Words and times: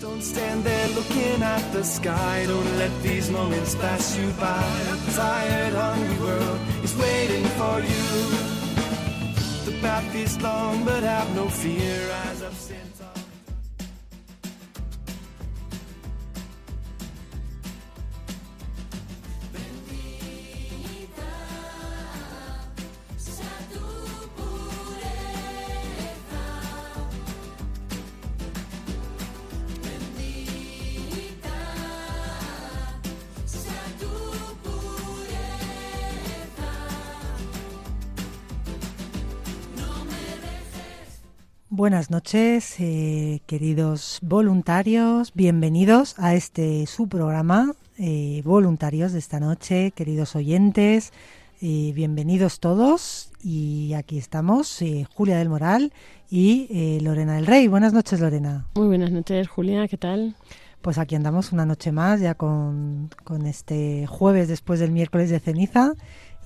Don't 0.00 0.22
stand 0.22 0.64
there 0.64 0.88
looking 0.88 1.42
at 1.42 1.72
the 1.74 1.84
sky. 1.84 2.46
Don't 2.46 2.78
let 2.78 3.02
these 3.02 3.30
moments 3.30 3.74
pass 3.74 4.16
you 4.16 4.30
by. 4.40 4.64
A 4.94 5.12
tired, 5.12 5.74
hungry 5.74 6.18
world 6.24 6.60
is 6.82 6.96
waiting 6.96 7.44
for 7.60 7.80
you. 7.80 8.06
The 9.66 9.78
path 9.82 10.14
is 10.14 10.40
long, 10.40 10.86
but 10.86 11.02
have 11.02 11.34
no 11.36 11.50
fear. 11.50 12.08
Rise 12.08 12.42
up, 12.42 12.54
stand 12.54 12.89
Buenas 41.90 42.12
noches, 42.12 42.76
eh, 42.78 43.40
queridos 43.46 44.20
voluntarios. 44.22 45.32
Bienvenidos 45.34 46.14
a 46.20 46.36
este 46.36 46.86
su 46.86 47.08
programa, 47.08 47.72
eh, 47.98 48.42
Voluntarios 48.44 49.12
de 49.12 49.18
esta 49.18 49.40
noche, 49.40 49.90
queridos 49.90 50.36
oyentes. 50.36 51.12
eh, 51.60 51.90
bienvenidos 51.92 52.60
todos. 52.60 53.32
Y 53.42 53.92
aquí 53.94 54.18
estamos, 54.18 54.80
eh, 54.82 55.04
Julia 55.12 55.36
del 55.38 55.48
Moral 55.48 55.92
y 56.30 56.68
eh, 56.70 57.00
Lorena 57.02 57.34
del 57.34 57.46
Rey. 57.46 57.66
Buenas 57.66 57.92
noches, 57.92 58.20
Lorena. 58.20 58.68
Muy 58.76 58.86
buenas 58.86 59.10
noches, 59.10 59.48
Julia, 59.48 59.88
¿qué 59.88 59.96
tal? 59.96 60.36
Pues 60.82 60.96
aquí 60.96 61.16
andamos 61.16 61.50
una 61.50 61.66
noche 61.66 61.90
más, 61.90 62.20
ya 62.20 62.36
con, 62.36 63.10
con 63.24 63.46
este 63.46 64.06
jueves 64.06 64.46
después 64.46 64.78
del 64.78 64.92
miércoles 64.92 65.28
de 65.28 65.40
ceniza. 65.40 65.94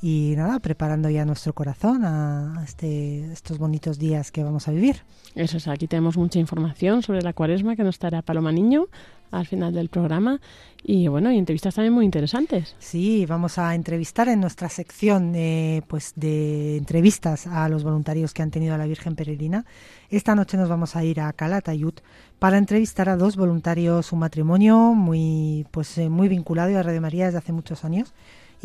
Y 0.06 0.34
nada, 0.36 0.58
preparando 0.58 1.08
ya 1.08 1.24
nuestro 1.24 1.54
corazón 1.54 2.04
a, 2.04 2.62
este, 2.62 3.32
estos 3.32 3.56
bonitos 3.56 3.98
días 3.98 4.30
que 4.30 4.44
vamos 4.44 4.68
a 4.68 4.70
vivir. 4.70 4.96
Eso 5.34 5.56
es, 5.56 5.66
aquí 5.66 5.86
tenemos 5.88 6.18
mucha 6.18 6.38
información 6.38 7.02
sobre 7.02 7.22
la 7.22 7.32
cuaresma 7.32 7.74
que 7.74 7.84
nos 7.84 7.98
dará 7.98 8.20
Paloma 8.20 8.52
Niño 8.52 8.88
al 9.30 9.46
final 9.46 9.72
del 9.72 9.88
programa. 9.88 10.42
Y 10.82 11.08
bueno, 11.08 11.32
y 11.32 11.38
entrevistas 11.38 11.76
también 11.76 11.94
muy 11.94 12.04
interesantes. 12.04 12.76
Sí, 12.78 13.24
vamos 13.24 13.56
a 13.56 13.74
entrevistar 13.74 14.28
en 14.28 14.40
nuestra 14.40 14.68
sección 14.68 15.32
eh, 15.34 15.80
pues 15.88 16.12
de 16.16 16.76
entrevistas 16.76 17.46
a 17.46 17.66
los 17.70 17.82
voluntarios 17.82 18.34
que 18.34 18.42
han 18.42 18.50
tenido 18.50 18.74
a 18.74 18.78
la 18.78 18.84
Virgen 18.84 19.16
Peregrina. 19.16 19.64
Esta 20.10 20.34
noche 20.34 20.58
nos 20.58 20.68
vamos 20.68 20.96
a 20.96 21.04
ir 21.04 21.18
a 21.22 21.32
Calatayud 21.32 21.94
para 22.38 22.58
entrevistar 22.58 23.08
a 23.08 23.16
dos 23.16 23.36
voluntarios, 23.36 24.12
un 24.12 24.18
matrimonio 24.18 24.76
muy 24.92 25.66
pues 25.70 25.96
eh, 25.96 26.10
muy 26.10 26.28
vinculado 26.28 26.78
a 26.78 26.82
Radio 26.82 27.00
María 27.00 27.24
desde 27.24 27.38
hace 27.38 27.52
muchos 27.52 27.86
años 27.86 28.12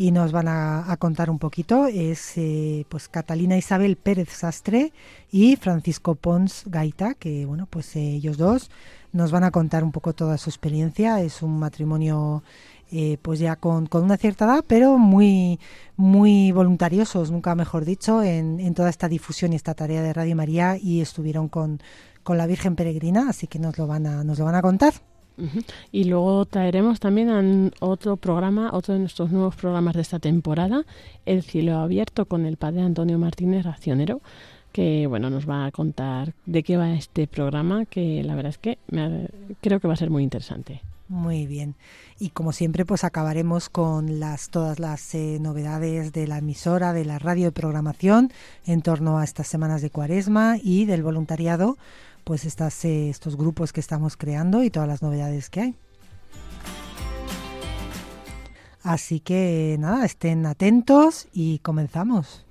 y 0.00 0.12
nos 0.12 0.32
van 0.32 0.48
a, 0.48 0.96
contar 0.98 1.28
un 1.28 1.38
poquito. 1.38 1.86
Es 1.86 2.32
eh, 2.38 2.86
pues 2.88 3.06
Catalina 3.06 3.58
Isabel 3.58 3.96
Pérez 3.96 4.30
Sastre 4.30 4.94
y 5.30 5.56
Francisco 5.56 6.14
Pons 6.14 6.62
Gaita, 6.64 7.12
que 7.12 7.44
bueno, 7.44 7.66
pues 7.68 7.94
eh, 7.96 8.14
ellos 8.14 8.38
dos 8.38 8.70
nos 9.12 9.30
van 9.30 9.44
a 9.44 9.50
contar 9.50 9.84
un 9.84 9.92
poco 9.92 10.14
toda 10.14 10.38
su 10.38 10.48
experiencia. 10.48 11.20
Es 11.20 11.42
un 11.42 11.58
matrimonio 11.58 12.42
eh, 12.90 13.18
pues 13.20 13.40
ya 13.40 13.56
con, 13.56 13.84
con, 13.88 14.02
una 14.02 14.16
cierta 14.16 14.46
edad, 14.46 14.64
pero 14.66 14.96
muy, 14.96 15.60
muy 15.98 16.50
voluntariosos, 16.50 17.30
nunca 17.30 17.54
mejor 17.54 17.84
dicho, 17.84 18.22
en, 18.22 18.58
en, 18.58 18.72
toda 18.72 18.88
esta 18.88 19.06
difusión 19.06 19.52
y 19.52 19.56
esta 19.56 19.74
tarea 19.74 20.00
de 20.00 20.14
Radio 20.14 20.34
María 20.34 20.78
y 20.80 21.02
estuvieron 21.02 21.50
con, 21.50 21.78
con 22.22 22.38
la 22.38 22.46
Virgen 22.46 22.74
Peregrina, 22.74 23.28
así 23.28 23.48
que 23.48 23.58
nos 23.58 23.76
lo 23.76 23.86
van 23.86 24.06
a, 24.06 24.24
nos 24.24 24.38
lo 24.38 24.46
van 24.46 24.54
a 24.54 24.62
contar. 24.62 24.94
Y 25.90 26.04
luego 26.04 26.44
traeremos 26.44 27.00
también 27.00 27.72
otro 27.80 28.16
programa, 28.16 28.70
otro 28.72 28.94
de 28.94 29.00
nuestros 29.00 29.30
nuevos 29.30 29.56
programas 29.56 29.94
de 29.94 30.02
esta 30.02 30.18
temporada, 30.18 30.84
El 31.26 31.42
cielo 31.42 31.78
abierto 31.78 32.26
con 32.26 32.46
el 32.46 32.56
padre 32.56 32.82
Antonio 32.82 33.18
Martínez 33.18 33.64
Racionero, 33.64 34.20
que 34.72 35.06
bueno 35.06 35.30
nos 35.30 35.48
va 35.48 35.66
a 35.66 35.70
contar 35.70 36.34
de 36.46 36.62
qué 36.62 36.76
va 36.76 36.92
este 36.92 37.26
programa, 37.26 37.86
que 37.86 38.22
la 38.22 38.34
verdad 38.34 38.50
es 38.50 38.58
que 38.58 38.78
creo 39.60 39.80
que 39.80 39.88
va 39.88 39.94
a 39.94 39.96
ser 39.96 40.10
muy 40.10 40.22
interesante. 40.22 40.82
Muy 41.10 41.48
bien. 41.48 41.74
Y 42.20 42.28
como 42.28 42.52
siempre, 42.52 42.84
pues 42.84 43.02
acabaremos 43.02 43.68
con 43.68 44.20
las 44.20 44.48
todas 44.48 44.78
las 44.78 45.12
eh, 45.16 45.38
novedades 45.40 46.12
de 46.12 46.28
la 46.28 46.38
emisora, 46.38 46.92
de 46.92 47.04
la 47.04 47.18
radio 47.18 47.46
de 47.46 47.52
programación 47.52 48.30
en 48.64 48.80
torno 48.80 49.18
a 49.18 49.24
estas 49.24 49.48
semanas 49.48 49.82
de 49.82 49.90
Cuaresma 49.90 50.56
y 50.62 50.84
del 50.84 51.02
voluntariado, 51.02 51.78
pues 52.24 52.44
estas, 52.44 52.84
eh, 52.84 53.10
estos 53.10 53.36
grupos 53.36 53.72
que 53.72 53.80
estamos 53.80 54.16
creando 54.16 54.62
y 54.62 54.70
todas 54.70 54.88
las 54.88 55.02
novedades 55.02 55.50
que 55.50 55.60
hay. 55.60 55.76
Así 58.82 59.20
que 59.20 59.76
nada, 59.78 60.04
estén 60.04 60.46
atentos 60.46 61.28
y 61.32 61.58
comenzamos. 61.58 62.46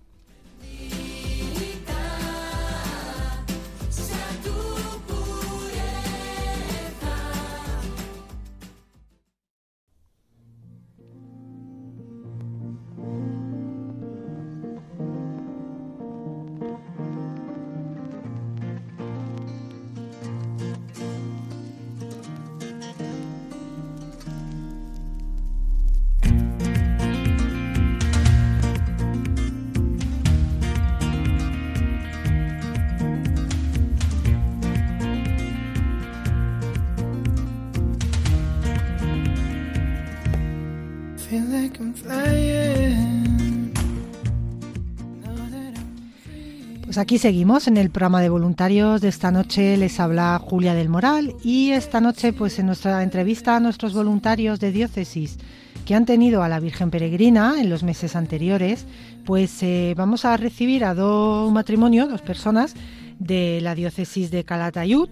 Aquí 46.99 47.17
seguimos 47.17 47.67
en 47.67 47.77
el 47.77 47.91
programa 47.91 48.21
de 48.21 48.27
voluntarios 48.27 48.99
de 48.99 49.07
esta 49.07 49.31
noche 49.31 49.77
les 49.77 50.01
habla 50.01 50.37
Julia 50.37 50.73
del 50.73 50.89
Moral 50.89 51.33
y 51.43 51.71
esta 51.71 52.01
noche 52.01 52.33
pues 52.33 52.59
en 52.59 52.65
nuestra 52.65 53.01
entrevista 53.03 53.55
a 53.55 53.59
nuestros 53.61 53.93
voluntarios 53.93 54.59
de 54.59 54.73
diócesis 54.73 55.37
que 55.85 55.95
han 55.95 56.05
tenido 56.05 56.43
a 56.43 56.49
la 56.49 56.59
Virgen 56.59 56.91
Peregrina 56.91 57.55
en 57.61 57.69
los 57.69 57.83
meses 57.83 58.17
anteriores 58.17 58.85
pues 59.25 59.63
eh, 59.63 59.93
vamos 59.96 60.25
a 60.25 60.35
recibir 60.35 60.84
a 60.84 60.93
dos 60.93 61.49
matrimonios, 61.53 62.09
dos 62.09 62.22
personas 62.22 62.75
de 63.17 63.59
la 63.61 63.75
diócesis 63.75 64.29
de 64.29 64.43
Calatayud 64.43 65.09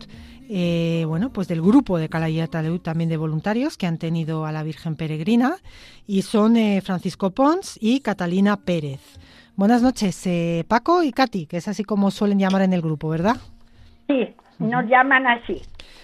eh, 0.50 1.06
bueno, 1.07 1.31
pues 1.31 1.48
del 1.48 1.62
grupo 1.62 1.98
de 1.98 2.10
Calatayud 2.10 2.80
también 2.81 3.10
de 3.10 3.18
voluntarios 3.18 3.78
que 3.78 3.88
han 3.88 3.98
tenido 3.98 4.45
a 4.45 4.51
la 4.51 4.63
Virgen 4.63 4.95
Peregrina 4.95 5.57
y 6.06 6.24
son 6.24 6.57
eh, 6.57 6.81
Francisco 6.81 7.31
Pons 7.31 7.78
y 7.80 8.01
Catalina 8.01 8.57
Pérez. 8.57 9.00
Buenas 9.57 9.81
noches, 9.81 10.21
eh, 10.27 10.65
Paco 10.68 11.01
y 11.01 11.12
Katy, 11.12 11.48
que 11.48 11.57
es 11.57 11.68
así 11.68 11.83
como 11.83 12.12
suelen 12.12 12.38
llamar 12.38 12.62
en 12.62 12.74
el 12.74 12.81
grupo, 12.83 13.09
¿verdad? 13.09 13.38
Sí, 14.07 14.36
nos 14.59 14.86
llaman 14.86 15.25
así. 15.25 15.63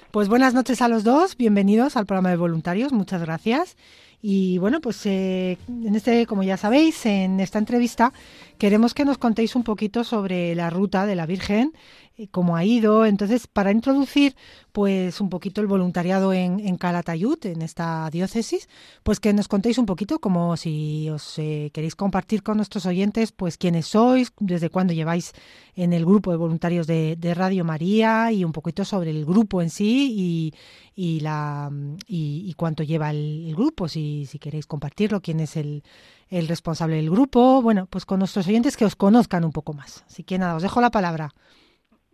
Pues 0.10 0.28
buenas 0.28 0.56
noches 0.56 0.82
a 0.82 0.88
los 0.88 1.04
dos, 1.04 1.38
bienvenidos 1.38 1.96
al 1.96 2.08
programa 2.08 2.32
de 2.32 2.38
voluntarios, 2.38 2.92
muchas 2.92 3.22
gracias. 3.22 3.78
Y 4.24 4.58
bueno, 4.58 4.82
pues 4.82 5.06
eh, 5.06 5.60
en 5.68 5.94
este, 5.94 6.26
como 6.26 6.42
ya 6.42 6.58
sabéis, 6.58 7.06
en 7.06 7.40
esta 7.40 7.60
entrevista 7.60 8.12
queremos 8.58 8.96
que 8.96 9.06
nos 9.06 9.20
contéis 9.20 9.56
un 9.56 9.64
poquito 9.64 10.04
sobre 10.04 10.56
la 10.56 10.72
ruta 10.72 11.06
de 11.06 11.14
la 11.14 11.28
Virgen 11.28 11.74
cómo 12.32 12.56
ha 12.56 12.64
ido. 12.64 13.06
Entonces, 13.06 13.48
para 13.48 13.72
introducir 13.72 14.36
pues 14.72 15.22
un 15.22 15.30
poquito 15.30 15.62
el 15.62 15.68
voluntariado 15.68 16.34
en, 16.34 16.78
Calatayud, 16.78 17.38
en 17.46 17.62
esta 17.62 18.10
diócesis, 18.12 18.68
pues 19.04 19.20
que 19.20 19.32
nos 19.32 19.48
contéis 19.48 19.78
un 19.78 19.86
poquito 19.86 20.20
como 20.20 20.58
si 20.58 21.10
os 21.12 21.38
eh, 21.38 21.70
queréis 21.74 21.96
compartir 21.96 22.42
con 22.42 22.58
nuestros 22.58 22.88
oyentes, 22.88 23.32
pues 23.32 23.58
quiénes 23.58 23.86
sois, 23.86 24.34
desde 24.40 24.70
cuándo 24.70 24.94
lleváis 24.94 25.34
en 25.76 25.94
el 25.94 26.06
grupo 26.06 26.32
de 26.32 26.38
voluntarios 26.38 26.88
de, 26.88 27.18
Radio 27.36 27.64
María 27.64 28.32
y 28.32 28.44
un 28.44 28.52
poquito 28.52 28.84
sobre 28.84 29.12
el 29.12 29.26
grupo 29.26 29.62
en 29.62 29.70
sí 29.70 30.14
y, 30.16 30.54
y 30.96 31.20
la 31.20 31.72
y, 32.08 32.54
cuánto 32.56 32.84
lleva 32.84 33.12
el, 33.12 33.54
grupo, 33.56 33.88
si, 33.88 34.26
si 34.26 34.40
queréis 34.40 34.66
compartirlo, 34.66 35.22
quién 35.22 35.40
es 35.40 35.56
el, 35.56 35.84
el 36.30 36.48
responsable 36.48 36.96
del 36.96 37.12
grupo, 37.12 37.62
bueno, 37.62 37.88
pues 37.88 38.06
con 38.06 38.20
nuestros 38.20 38.48
oyentes 38.48 38.76
que 38.76 38.86
os 38.86 38.96
conozcan 38.96 39.46
un 39.46 39.52
poco 39.52 39.74
más. 39.74 40.04
Así 40.08 40.24
que 40.24 40.40
nada, 40.40 40.56
os 40.56 40.64
dejo 40.64 40.82
la 40.82 40.90
palabra. 40.92 41.34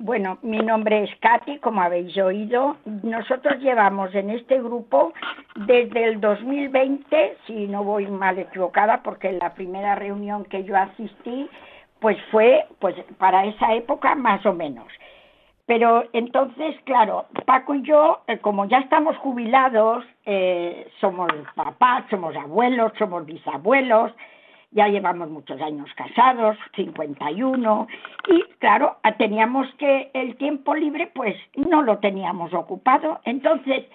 Bueno, 0.01 0.37
mi 0.43 0.59
nombre 0.59 1.03
es 1.03 1.09
Katy, 1.19 1.59
como 1.59 1.81
habéis 1.81 2.17
oído. 2.17 2.77
Nosotros 2.85 3.59
llevamos 3.59 4.15
en 4.15 4.29
este 4.29 4.57
grupo 4.61 5.11
desde 5.55 6.05
el 6.05 6.21
2020, 6.21 7.37
si 7.45 7.67
no 7.67 7.83
voy 7.83 8.07
mal 8.07 8.39
equivocada, 8.39 9.03
porque 9.03 9.33
la 9.33 9.53
primera 9.53 9.95
reunión 9.95 10.45
que 10.45 10.63
yo 10.63 10.77
asistí, 10.77 11.49
pues 11.99 12.17
fue 12.31 12.65
pues 12.79 12.95
para 13.17 13.43
esa 13.43 13.73
época 13.73 14.15
más 14.15 14.45
o 14.45 14.53
menos. 14.53 14.87
Pero 15.65 16.05
entonces, 16.13 16.77
claro, 16.85 17.25
Paco 17.45 17.75
y 17.75 17.81
yo, 17.81 18.21
eh, 18.27 18.37
como 18.39 18.63
ya 18.69 18.77
estamos 18.77 19.17
jubilados, 19.17 20.05
eh, 20.25 20.87
somos 21.01 21.29
papás, 21.55 22.05
somos 22.09 22.33
abuelos, 22.37 22.93
somos 22.97 23.25
bisabuelos, 23.25 24.13
ya 24.71 24.87
llevamos 24.87 25.29
muchos 25.29 25.59
años 25.61 25.89
casados, 25.95 26.57
51, 26.75 27.87
y 28.27 28.43
claro, 28.59 28.97
teníamos 29.17 29.67
que 29.75 30.11
el 30.13 30.35
tiempo 30.37 30.75
libre 30.75 31.11
pues 31.13 31.35
no 31.55 31.81
lo 31.81 31.97
teníamos 31.97 32.53
ocupado. 32.53 33.19
Entonces, 33.25 33.85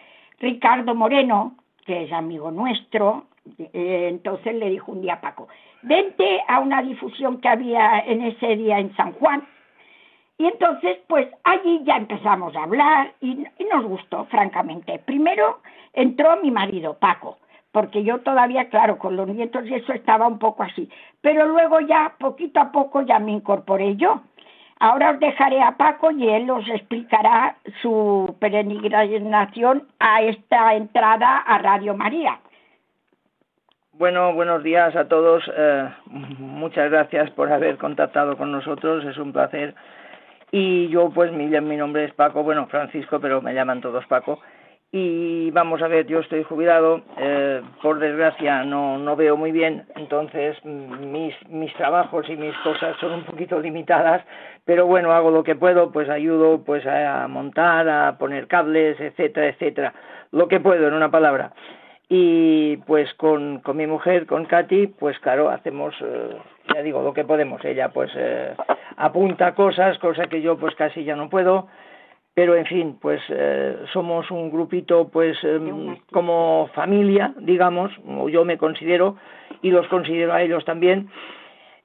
Ricardo 0.40 0.94
Moreno, 0.94 1.56
que 1.86 2.04
es 2.04 2.12
amigo 2.12 2.50
nuestro, 2.50 3.26
eh, 3.58 4.08
entonces 4.10 4.54
le 4.56 4.70
dijo 4.70 4.92
un 4.92 5.02
día 5.02 5.14
a 5.14 5.20
Paco, 5.20 5.48
vente 5.82 6.42
a 6.48 6.58
una 6.58 6.82
difusión 6.82 7.40
que 7.40 7.48
había 7.48 8.00
en 8.00 8.22
ese 8.22 8.56
día 8.56 8.78
en 8.78 8.94
San 8.96 9.12
Juan. 9.12 9.46
Y 10.36 10.46
entonces, 10.46 10.98
pues 11.06 11.28
allí 11.44 11.82
ya 11.84 11.96
empezamos 11.96 12.56
a 12.56 12.64
hablar 12.64 13.12
y, 13.20 13.46
y 13.58 13.64
nos 13.72 13.84
gustó, 13.84 14.24
francamente. 14.24 14.98
Primero 14.98 15.60
entró 15.92 16.36
mi 16.42 16.50
marido, 16.50 16.98
Paco 16.98 17.38
porque 17.74 18.04
yo 18.04 18.20
todavía, 18.20 18.68
claro, 18.68 18.98
con 18.98 19.16
los 19.16 19.26
nietos 19.26 19.66
y 19.66 19.74
eso 19.74 19.92
estaba 19.92 20.28
un 20.28 20.38
poco 20.38 20.62
así. 20.62 20.88
Pero 21.20 21.48
luego 21.48 21.80
ya, 21.80 22.14
poquito 22.20 22.60
a 22.60 22.70
poco, 22.70 23.02
ya 23.02 23.18
me 23.18 23.32
incorporé 23.32 23.96
yo. 23.96 24.22
Ahora 24.78 25.10
os 25.10 25.18
dejaré 25.18 25.60
a 25.60 25.76
Paco 25.76 26.12
y 26.12 26.28
él 26.28 26.48
os 26.50 26.68
explicará 26.68 27.56
su 27.82 28.36
peregrinación 28.38 29.88
a 29.98 30.22
esta 30.22 30.76
entrada 30.76 31.38
a 31.38 31.58
Radio 31.58 31.96
María. 31.96 32.38
Bueno, 33.92 34.32
buenos 34.34 34.62
días 34.62 34.94
a 34.94 35.08
todos. 35.08 35.42
Eh, 35.56 35.88
muchas 36.38 36.92
gracias 36.92 37.28
por 37.32 37.50
haber 37.50 37.76
contactado 37.78 38.36
con 38.36 38.52
nosotros. 38.52 39.04
Es 39.04 39.18
un 39.18 39.32
placer. 39.32 39.74
Y 40.52 40.86
yo, 40.90 41.10
pues, 41.10 41.32
mi, 41.32 41.46
mi 41.48 41.76
nombre 41.76 42.04
es 42.04 42.14
Paco, 42.14 42.44
bueno, 42.44 42.68
Francisco, 42.68 43.18
pero 43.18 43.42
me 43.42 43.52
llaman 43.52 43.80
todos 43.80 44.06
Paco 44.06 44.38
y 44.96 45.50
vamos 45.50 45.82
a 45.82 45.88
ver, 45.88 46.06
yo 46.06 46.20
estoy 46.20 46.44
jubilado, 46.44 47.02
eh, 47.18 47.60
por 47.82 47.98
desgracia 47.98 48.62
no, 48.62 48.96
no 48.96 49.16
veo 49.16 49.36
muy 49.36 49.50
bien, 49.50 49.86
entonces 49.96 50.56
mm, 50.62 51.10
mis, 51.10 51.34
mis 51.48 51.74
trabajos 51.74 52.28
y 52.28 52.36
mis 52.36 52.56
cosas 52.58 52.96
son 53.00 53.10
un 53.10 53.24
poquito 53.24 53.58
limitadas, 53.58 54.22
pero 54.64 54.86
bueno, 54.86 55.10
hago 55.10 55.32
lo 55.32 55.42
que 55.42 55.56
puedo, 55.56 55.90
pues 55.90 56.08
ayudo 56.08 56.62
pues 56.62 56.86
a 56.86 57.26
montar, 57.26 57.88
a 57.88 58.16
poner 58.18 58.46
cables, 58.46 59.00
etcétera, 59.00 59.48
etcétera, 59.48 59.94
lo 60.30 60.46
que 60.46 60.60
puedo 60.60 60.86
en 60.86 60.94
una 60.94 61.10
palabra. 61.10 61.50
Y 62.08 62.76
pues 62.86 63.12
con, 63.14 63.58
con 63.60 63.76
mi 63.76 63.88
mujer, 63.88 64.26
con 64.26 64.44
Katy, 64.44 64.86
pues 64.86 65.18
claro, 65.18 65.50
hacemos, 65.50 65.92
eh, 66.02 66.36
ya 66.72 66.82
digo, 66.82 67.02
lo 67.02 67.12
que 67.12 67.24
podemos. 67.24 67.64
Ella 67.64 67.88
pues 67.88 68.12
eh, 68.14 68.54
apunta 68.96 69.56
cosas, 69.56 69.98
cosas 69.98 70.28
que 70.28 70.40
yo 70.40 70.56
pues 70.56 70.76
casi 70.76 71.02
ya 71.02 71.16
no 71.16 71.28
puedo 71.28 71.66
pero 72.34 72.56
en 72.56 72.66
fin, 72.66 72.98
pues 73.00 73.22
eh, 73.28 73.76
somos 73.92 74.28
un 74.32 74.50
grupito 74.50 75.08
pues 75.08 75.38
em, 75.44 75.96
como 76.12 76.68
familia, 76.74 77.32
digamos, 77.38 77.92
o 78.06 78.28
yo 78.28 78.44
me 78.44 78.58
considero 78.58 79.16
y 79.62 79.70
los 79.70 79.86
considero 79.86 80.32
a 80.32 80.42
ellos 80.42 80.64
también. 80.64 81.08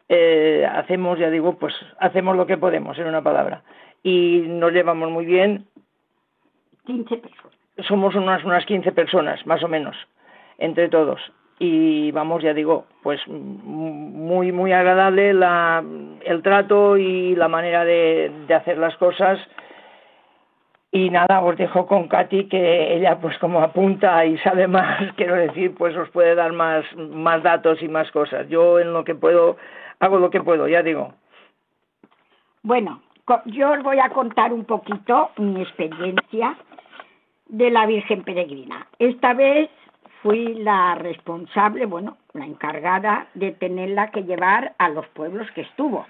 Eh, 0.10 0.68
hacemos, 0.68 1.20
ya 1.20 1.30
digo, 1.30 1.60
pues 1.60 1.76
hacemos 2.00 2.36
lo 2.36 2.48
que 2.48 2.58
podemos, 2.58 2.98
en 2.98 3.06
una 3.06 3.22
palabra. 3.22 3.62
Y 4.02 4.44
nos 4.48 4.74
llevamos 4.74 5.12
muy 5.12 5.26
bien. 5.26 5.68
15 6.88 7.18
personas. 7.18 7.58
Somos 7.88 8.16
unas, 8.16 8.44
unas 8.44 8.66
15 8.66 8.92
personas, 8.92 9.46
más 9.46 9.64
o 9.64 9.68
menos, 9.68 9.96
entre 10.58 10.90
todos. 10.90 11.22
Y 11.60 12.12
vamos, 12.12 12.42
ya 12.42 12.56
digo, 12.56 12.86
pues 13.04 13.22
muy, 13.28 14.52
muy 14.52 14.72
agradable 14.72 15.34
la, 15.34 15.84
el 16.26 16.42
trato 16.42 16.98
y 16.98 17.36
la 17.36 17.48
manera 17.48 17.86
de, 17.86 18.32
de 18.48 18.54
hacer 18.56 18.80
las 18.80 18.98
cosas 18.98 19.40
y 20.92 21.10
nada, 21.12 21.42
os 21.42 21.56
dejo 21.58 21.86
con 21.86 22.08
Katy, 22.08 22.46
que 22.46 22.96
ella 22.96 23.20
pues 23.20 23.38
como 23.38 23.62
apunta 23.62 24.26
y 24.26 24.38
sabe 24.40 24.68
más, 24.78 25.14
quiero 25.16 25.36
decir, 25.36 25.76
pues 25.76 25.96
os 25.96 26.10
puede 26.10 26.36
dar 26.36 26.52
más, 26.54 26.84
más 26.96 27.44
datos 27.44 27.82
y 27.82 27.88
más 27.88 28.12
cosas. 28.12 28.48
Yo 28.50 28.80
en 28.80 28.94
lo 28.94 29.04
que 29.04 29.16
puedo, 29.16 29.58
hago 30.00 30.18
lo 30.18 30.30
que 30.30 30.42
puedo, 30.42 30.68
ya 30.68 30.82
digo. 30.82 31.14
Bueno, 32.64 33.02
yo 33.46 33.72
os 33.72 33.84
voy 33.84 34.00
a 34.00 34.10
contar 34.10 34.52
un 34.52 34.66
poquito 34.66 35.32
mi 35.38 35.62
experiencia 35.62 36.58
de 37.48 37.70
la 37.70 37.86
Virgen 37.86 38.24
Peregrina. 38.24 38.88
Esta 38.98 39.34
vez 39.34 39.70
fui 40.22 40.56
la 40.56 40.96
responsable, 40.96 41.86
bueno, 41.86 42.18
la 42.34 42.46
encargada 42.46 43.28
de 43.36 43.52
tenerla 43.52 44.12
que 44.12 44.24
llevar 44.24 44.74
a 44.78 44.90
los 44.90 45.08
pueblos 45.10 45.50
que 45.52 45.62
estuvo. 45.62 46.06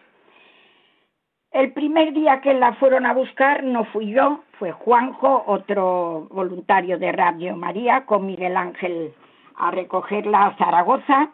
El 1.51 1.73
primer 1.73 2.13
día 2.13 2.41
que 2.41 2.53
la 2.53 2.73
fueron 2.73 3.07
a 3.07 3.13
buscar 3.13 3.63
no 3.63 3.83
fui 3.85 4.11
yo, 4.11 4.43
fue 4.59 4.71
Juanjo, 4.71 5.43
otro 5.47 6.27
voluntario 6.29 6.99
de 6.99 7.11
Radio 7.11 7.55
María, 7.55 8.05
con 8.05 8.27
Miguel 8.27 8.55
Ángel 8.55 9.13
a 9.57 9.71
recogerla 9.71 10.45
a 10.45 10.57
Zaragoza 10.57 11.31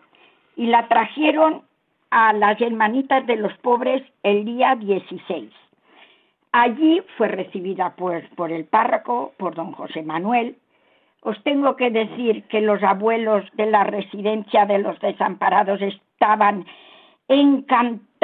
y 0.56 0.68
la 0.68 0.88
trajeron 0.88 1.64
a 2.12 2.32
las 2.32 2.60
hermanitas 2.62 3.28
de 3.28 3.36
los 3.36 3.56
pobres 3.58 4.04
el 4.24 4.46
día 4.46 4.76
16. 4.76 5.52
Allí 6.54 7.04
fue 7.18 7.28
recibida 7.28 7.94
pues, 7.98 8.26
por 8.36 8.54
el 8.54 8.64
párroco, 8.64 9.34
por 9.38 9.54
don 9.54 9.74
José 9.74 10.02
Manuel. 10.02 10.56
Os 11.22 11.44
tengo 11.44 11.76
que 11.76 11.92
decir 11.92 12.44
que 12.44 12.62
los 12.62 12.82
abuelos 12.84 13.44
de 13.54 13.66
la 13.66 13.84
residencia 13.84 14.66
de 14.66 14.78
los 14.80 14.98
desamparados 15.02 15.82
estaban 15.82 16.66
encantados 17.28 18.15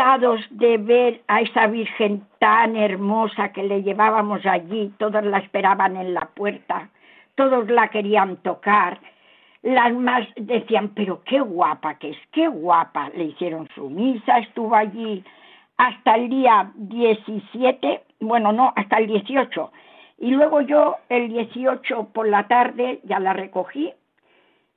de 0.49 0.77
ver 0.77 1.21
a 1.27 1.41
esa 1.41 1.67
Virgen 1.67 2.23
tan 2.39 2.75
hermosa 2.75 3.51
que 3.51 3.63
le 3.63 3.83
llevábamos 3.83 4.45
allí, 4.45 4.91
todos 4.97 5.23
la 5.23 5.37
esperaban 5.37 5.95
en 5.95 6.13
la 6.13 6.29
puerta, 6.33 6.89
todos 7.35 7.69
la 7.69 7.89
querían 7.89 8.37
tocar, 8.37 8.99
las 9.61 9.93
más 9.93 10.27
decían, 10.35 10.89
pero 10.95 11.21
qué 11.23 11.39
guapa 11.39 11.95
que 11.99 12.09
es, 12.11 12.17
qué 12.31 12.47
guapa, 12.47 13.09
le 13.15 13.25
hicieron 13.25 13.67
su 13.75 13.89
misa, 13.89 14.39
estuvo 14.39 14.75
allí 14.75 15.23
hasta 15.77 16.15
el 16.15 16.29
día 16.29 16.71
17, 16.75 18.03
bueno, 18.21 18.51
no, 18.51 18.73
hasta 18.75 18.97
el 18.97 19.07
18, 19.07 19.71
y 20.19 20.31
luego 20.31 20.61
yo 20.61 20.97
el 21.09 21.29
18 21.29 22.09
por 22.11 22.27
la 22.27 22.47
tarde 22.47 23.01
ya 23.03 23.19
la 23.19 23.33
recogí 23.33 23.93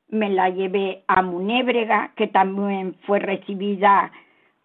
me 0.08 0.28
la 0.30 0.48
llevé 0.48 1.02
a 1.08 1.22
Munébrega, 1.22 2.12
que 2.14 2.28
también 2.28 2.94
fue 3.06 3.18
recibida 3.18 4.12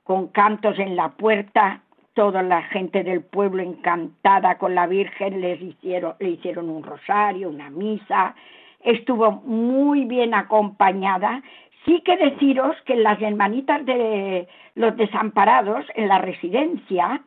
con 0.09 0.29
cantos 0.29 0.79
en 0.79 0.95
la 0.95 1.09
puerta, 1.09 1.81
toda 2.15 2.41
la 2.41 2.63
gente 2.63 3.03
del 3.03 3.21
pueblo 3.21 3.61
encantada 3.61 4.57
con 4.57 4.73
la 4.73 4.87
Virgen, 4.87 5.39
les 5.39 5.61
hicieron, 5.61 6.15
le 6.17 6.29
hicieron 6.29 6.67
un 6.67 6.81
rosario, 6.81 7.47
una 7.47 7.69
misa, 7.69 8.33
estuvo 8.79 9.29
muy 9.45 10.05
bien 10.05 10.33
acompañada. 10.33 11.43
Sí 11.85 12.01
que 12.03 12.17
deciros 12.17 12.75
que 12.87 12.95
las 12.95 13.21
hermanitas 13.21 13.85
de 13.85 14.47
los 14.73 14.97
desamparados 14.97 15.85
en 15.93 16.07
la 16.07 16.17
residencia 16.17 17.21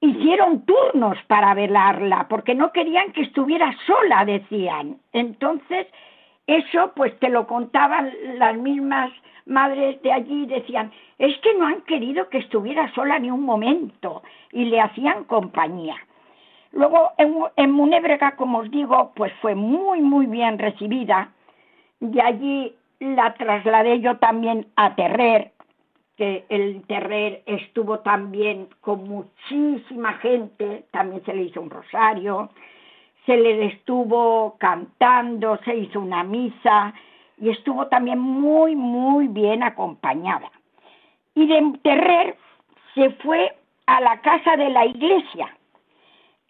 hicieron 0.00 0.66
turnos 0.66 1.16
para 1.28 1.54
velarla, 1.54 2.26
porque 2.28 2.56
no 2.56 2.72
querían 2.72 3.12
que 3.12 3.22
estuviera 3.22 3.72
sola, 3.86 4.24
decían. 4.24 4.96
Entonces, 5.12 5.86
eso 6.48 6.90
pues 6.96 7.16
te 7.20 7.28
lo 7.28 7.46
contaban 7.46 8.10
las 8.34 8.56
mismas 8.56 9.12
madres 9.46 10.00
de 10.02 10.12
allí 10.12 10.46
decían, 10.46 10.92
es 11.18 11.36
que 11.38 11.54
no 11.54 11.66
han 11.66 11.82
querido 11.82 12.28
que 12.28 12.38
estuviera 12.38 12.92
sola 12.94 13.18
ni 13.18 13.30
un 13.30 13.44
momento 13.44 14.22
y 14.52 14.66
le 14.66 14.80
hacían 14.80 15.24
compañía. 15.24 15.96
Luego 16.72 17.10
en, 17.18 17.34
en 17.56 17.70
Munébrega, 17.70 18.36
como 18.36 18.58
os 18.58 18.70
digo, 18.70 19.12
pues 19.14 19.32
fue 19.40 19.54
muy, 19.54 20.00
muy 20.00 20.26
bien 20.26 20.58
recibida. 20.58 21.32
De 22.00 22.20
allí 22.20 22.74
la 22.98 23.34
trasladé 23.34 24.00
yo 24.00 24.16
también 24.18 24.66
a 24.76 24.94
Terrer, 24.94 25.52
que 26.16 26.44
el 26.48 26.82
terrer 26.86 27.42
estuvo 27.46 28.00
también 28.00 28.68
con 28.80 29.04
muchísima 29.04 30.14
gente, 30.14 30.84
también 30.90 31.24
se 31.24 31.34
le 31.34 31.44
hizo 31.44 31.60
un 31.60 31.70
rosario, 31.70 32.50
se 33.26 33.36
le 33.36 33.66
estuvo 33.66 34.56
cantando, 34.58 35.58
se 35.64 35.74
hizo 35.74 36.00
una 36.00 36.22
misa 36.22 36.92
y 37.42 37.50
estuvo 37.50 37.88
también 37.88 38.20
muy, 38.20 38.76
muy 38.76 39.26
bien 39.26 39.64
acompañada. 39.64 40.48
Y 41.34 41.48
de 41.48 41.72
Terrer 41.82 42.36
se 42.94 43.10
fue 43.14 43.56
a 43.86 44.00
la 44.00 44.20
casa 44.20 44.56
de 44.56 44.70
la 44.70 44.86
iglesia, 44.86 45.48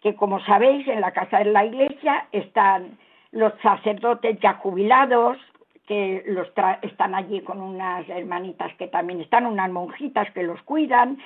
que 0.01 0.13
como 0.13 0.39
sabéis, 0.41 0.87
en 0.87 1.01
la 1.01 1.11
casa 1.11 1.39
de 1.39 1.45
la 1.45 1.65
iglesia 1.65 2.27
están 2.31 2.99
los 3.31 3.53
sacerdotes 3.63 4.39
ya 4.39 4.53
jubilados, 4.53 5.39
que 5.87 6.23
los 6.27 6.47
están 6.83 7.15
allí 7.15 7.41
con 7.41 7.59
unas 7.59 8.07
hermanitas 8.07 8.71
que 8.75 8.85
también 8.85 9.19
están, 9.19 9.47
unas 9.47 9.71
monjitas 9.71 10.29
que 10.31 10.43
los 10.43 10.61
cuidan, 10.61 11.17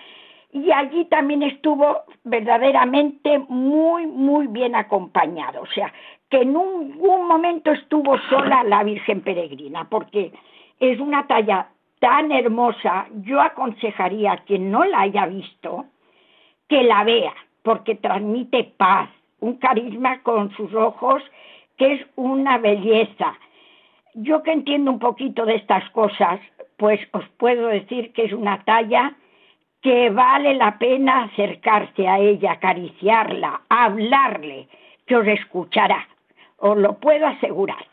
y 0.52 0.72
allí 0.72 1.06
también 1.06 1.44
estuvo 1.44 2.04
verdaderamente 2.24 3.40
muy, 3.50 4.08
muy 4.08 4.48
bien 4.48 4.76
acompañado. 4.76 5.62
O 5.62 5.68
sea, 5.68 5.94
que 6.30 6.42
en 6.42 6.54
ningún 6.54 7.28
momento 7.28 7.72
estuvo 7.72 8.18
sola 8.30 8.64
la 8.64 8.84
Virgen 8.84 9.22
Peregrina, 9.22 9.88
porque 9.90 10.32
es 10.80 11.00
una 11.00 11.28
talla 11.28 11.70
tan 12.00 12.32
hermosa, 12.32 13.08
yo 13.24 13.42
aconsejaría 13.42 14.34
a 14.34 14.38
quien 14.38 14.72
no 14.72 14.86
la 14.86 15.02
haya 15.02 15.26
visto 15.26 15.86
que 16.68 16.84
la 16.84 17.04
vea, 17.04 17.34
porque 17.64 17.96
transmite 17.96 18.64
paz, 18.78 19.10
un 19.40 19.56
carisma 19.58 20.22
con 20.22 20.52
sus 20.52 20.74
ojos 20.74 21.24
que 21.78 21.94
es 21.94 22.08
una 22.16 22.58
belleza. 22.58 23.38
Yo 24.16 24.42
que 24.44 24.52
entiendo 24.52 24.92
un 24.92 25.00
poquito 25.00 25.46
de 25.46 25.56
estas 25.56 25.90
cosas, 25.92 26.40
pues 26.78 27.00
os 27.12 27.28
puedo 27.38 27.68
decir 27.68 28.14
que 28.14 28.26
es 28.26 28.34
una 28.34 28.64
talla 28.64 29.16
que 29.82 30.10
vale 30.10 30.56
la 30.56 30.78
pena 30.78 31.24
acercarse 31.24 32.08
a 32.08 32.20
ella, 32.20 32.54
acariciarla, 32.54 33.62
hablarle, 33.70 34.68
que 35.06 35.16
os 35.16 35.28
escuchará, 35.28 36.08
os 36.58 36.78
lo 36.78 36.94
puedo 37.00 37.26
asegurar. 37.28 37.86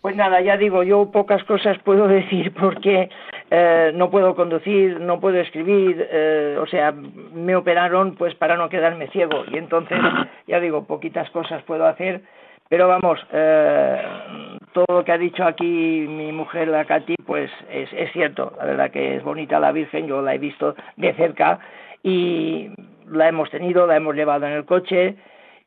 Pues 0.00 0.14
nada, 0.14 0.40
ya 0.40 0.56
digo, 0.56 0.84
yo 0.84 1.10
pocas 1.10 1.42
cosas 1.44 1.78
puedo 1.80 2.06
decir 2.08 2.52
porque 2.54 3.10
eh, 3.50 3.92
no 3.94 4.10
puedo 4.10 4.34
conducir, 4.34 5.00
no 5.00 5.20
puedo 5.20 5.40
escribir, 5.40 6.06
eh, 6.10 6.56
o 6.60 6.66
sea, 6.66 6.92
me 6.92 7.56
operaron 7.56 8.14
pues 8.14 8.34
para 8.34 8.56
no 8.56 8.68
quedarme 8.68 9.08
ciego 9.08 9.44
y 9.50 9.56
entonces, 9.56 9.98
ya 10.46 10.60
digo, 10.60 10.84
poquitas 10.84 11.28
cosas 11.30 11.62
puedo 11.64 11.86
hacer, 11.86 12.22
pero 12.68 12.88
vamos, 12.88 13.18
eh, 13.32 14.57
todo 14.72 14.86
lo 14.88 15.04
que 15.04 15.12
ha 15.12 15.18
dicho 15.18 15.44
aquí 15.44 16.06
mi 16.08 16.32
mujer, 16.32 16.68
la 16.68 16.84
Katy, 16.84 17.16
pues 17.26 17.50
es, 17.70 17.88
es 17.92 18.12
cierto, 18.12 18.52
la 18.58 18.64
verdad 18.64 18.90
que 18.90 19.16
es 19.16 19.22
bonita 19.22 19.60
la 19.60 19.72
Virgen, 19.72 20.06
yo 20.06 20.22
la 20.22 20.34
he 20.34 20.38
visto 20.38 20.74
de 20.96 21.14
cerca 21.14 21.58
y 22.02 22.70
la 23.10 23.28
hemos 23.28 23.50
tenido, 23.50 23.86
la 23.86 23.96
hemos 23.96 24.14
llevado 24.14 24.46
en 24.46 24.52
el 24.52 24.64
coche 24.64 25.16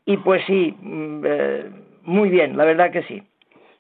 y 0.05 0.17
pues 0.17 0.43
sí, 0.45 0.75
mm, 0.79 1.25
muy 2.03 2.29
bien, 2.29 2.57
la 2.57 2.65
verdad 2.65 2.91
que 2.91 3.03
sí. 3.03 3.23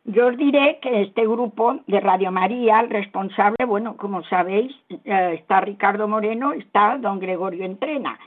Yo 0.03 0.27
os 0.27 0.37
diré 0.37 0.79
que 0.81 1.03
este 1.03 1.21
grupo 1.27 1.79
de 1.85 1.99
Radio 1.99 2.31
María, 2.31 2.79
el 2.79 2.89
responsable, 2.89 3.65
bueno, 3.67 3.97
como 3.97 4.23
sabéis, 4.23 4.75
eh, 4.89 5.37
está 5.39 5.61
Ricardo 5.61 6.07
Moreno, 6.07 6.53
está 6.53 6.97
don 6.97 7.19
Gregorio 7.19 7.65
Entrena. 7.65 8.17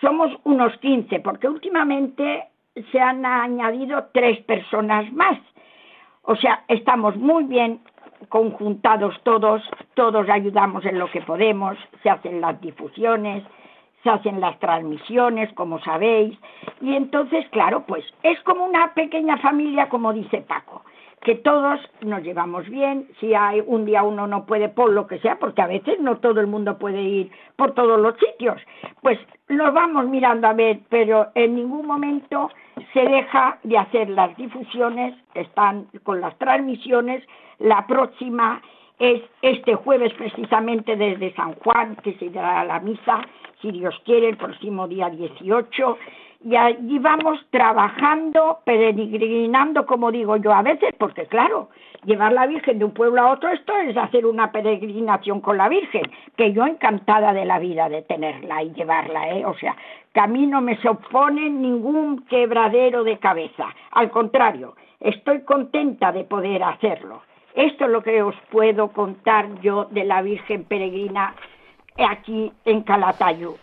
Somos 0.00 0.30
unos 0.44 0.76
15, 0.78 1.18
porque 1.20 1.48
últimamente 1.48 2.44
se 2.92 3.00
han 3.00 3.26
añadido 3.26 4.10
tres 4.12 4.38
personas 4.44 5.12
más. 5.12 5.38
O 6.30 6.36
sea, 6.36 6.62
estamos 6.68 7.16
muy 7.16 7.44
bien 7.44 7.80
conjuntados 8.28 9.18
todos, 9.22 9.62
todos 9.94 10.28
ayudamos 10.28 10.84
en 10.84 10.98
lo 10.98 11.10
que 11.10 11.22
podemos, 11.22 11.78
se 12.02 12.10
hacen 12.10 12.42
las 12.42 12.60
difusiones, 12.60 13.42
se 14.02 14.10
hacen 14.10 14.38
las 14.38 14.58
transmisiones, 14.58 15.50
como 15.54 15.80
sabéis, 15.80 16.38
y 16.82 16.94
entonces, 16.94 17.48
claro, 17.48 17.84
pues 17.86 18.04
es 18.22 18.38
como 18.42 18.66
una 18.66 18.92
pequeña 18.92 19.38
familia, 19.38 19.88
como 19.88 20.12
dice 20.12 20.42
Paco 20.42 20.84
que 21.22 21.34
todos 21.34 21.80
nos 22.02 22.22
llevamos 22.22 22.68
bien, 22.68 23.08
si 23.20 23.34
hay 23.34 23.62
un 23.66 23.84
día 23.84 24.02
uno 24.02 24.26
no 24.26 24.46
puede 24.46 24.68
por 24.68 24.90
lo 24.90 25.06
que 25.06 25.18
sea, 25.18 25.38
porque 25.38 25.62
a 25.62 25.66
veces 25.66 25.98
no 26.00 26.18
todo 26.18 26.40
el 26.40 26.46
mundo 26.46 26.78
puede 26.78 27.02
ir 27.02 27.30
por 27.56 27.72
todos 27.72 28.00
los 28.00 28.14
sitios, 28.18 28.60
pues 29.02 29.18
nos 29.48 29.72
vamos 29.74 30.06
mirando 30.06 30.46
a 30.46 30.52
ver, 30.52 30.80
pero 30.88 31.28
en 31.34 31.56
ningún 31.56 31.86
momento 31.86 32.50
se 32.92 33.00
deja 33.00 33.58
de 33.64 33.78
hacer 33.78 34.10
las 34.10 34.36
difusiones, 34.36 35.14
están 35.34 35.86
con 36.04 36.20
las 36.20 36.36
transmisiones, 36.38 37.24
la 37.58 37.86
próxima 37.86 38.62
es 38.98 39.22
este 39.42 39.74
jueves 39.74 40.12
precisamente 40.14 40.96
desde 40.96 41.34
San 41.34 41.54
Juan, 41.54 41.96
que 41.96 42.14
se 42.14 42.30
dará 42.30 42.64
la 42.64 42.80
misa, 42.80 43.22
si 43.60 43.70
Dios 43.70 43.94
quiere, 44.04 44.28
el 44.28 44.36
próximo 44.36 44.86
día 44.88 45.08
18, 45.08 45.98
y 46.44 46.54
allí 46.54 46.98
vamos 46.98 47.44
trabajando, 47.50 48.60
peregrinando, 48.64 49.86
como 49.86 50.12
digo 50.12 50.36
yo 50.36 50.52
a 50.52 50.62
veces, 50.62 50.94
porque 50.96 51.26
claro, 51.26 51.68
llevar 52.04 52.32
la 52.32 52.46
Virgen 52.46 52.78
de 52.78 52.84
un 52.84 52.92
pueblo 52.92 53.20
a 53.20 53.32
otro, 53.32 53.48
esto 53.50 53.76
es 53.78 53.96
hacer 53.96 54.24
una 54.24 54.52
peregrinación 54.52 55.40
con 55.40 55.56
la 55.56 55.68
Virgen, 55.68 56.02
que 56.36 56.52
yo 56.52 56.64
encantada 56.64 57.32
de 57.32 57.44
la 57.44 57.58
vida 57.58 57.88
de 57.88 58.02
tenerla 58.02 58.62
y 58.62 58.72
llevarla, 58.72 59.30
¿eh? 59.30 59.44
O 59.44 59.54
sea, 59.54 59.76
que 60.14 60.20
a 60.20 60.28
mí 60.28 60.46
no 60.46 60.60
me 60.60 60.76
se 60.78 60.88
opone 60.88 61.50
ningún 61.50 62.24
quebradero 62.26 63.02
de 63.02 63.18
cabeza, 63.18 63.66
al 63.90 64.10
contrario, 64.10 64.76
estoy 65.00 65.42
contenta 65.42 66.12
de 66.12 66.24
poder 66.24 66.62
hacerlo. 66.62 67.22
Esto 67.54 67.86
es 67.86 67.90
lo 67.90 68.02
que 68.02 68.22
os 68.22 68.36
puedo 68.50 68.92
contar 68.92 69.60
yo 69.60 69.86
de 69.86 70.04
la 70.04 70.22
Virgen 70.22 70.64
peregrina 70.64 71.34
aquí 71.96 72.52
en 72.64 72.82
Calatayud. 72.82 73.56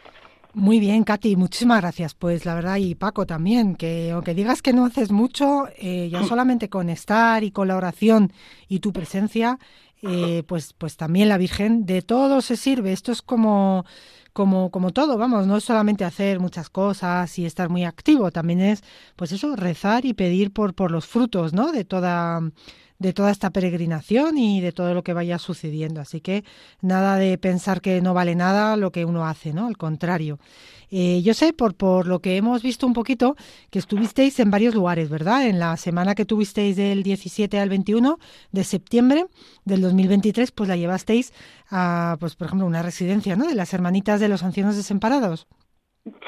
Muy 0.56 0.80
bien, 0.80 1.04
Katy, 1.04 1.36
muchísimas 1.36 1.82
gracias. 1.82 2.14
Pues 2.16 2.46
la 2.46 2.56
verdad, 2.56 2.78
y 2.78 2.96
Paco 2.96 3.26
también, 3.26 3.76
que 3.76 4.12
aunque 4.12 4.34
digas 4.34 4.62
que 4.62 4.72
no 4.72 4.86
haces 4.86 5.12
mucho, 5.12 5.68
eh, 5.78 6.08
ya 6.10 6.24
solamente 6.24 6.70
con 6.70 6.90
estar 6.90 7.44
y 7.44 7.52
con 7.52 7.68
la 7.68 7.76
oración 7.76 8.32
y 8.70 8.80
tu 8.80 8.94
presencia, 8.94 9.60
eh, 10.02 10.44
pues, 10.48 10.72
pues 10.72 10.96
también 10.96 11.28
la 11.28 11.38
Virgen 11.38 11.86
de 11.86 12.02
todo 12.02 12.40
se 12.42 12.56
sirve. 12.56 12.94
Esto 12.94 13.12
es 13.12 13.22
como, 13.22 13.86
como, 14.32 14.72
como 14.72 14.92
todo, 14.94 15.18
vamos, 15.18 15.46
no 15.46 15.58
es 15.58 15.66
solamente 15.66 16.06
hacer 16.06 16.40
muchas 16.40 16.70
cosas 16.70 17.38
y 17.38 17.46
estar 17.46 17.68
muy 17.68 17.84
activo, 17.84 18.32
también 18.32 18.62
es, 18.62 18.82
pues 19.18 19.34
eso, 19.34 19.58
rezar 19.58 20.06
y 20.06 20.14
pedir 20.14 20.54
por, 20.54 20.74
por 20.74 20.90
los 20.90 21.06
frutos, 21.06 21.52
¿no? 21.52 21.74
De 21.74 21.84
toda 21.84 22.40
de 23.00 23.14
toda 23.14 23.32
esta 23.32 23.50
peregrinación 23.50 24.38
y 24.38 24.62
de 24.62 24.72
todo 24.72 24.94
lo 24.94 25.04
que 25.04 25.14
vaya 25.14 25.38
sucediendo. 25.40 26.02
Así 26.02 26.22
que 26.22 26.44
nada 26.82 27.18
de 27.18 27.38
pensar 27.38 27.82
que 27.82 28.02
no 28.02 28.14
vale 28.14 28.36
nada 28.36 28.78
lo 28.78 28.92
que 28.92 29.06
uno 29.06 29.26
hace, 29.28 29.54
¿no? 29.54 29.68
Al 29.68 29.78
contrario. 29.78 30.40
Eh, 30.92 31.22
yo 31.24 31.34
sé, 31.34 31.52
por, 31.52 31.76
por 31.76 32.08
lo 32.08 32.20
que 32.20 32.38
hemos 32.38 32.62
visto 32.62 32.86
un 32.88 32.94
poquito, 32.94 33.36
que 33.70 33.80
estuvisteis 33.80 34.40
en 34.40 34.52
varios 34.52 34.76
lugares, 34.76 35.10
¿verdad? 35.10 35.48
En 35.48 35.60
la 35.60 35.76
semana 35.78 36.16
que 36.16 36.26
tuvisteis 36.26 36.76
del 36.76 37.04
17 37.04 37.60
al 37.60 37.70
21 37.70 38.18
de 38.52 38.64
septiembre 38.64 39.26
del 39.66 39.82
2023, 39.82 40.52
pues 40.52 40.70
la 40.70 40.78
llevasteis 40.78 41.34
a, 41.70 42.18
pues 42.20 42.36
por 42.36 42.48
ejemplo, 42.48 42.68
una 42.68 42.82
residencia, 42.82 43.36
¿no? 43.36 43.48
De 43.48 43.56
las 43.56 43.74
hermanitas 43.74 44.20
de 44.20 44.30
los 44.30 44.44
ancianos 44.44 44.76
desamparados. 44.76 45.48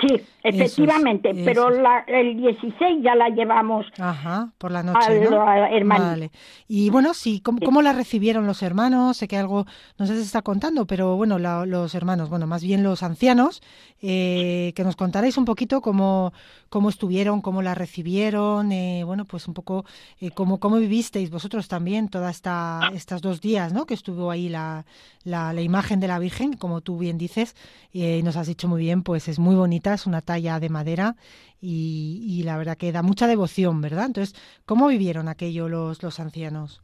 Sí, 0.01 0.19
efectivamente, 0.41 1.33
pero 1.45 1.69
la, 1.69 1.99
el 2.07 2.35
16 2.35 3.03
ya 3.03 3.13
la 3.13 3.29
llevamos 3.29 3.85
Ajá, 3.99 4.51
por 4.57 4.71
la 4.71 4.81
noche, 4.81 5.29
¿no? 5.29 5.45
Vale. 5.45 6.31
Y 6.67 6.89
bueno, 6.89 7.13
sí, 7.13 7.41
¿cómo, 7.41 7.83
la 7.83 7.93
recibieron 7.93 8.47
los 8.47 8.63
hermanos? 8.63 9.17
Sé 9.17 9.27
que 9.27 9.37
algo 9.37 9.67
no 9.99 10.07
sé 10.07 10.13
si 10.13 10.21
se 10.21 10.25
está 10.25 10.41
contando, 10.41 10.87
pero 10.87 11.15
bueno, 11.15 11.37
los 11.37 11.93
hermanos, 11.93 12.29
bueno, 12.29 12.47
más 12.47 12.63
bien 12.63 12.81
los 12.81 13.03
ancianos, 13.03 13.61
eh, 14.01 14.73
que 14.75 14.83
nos 14.83 14.95
contaréis 14.95 15.37
un 15.37 15.45
poquito 15.45 15.79
cómo, 15.81 16.33
cómo 16.69 16.89
estuvieron, 16.89 17.41
cómo 17.41 17.61
la 17.61 17.75
recibieron, 17.75 18.71
eh, 18.71 19.03
bueno, 19.03 19.25
pues 19.25 19.47
un 19.47 19.53
poco 19.53 19.85
eh, 20.19 20.31
cómo, 20.31 20.59
cómo 20.59 20.77
vivisteis 20.77 21.29
vosotros 21.29 21.67
también 21.67 22.09
todas 22.09 22.35
esta, 22.35 22.91
estas 22.95 23.21
dos 23.21 23.41
días, 23.41 23.73
¿no? 23.73 23.85
Que 23.85 23.93
estuvo 23.93 24.31
ahí 24.31 24.49
la, 24.49 24.85
la, 25.23 25.53
la 25.53 25.61
imagen 25.61 25.99
de 25.99 26.07
la 26.07 26.17
Virgen, 26.17 26.53
como 26.53 26.81
tú 26.81 26.97
bien 26.97 27.19
dices, 27.19 27.55
y 27.93 28.23
nos 28.23 28.37
has 28.37 28.47
dicho 28.47 28.67
muy 28.67 28.81
bien, 28.81 29.03
pues 29.03 29.27
es 29.27 29.37
muy 29.37 29.53
bonito 29.53 29.66
bonita, 29.67 29.93
es 29.93 30.07
una 30.07 30.21
talla 30.21 30.61
de 30.61 30.69
madera 30.69 31.15
y, 31.59 32.41
la 32.45 32.57
verdad 32.57 32.77
que 32.77 32.93
da 32.93 33.03
mucha 33.03 33.27
devoción, 33.27 33.81
¿verdad? 33.81 34.05
Entonces, 34.05 34.33
¿cómo 34.65 34.87
vivieron 34.87 35.27
aquello 35.27 35.67
los, 35.67 36.01
los 36.01 36.21
ancianos? 36.21 36.81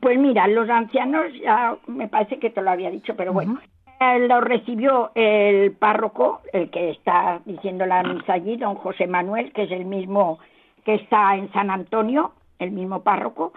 Pues 0.00 0.18
mira, 0.18 0.48
los 0.48 0.68
ancianos, 0.68 1.26
ya 1.40 1.76
me 1.86 2.08
parece 2.08 2.40
que 2.40 2.50
te 2.50 2.60
lo 2.60 2.70
había 2.70 2.90
dicho, 2.90 3.14
pero 3.16 3.32
bueno, 3.32 3.60
eh, 4.00 4.26
lo 4.26 4.40
recibió 4.40 5.12
el 5.14 5.72
párroco, 5.72 6.40
el 6.52 6.70
que 6.70 6.90
está 6.90 7.40
diciendo 7.44 7.86
la 7.86 8.02
misa 8.02 8.32
allí, 8.32 8.56
don 8.56 8.74
José 8.74 9.06
Manuel, 9.06 9.52
que 9.52 9.62
es 9.62 9.70
el 9.70 9.84
mismo 9.84 10.40
que 10.84 10.94
está 10.94 11.36
en 11.36 11.52
San 11.52 11.70
Antonio, 11.70 12.32
el 12.58 12.72
mismo 12.72 13.02
párroco, 13.04 13.52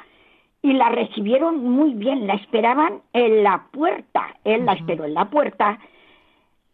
y 0.61 0.73
la 0.73 0.89
recibieron 0.89 1.63
muy 1.63 1.95
bien, 1.95 2.27
la 2.27 2.35
esperaban 2.35 3.01
en 3.13 3.43
la 3.43 3.65
puerta, 3.71 4.35
él 4.43 4.65
la 4.65 4.73
esperó 4.73 5.05
en 5.05 5.15
la 5.15 5.31
puerta 5.31 5.79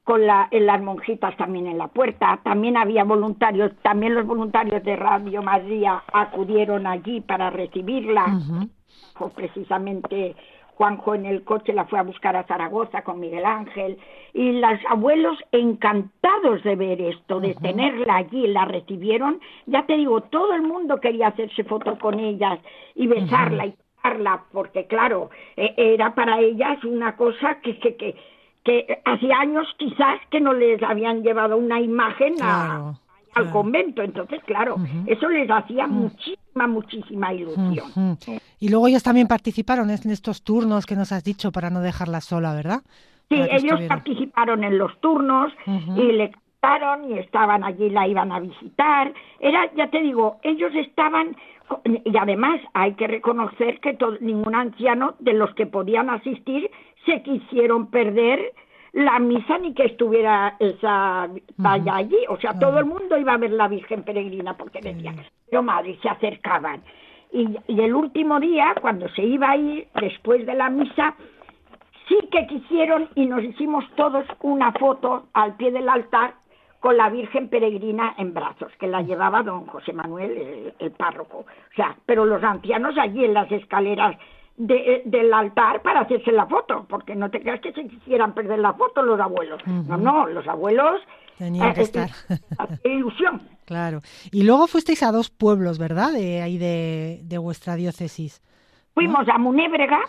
con 0.08 0.26
la, 0.26 0.48
en 0.52 0.66
las 0.66 0.82
monjitas 0.82 1.36
también 1.36 1.68
en 1.68 1.78
la 1.78 1.90
puerta, 1.90 2.40
también 2.42 2.78
había 2.78 3.04
voluntarios, 3.04 3.74
también 3.82 4.16
los 4.16 4.26
voluntarios 4.26 4.82
de 4.86 4.96
Radio 4.96 5.44
María 5.44 6.02
acudieron 6.14 6.88
allí 6.88 7.20
para 7.20 7.50
recibirla, 7.50 8.40
precisamente 9.36 10.34
Juanjo 10.76 11.14
en 11.14 11.26
el 11.26 11.44
coche 11.44 11.74
la 11.74 11.84
fue 11.88 12.00
a 12.00 12.04
buscar 12.04 12.38
a 12.38 12.46
Zaragoza 12.46 13.02
con 13.02 13.20
Miguel 13.20 13.44
Ángel. 13.44 13.98
Y 14.34 14.54
los 14.54 14.80
abuelos 14.88 15.38
encantados 15.52 16.64
de 16.64 16.78
ver 16.78 17.02
esto, 17.02 17.42
de 17.42 17.56
tenerla 17.56 18.16
allí, 18.16 18.48
la 18.48 18.64
recibieron, 18.64 19.42
ya 19.66 19.86
te 19.88 19.98
digo, 19.98 20.22
todo 20.22 20.54
el 20.54 20.62
mundo 20.62 21.02
quería 21.02 21.28
hacerse 21.28 21.66
foto 21.66 22.00
con 22.00 22.18
ellas 22.18 22.60
y 22.96 23.08
besarla 23.08 23.66
y 23.66 23.72
tocarla, 23.74 24.46
porque 24.54 24.88
claro, 24.88 25.32
e, 25.58 25.74
era 25.76 26.16
para 26.16 26.40
ellas 26.40 26.82
una 26.86 27.18
cosa 27.18 27.60
que, 27.60 27.78
que, 27.80 27.98
que, 27.98 28.16
que 28.68 29.02
hacía 29.06 29.40
años 29.40 29.66
quizás 29.78 30.20
que 30.30 30.42
no 30.42 30.52
les 30.52 30.84
habían 30.84 31.24
llevado 31.24 31.56
una 31.56 31.80
imagen 31.80 32.36
a, 32.42 32.94
al 33.34 33.50
convento. 33.50 34.02
Entonces, 34.02 34.44
claro, 34.46 34.76
eso 35.06 35.30
les 35.30 35.50
hacía 35.50 35.88
muchísima, 35.88 36.68
muchísima 36.68 37.34
ilusión. 37.34 38.18
Y 38.60 38.68
luego 38.68 38.90
ellos 38.90 39.04
también 39.04 39.28
participaron 39.28 39.90
en 39.90 40.12
estos 40.12 40.44
turnos 40.44 40.86
que 40.86 40.98
nos 40.98 41.14
has 41.14 41.24
dicho 41.24 41.54
para 41.54 41.70
no 41.70 41.80
dejarla 41.80 42.20
sola, 42.20 42.54
¿verdad? 42.54 42.82
Sí, 43.30 43.38
ellos 43.52 43.80
participaron 43.88 44.66
en 44.66 44.78
los 44.78 45.00
turnos 45.00 45.54
y 45.66 46.12
le 46.12 46.32
cantaron 46.32 47.10
y 47.10 47.20
estaban 47.20 47.64
allí, 47.64 47.90
la 47.90 48.06
iban 48.06 48.34
a 48.34 48.42
visitar. 48.42 49.14
Era, 49.40 49.72
ya 49.76 49.90
te 49.90 50.02
digo, 50.02 50.40
ellos 50.44 50.74
estaban 50.76 51.38
y 51.84 52.18
además 52.18 52.62
hay 52.74 52.94
que 52.94 53.08
reconocer 53.08 53.80
que 53.80 53.98
ningún 54.22 54.56
anciano 54.56 55.16
de 55.20 55.34
los 55.34 55.54
que 55.56 55.66
podían 55.66 56.10
asistir 56.10 56.72
se 57.08 57.24
quisieron 57.24 57.88
perder 57.88 58.54
la 58.94 59.18
misa 59.18 59.58
ni 59.58 59.74
que 59.74 59.86
estuviera 59.86 60.56
esa 60.60 61.28
valla 61.58 61.96
allí. 61.96 62.18
O 62.30 62.38
sea, 62.38 62.58
todo 62.60 62.78
el 62.80 62.86
mundo 62.86 63.18
iba 63.18 63.34
a 63.34 63.38
ver 63.38 63.52
la 63.52 63.68
Virgen 63.68 64.04
Peregrina 64.04 64.56
porque 64.56 64.82
decía, 64.82 65.16
pero 65.50 65.64
madre, 65.64 65.98
se 66.02 66.10
acercaban. 66.10 66.84
Y, 67.32 67.58
y 67.68 67.82
el 67.82 67.96
último 67.96 68.40
día, 68.40 68.76
cuando 68.80 69.10
se 69.10 69.24
iba 69.24 69.52
a 69.52 69.58
ir, 69.58 69.88
después 70.00 70.46
de 70.46 70.54
la 70.54 70.70
misa, 70.70 71.16
sí 72.08 72.18
que 72.32 72.46
quisieron 72.48 73.10
y 73.16 73.26
nos 73.26 73.44
hicimos 73.44 73.84
todos 73.96 74.26
una 74.42 74.72
foto 74.74 75.28
al 75.34 75.56
pie 75.56 75.72
del 75.72 75.90
altar 75.90 76.36
con 76.80 76.96
la 76.96 77.10
Virgen 77.10 77.50
Peregrina 77.50 78.16
en 78.18 78.34
brazos, 78.34 78.72
que 78.80 78.88
la 78.88 79.02
llevaba 79.02 79.44
don 79.44 79.66
José 79.66 79.94
Manuel, 79.94 80.74
el, 80.78 80.92
párroco. 80.92 81.40
O 81.40 81.76
sea, 81.76 81.98
pero 82.06 82.26
los 82.26 82.44
ancianos 82.44 82.98
allí 82.98 83.26
en 83.26 83.34
las 83.34 83.52
escaleras 83.52 84.16
de, 84.58 85.04
del 85.06 85.34
altar 85.34 85.82
para 85.84 86.02
hacerse 86.02 86.32
la 86.32 86.48
foto, 86.48 86.86
porque 86.90 87.16
no 87.16 87.30
te 87.30 87.42
creas 87.42 87.62
que 87.62 87.72
se 87.74 87.88
quisieran 87.88 88.34
perder 88.34 88.60
la 88.60 88.74
foto 88.74 89.04
los 89.04 89.20
abuelos. 89.20 89.62
No, 89.66 89.98
no, 89.98 90.28
los 90.28 90.48
abuelos 90.48 91.00
tenían 91.38 91.74
que 91.74 91.82
eh, 91.82 91.84
estar. 91.84 92.10
ilusión. 92.84 93.42
Claro. 93.66 94.02
Y 94.32 94.44
luego 94.44 94.68
fuisteis 94.68 95.04
a 95.04 95.12
dos 95.12 95.30
pueblos, 95.30 95.78
¿verdad? 95.78 96.12
De 96.12 96.42
ahí 96.42 96.58
de, 96.58 97.22
de 97.24 97.38
vuestra 97.38 97.76
diócesis. 97.76 98.42
Fuimos 98.94 99.28
a 99.30 99.38
Munébrega, 99.38 100.00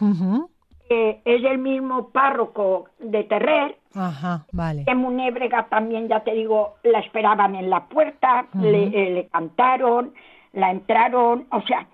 que 0.89 1.21
es 1.25 1.45
el 1.45 1.59
mismo 1.59 2.09
párroco 2.09 2.89
de 2.99 3.25
Terrer. 3.25 3.77
Ajá, 3.95 4.47
vale. 4.53 4.85
En 4.87 4.99
Munébrega 4.99 5.67
también, 5.69 6.09
ya 6.09 6.21
te 6.21 6.33
digo, 6.33 6.77
la 6.85 7.01
esperaban 7.01 7.55
en 7.55 7.69
la 7.69 7.87
puerta, 7.87 8.47
le, 8.55 8.85
eh, 8.85 9.11
le 9.11 9.29
cantaron, 9.29 10.15
la 10.55 10.71
entraron, 10.71 11.47
o 11.51 11.61
sea, 11.63 11.87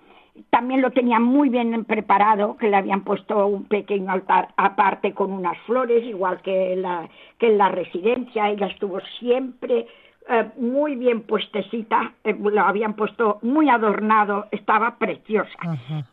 también 0.49 0.81
lo 0.81 0.91
tenía 0.91 1.19
muy 1.19 1.49
bien 1.49 1.85
preparado, 1.85 2.57
que 2.57 2.69
le 2.69 2.77
habían 2.77 3.01
puesto 3.01 3.47
un 3.47 3.65
pequeño 3.65 4.11
altar 4.11 4.49
aparte 4.57 5.13
con 5.13 5.31
unas 5.31 5.57
flores, 5.59 6.03
igual 6.03 6.41
que 6.41 6.75
la, 6.75 7.07
que 7.37 7.47
en 7.47 7.57
la 7.57 7.69
residencia. 7.69 8.49
Ella 8.49 8.67
estuvo 8.67 8.99
siempre 9.19 9.87
eh, 10.27 10.49
muy 10.57 10.95
bien 10.95 11.21
puestecita, 11.21 12.13
eh, 12.23 12.35
lo 12.39 12.61
habían 12.61 12.95
puesto 12.95 13.39
muy 13.43 13.69
adornado, 13.69 14.47
estaba 14.51 14.97
preciosa. 14.97 15.57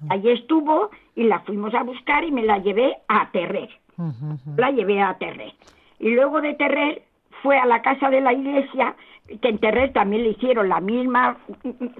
Allí 0.08 0.30
estuvo 0.30 0.90
y 1.16 1.24
la 1.24 1.40
fuimos 1.40 1.74
a 1.74 1.82
buscar 1.82 2.22
y 2.24 2.30
me 2.30 2.42
la 2.42 2.58
llevé 2.58 2.96
a 3.08 3.30
Terrer. 3.30 3.70
La 4.56 4.70
llevé 4.70 5.00
a 5.00 5.14
Terrer. 5.14 5.52
Y 5.98 6.10
luego 6.14 6.40
de 6.40 6.54
Terrer 6.54 7.02
fue 7.42 7.58
a 7.58 7.66
la 7.66 7.82
casa 7.82 8.10
de 8.10 8.20
la 8.20 8.32
iglesia 8.32 8.94
que 9.40 9.48
en 9.48 9.58
Terrer 9.58 9.92
también 9.92 10.24
le 10.24 10.30
hicieron 10.30 10.68
la 10.68 10.80
misma 10.80 11.38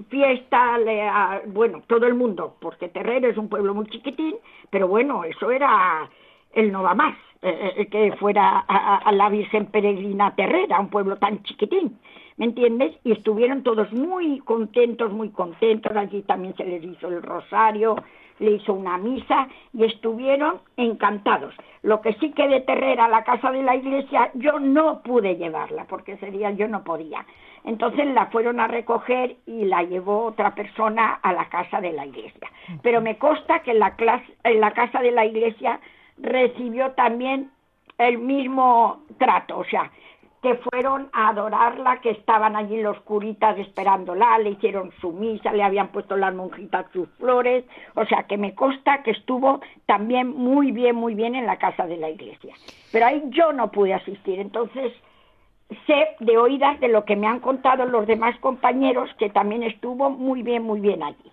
fiesta, 0.09 0.77
le, 0.77 1.09
bueno, 1.47 1.83
todo 1.87 2.05
el 2.05 2.13
mundo, 2.13 2.55
porque 2.59 2.89
Terrer 2.89 3.25
es 3.25 3.37
un 3.37 3.49
pueblo 3.49 3.73
muy 3.73 3.85
chiquitín, 3.87 4.35
pero 4.69 4.87
bueno, 4.87 5.23
eso 5.23 5.51
era 5.51 6.09
el 6.53 6.71
no 6.71 6.83
va 6.83 6.93
más, 6.93 7.15
eh, 7.41 7.73
eh, 7.77 7.85
que 7.87 8.13
fuera 8.17 8.59
a, 8.59 9.11
la 9.11 9.29
Virgen 9.29 9.65
Peregrina 9.67 10.35
Terrera, 10.35 10.79
un 10.79 10.89
pueblo 10.89 11.17
tan 11.17 11.41
chiquitín, 11.43 11.97
¿me 12.37 12.45
entiendes? 12.45 12.95
Y 13.03 13.11
estuvieron 13.11 13.63
todos 13.63 13.91
muy 13.91 14.39
contentos, 14.39 15.11
muy 15.11 15.29
contentos, 15.29 15.95
allí 15.95 16.21
también 16.21 16.55
se 16.55 16.63
les 16.63 16.83
hizo 16.83 17.07
el 17.07 17.21
rosario, 17.21 17.95
le 18.39 18.51
hizo 18.51 18.73
una 18.73 18.97
misa 18.97 19.47
y 19.73 19.85
estuvieron 19.85 20.59
encantados. 20.77 21.53
Lo 21.81 22.01
que 22.01 22.13
sí 22.13 22.31
que 22.31 22.47
de 22.47 22.61
Terrer 22.61 22.99
a 22.99 23.07
la 23.07 23.23
casa 23.23 23.51
de 23.51 23.63
la 23.63 23.75
iglesia 23.75 24.31
yo 24.35 24.59
no 24.59 25.01
pude 25.01 25.35
llevarla, 25.35 25.85
porque 25.85 26.13
ese 26.13 26.31
yo 26.55 26.67
no 26.67 26.83
podía. 26.83 27.25
Entonces 27.65 28.07
la 28.07 28.27
fueron 28.27 28.59
a 28.59 28.67
recoger 28.67 29.37
y 29.45 29.65
la 29.65 29.83
llevó 29.83 30.25
otra 30.25 30.53
persona 30.53 31.19
a 31.21 31.33
la 31.33 31.45
casa 31.49 31.79
de 31.79 31.93
la 31.93 32.05
iglesia. 32.05 32.51
Pero 32.81 33.01
me 33.01 33.17
consta 33.17 33.59
que 33.59 33.71
en 33.71 33.79
la, 33.79 33.95
en 34.43 34.59
la 34.59 34.71
casa 34.71 34.99
de 34.99 35.11
la 35.11 35.25
iglesia 35.25 35.79
recibió 36.17 36.91
también 36.91 37.51
el 37.97 38.17
mismo 38.17 39.03
trato, 39.17 39.59
o 39.59 39.65
sea, 39.65 39.91
que 40.43 40.55
fueron 40.55 41.09
a 41.13 41.29
adorarla, 41.29 42.01
que 42.01 42.09
estaban 42.09 42.57
allí 42.57 42.81
los 42.81 42.99
curitas 42.99 43.57
esperándola, 43.57 44.37
le 44.39 44.51
hicieron 44.51 44.91
su 44.99 45.13
misa, 45.13 45.53
le 45.53 45.63
habían 45.63 45.87
puesto 45.87 46.17
las 46.17 46.35
monjitas 46.35 46.85
sus 46.91 47.07
flores, 47.11 47.63
o 47.95 48.05
sea 48.05 48.23
que 48.23 48.37
me 48.37 48.53
consta 48.53 49.03
que 49.03 49.11
estuvo 49.11 49.61
también 49.85 50.27
muy 50.27 50.73
bien, 50.73 50.97
muy 50.97 51.15
bien 51.15 51.35
en 51.35 51.45
la 51.45 51.57
casa 51.57 51.87
de 51.87 51.95
la 51.95 52.09
iglesia. 52.09 52.53
Pero 52.91 53.05
ahí 53.05 53.23
yo 53.29 53.53
no 53.53 53.71
pude 53.71 53.93
asistir, 53.93 54.37
entonces 54.41 54.91
sé 55.87 56.09
de 56.19 56.37
oídas 56.37 56.77
de 56.81 56.89
lo 56.89 57.05
que 57.05 57.15
me 57.15 57.25
han 57.25 57.39
contado 57.39 57.85
los 57.85 58.05
demás 58.05 58.37
compañeros 58.39 59.09
que 59.17 59.29
también 59.29 59.63
estuvo 59.63 60.09
muy 60.09 60.43
bien, 60.43 60.63
muy 60.63 60.81
bien 60.81 61.03
allí. 61.03 61.31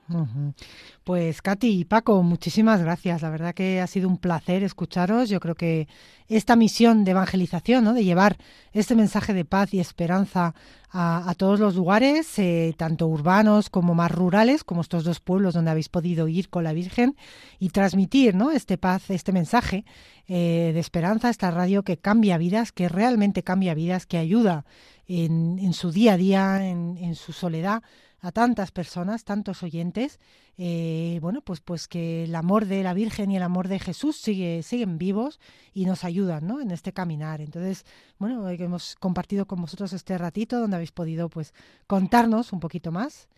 Pues 1.04 1.40
Katy 1.40 1.80
y 1.80 1.84
Paco, 1.86 2.22
muchísimas 2.22 2.82
gracias. 2.82 3.22
La 3.22 3.30
verdad 3.30 3.54
que 3.54 3.80
ha 3.80 3.86
sido 3.86 4.06
un 4.06 4.18
placer 4.18 4.62
escucharos. 4.62 5.30
Yo 5.30 5.40
creo 5.40 5.54
que 5.54 5.88
esta 6.28 6.56
misión 6.56 7.04
de 7.04 7.12
evangelización, 7.12 7.84
¿no? 7.84 7.94
de 7.94 8.04
llevar 8.04 8.36
este 8.72 8.94
mensaje 8.94 9.32
de 9.32 9.46
paz 9.46 9.72
y 9.72 9.80
esperanza 9.80 10.54
a, 10.92 11.34
todos 11.38 11.58
los 11.58 11.74
lugares, 11.74 12.38
eh, 12.38 12.74
tanto 12.76 13.06
urbanos 13.06 13.70
como 13.70 13.94
más 13.94 14.10
rurales, 14.10 14.62
como 14.62 14.82
estos 14.82 15.04
dos 15.04 15.20
pueblos 15.20 15.54
donde 15.54 15.70
habéis 15.70 15.88
podido 15.88 16.28
ir 16.28 16.50
con 16.50 16.64
la 16.64 16.72
Virgen 16.72 17.16
y 17.58 17.70
transmitir 17.70 18.34
¿no? 18.34 18.50
este 18.50 18.76
paz, 18.76 19.08
este 19.08 19.32
mensaje 19.32 19.84
eh, 20.26 20.72
de 20.74 20.80
esperanza, 20.80 21.30
esta 21.30 21.50
radio 21.50 21.82
que 21.82 21.96
cambia 21.96 22.36
vidas, 22.38 22.72
que 22.72 22.88
realmente 22.88 23.42
cambia 23.42 23.72
vidas, 23.72 24.04
que 24.04 24.18
ayuda 24.18 24.66
en, 25.06 25.72
su 25.72 25.90
día 25.92 26.12
a 26.12 26.16
día, 26.16 26.68
en 26.68 27.14
su 27.16 27.32
soledad 27.32 27.82
a 28.22 28.33
tantas 28.33 28.70
personas, 28.70 29.24
tantos 29.24 29.62
oyentes, 29.62 30.18
eh, 30.59 31.18
bueno, 31.22 31.40
pues, 31.40 31.61
pues 31.61 31.88
que 31.88 32.24
el 32.24 32.35
amor 32.35 32.66
de 32.66 32.83
la 32.83 32.94
Virgen 32.94 33.30
y 33.30 33.37
el 33.37 33.42
amor 33.42 33.68
de 33.68 33.78
Jesús 33.78 34.16
sigue, 34.16 34.62
siguen 34.62 34.98
vivos 34.98 35.40
y 35.72 35.87
nos 35.87 36.04
ayudan 36.04 36.46
¿no? 36.46 36.61
en 36.61 36.70
este 36.70 36.92
caminar. 36.92 37.40
Entonces, 37.40 37.85
bueno, 38.18 38.48
hemos 38.48 38.96
compartido 38.96 39.46
con 39.46 39.61
vosotros 39.61 39.92
este 39.92 40.18
ratito 40.18 40.61
donde 40.61 40.76
habéis 40.76 40.92
podido 40.92 41.28
pues 41.28 41.54
contarnos 41.87 42.52
un 42.52 42.61
poquito 42.61 42.92
más. 42.92 43.28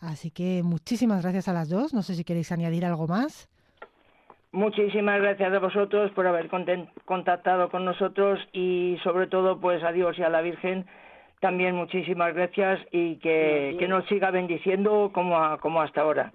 Así 0.00 0.30
que 0.30 0.62
muchísimas 0.64 1.22
gracias 1.22 1.48
a 1.48 1.52
las 1.52 1.68
dos. 1.68 1.92
No 1.92 2.02
sé 2.02 2.14
si 2.14 2.24
queréis 2.24 2.50
añadir 2.52 2.86
algo 2.86 3.06
más. 3.06 3.48
Muchísimas 4.52 5.20
gracias 5.20 5.52
a 5.52 5.58
vosotros 5.60 6.10
por 6.12 6.26
haber 6.26 6.48
contactado 7.04 7.68
con 7.70 7.84
nosotros 7.84 8.40
y 8.52 8.98
sobre 9.04 9.28
todo 9.28 9.60
pues 9.60 9.82
a 9.84 9.92
Dios 9.92 10.18
y 10.18 10.22
a 10.22 10.28
la 10.28 10.40
Virgen 10.40 10.86
también 11.40 11.74
muchísimas 11.74 12.34
gracias 12.34 12.80
y 12.92 13.16
que, 13.16 13.76
que 13.78 13.88
nos 13.88 14.06
siga 14.06 14.30
bendiciendo 14.30 15.10
como, 15.12 15.58
como 15.60 15.80
hasta 15.80 16.02
ahora. 16.02 16.32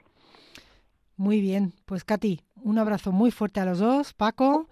Muy 1.18 1.40
bien, 1.40 1.72
pues 1.86 2.04
Katy, 2.04 2.42
un 2.64 2.78
abrazo 2.78 3.12
muy 3.12 3.32
fuerte 3.32 3.60
a 3.60 3.66
los 3.66 3.80
dos, 3.80 4.14
Paco, 4.14 4.68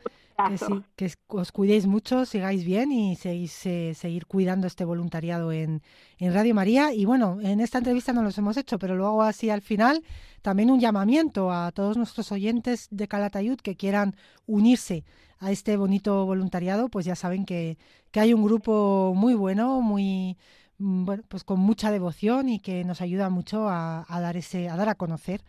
que, 0.96 1.12
os 1.28 1.52
cuidéis 1.52 1.86
mucho, 1.88 2.26
sigáis 2.26 2.66
bien 2.66 2.92
y 2.92 3.16
seguís, 3.16 3.66
eh, 3.66 3.94
seguir 3.96 4.26
cuidando 4.26 4.68
este 4.68 4.86
voluntariado 4.86 5.52
en, 5.52 5.82
en, 6.18 6.34
Radio 6.34 6.54
María. 6.56 6.94
Y 6.94 7.06
bueno, 7.06 7.40
en 7.42 7.60
esta 7.60 7.78
entrevista 7.78 8.14
no 8.14 8.24
los 8.24 8.38
hemos 8.38 8.58
hecho, 8.58 8.80
pero 8.80 8.96
luego 8.96 9.24
así 9.24 9.50
al 9.50 9.62
final 9.62 10.04
también 10.42 10.70
un 10.70 10.80
llamamiento 10.80 11.52
a 11.52 11.72
todos 11.72 11.98
nuestros 11.98 12.32
oyentes 12.32 12.88
de 12.92 13.08
Calatayud 13.08 13.58
que 13.58 13.76
quieran 13.76 14.16
unirse 14.46 15.04
a 15.40 15.52
este 15.52 15.76
bonito 15.78 16.26
voluntariado, 16.26 16.90
pues 16.90 17.06
ya 17.06 17.16
saben 17.16 17.46
que, 17.46 17.78
que 18.12 18.20
hay 18.20 18.34
un 18.34 18.44
grupo 18.44 19.14
muy 19.16 19.34
bueno, 19.34 19.82
muy 19.82 20.38
mm, 20.78 21.06
bueno, 21.06 21.24
pues 21.28 21.44
con 21.44 21.60
mucha 21.60 21.92
devoción 21.92 22.48
y 22.48 22.60
que 22.60 22.84
nos 22.86 23.02
ayuda 23.02 23.30
mucho 23.30 23.68
a, 23.70 24.06
dar 24.10 24.38
ese, 24.38 24.70
a 24.70 24.78
dar 24.78 24.90
a 24.90 24.96
conocer 24.96 25.44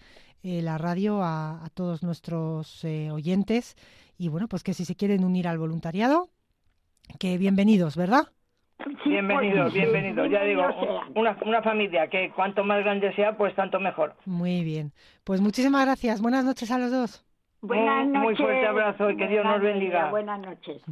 eh, 0.44 0.60
la 0.60 0.76
radio 0.76 1.22
a, 1.22 1.66
todos 1.72 2.02
nuestros 2.02 2.84
eh, 2.84 3.10
oyentes 3.10 3.76
y 4.18 4.28
bueno, 4.28 4.46
pues 4.46 4.62
que 4.62 4.74
si 4.74 4.84
se 4.84 4.94
quieren 4.94 5.24
unir 5.24 5.48
al 5.48 5.56
voluntariado, 5.56 6.28
que 7.18 7.38
bienvenidos, 7.38 7.96
¿verdad? 7.96 8.28
bienvenidos, 9.06 9.72
bienvenidos. 9.72 10.30
Ya 10.30 10.42
digo, 10.42 10.62
una, 11.14 11.38
una 11.46 11.62
familia 11.62 12.08
que 12.08 12.30
cuanto 12.36 12.62
más 12.62 12.84
grande 12.84 13.14
sea, 13.14 13.36
pues 13.38 13.54
tanto 13.54 13.80
mejor. 13.80 14.16
Muy 14.26 14.62
bien. 14.62 14.92
Pues 15.24 15.40
muchísimas 15.40 15.86
gracias. 15.86 16.20
Buenas 16.20 16.44
noches 16.44 16.70
a 16.70 16.78
los 16.78 16.90
dos. 16.90 17.24
Buenas 17.62 18.06
noches. 18.06 18.22
Muy 18.22 18.36
fuerte 18.36 18.66
abrazo 18.66 19.10
y 19.10 19.16
que 19.16 19.26
Dios 19.28 19.46
nos 19.46 19.62
bendiga. 19.62 20.10
Buenas 20.10 20.40
noches. 20.40 20.82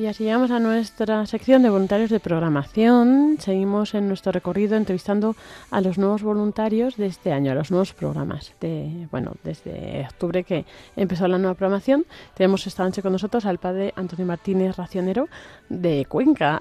Y 0.00 0.06
así 0.06 0.24
llegamos 0.24 0.50
a 0.50 0.58
nuestra 0.60 1.26
sección 1.26 1.62
de 1.62 1.68
voluntarios 1.68 2.08
de 2.08 2.20
programación. 2.20 3.36
Seguimos 3.38 3.92
en 3.92 4.08
nuestro 4.08 4.32
recorrido 4.32 4.78
entrevistando 4.78 5.36
a 5.70 5.82
los 5.82 5.98
nuevos 5.98 6.22
voluntarios 6.22 6.96
de 6.96 7.04
este 7.04 7.32
año, 7.32 7.52
a 7.52 7.54
los 7.54 7.70
nuevos 7.70 7.92
programas. 7.92 8.54
De, 8.62 9.08
bueno, 9.10 9.34
desde 9.44 10.06
octubre 10.08 10.42
que 10.42 10.64
empezó 10.96 11.28
la 11.28 11.36
nueva 11.36 11.52
programación, 11.52 12.06
tenemos 12.32 12.66
esta 12.66 12.82
noche 12.82 13.02
con 13.02 13.12
nosotros 13.12 13.44
al 13.44 13.58
padre 13.58 13.92
Antonio 13.94 14.24
Martínez 14.24 14.74
Racionero 14.78 15.28
de 15.68 16.06
Cuenca. 16.08 16.58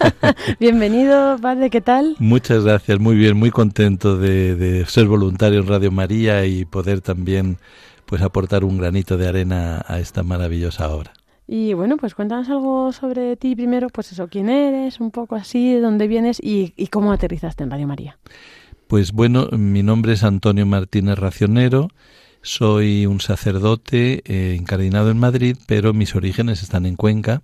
Bienvenido, 0.58 1.36
padre, 1.42 1.68
¿qué 1.68 1.82
tal? 1.82 2.16
Muchas 2.20 2.64
gracias, 2.64 2.98
muy 2.98 3.16
bien, 3.16 3.36
muy 3.36 3.50
contento 3.50 4.16
de, 4.16 4.56
de 4.56 4.86
ser 4.86 5.08
voluntario 5.08 5.60
en 5.60 5.66
Radio 5.66 5.90
María 5.90 6.46
y 6.46 6.64
poder 6.64 7.02
también 7.02 7.58
pues 8.06 8.22
aportar 8.22 8.64
un 8.64 8.78
granito 8.78 9.18
de 9.18 9.28
arena 9.28 9.84
a 9.86 9.98
esta 9.98 10.22
maravillosa 10.22 10.88
obra. 10.88 11.12
Y 11.46 11.74
bueno, 11.74 11.96
pues 11.96 12.14
cuéntanos 12.14 12.48
algo 12.48 12.92
sobre 12.92 13.36
ti 13.36 13.56
primero, 13.56 13.88
pues 13.88 14.12
eso, 14.12 14.28
quién 14.28 14.48
eres, 14.48 15.00
un 15.00 15.10
poco 15.10 15.34
así, 15.34 15.74
de 15.74 15.80
dónde 15.80 16.08
vienes 16.08 16.38
y, 16.42 16.72
y 16.76 16.86
cómo 16.86 17.12
aterrizaste 17.12 17.64
en 17.64 17.70
Radio 17.70 17.86
María. 17.86 18.18
Pues 18.86 19.12
bueno, 19.12 19.48
mi 19.52 19.82
nombre 19.82 20.12
es 20.12 20.22
Antonio 20.22 20.66
Martínez 20.66 21.18
Racionero, 21.18 21.88
soy 22.42 23.06
un 23.06 23.20
sacerdote 23.20 24.22
eh, 24.24 24.56
incardinado 24.58 25.10
en 25.10 25.18
Madrid, 25.18 25.56
pero 25.66 25.92
mis 25.92 26.16
orígenes 26.16 26.62
están 26.62 26.86
en 26.86 26.96
Cuenca. 26.96 27.42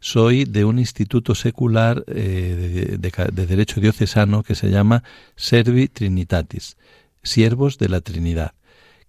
Soy 0.00 0.44
de 0.44 0.66
un 0.66 0.78
instituto 0.78 1.34
secular 1.34 2.04
eh, 2.08 2.98
de 2.98 3.46
derecho 3.46 3.80
diocesano 3.80 4.42
que 4.42 4.54
se 4.54 4.70
llama 4.70 5.02
Servi 5.34 5.88
Trinitatis, 5.88 6.76
Siervos 7.22 7.78
de 7.78 7.88
la 7.88 8.02
Trinidad 8.02 8.52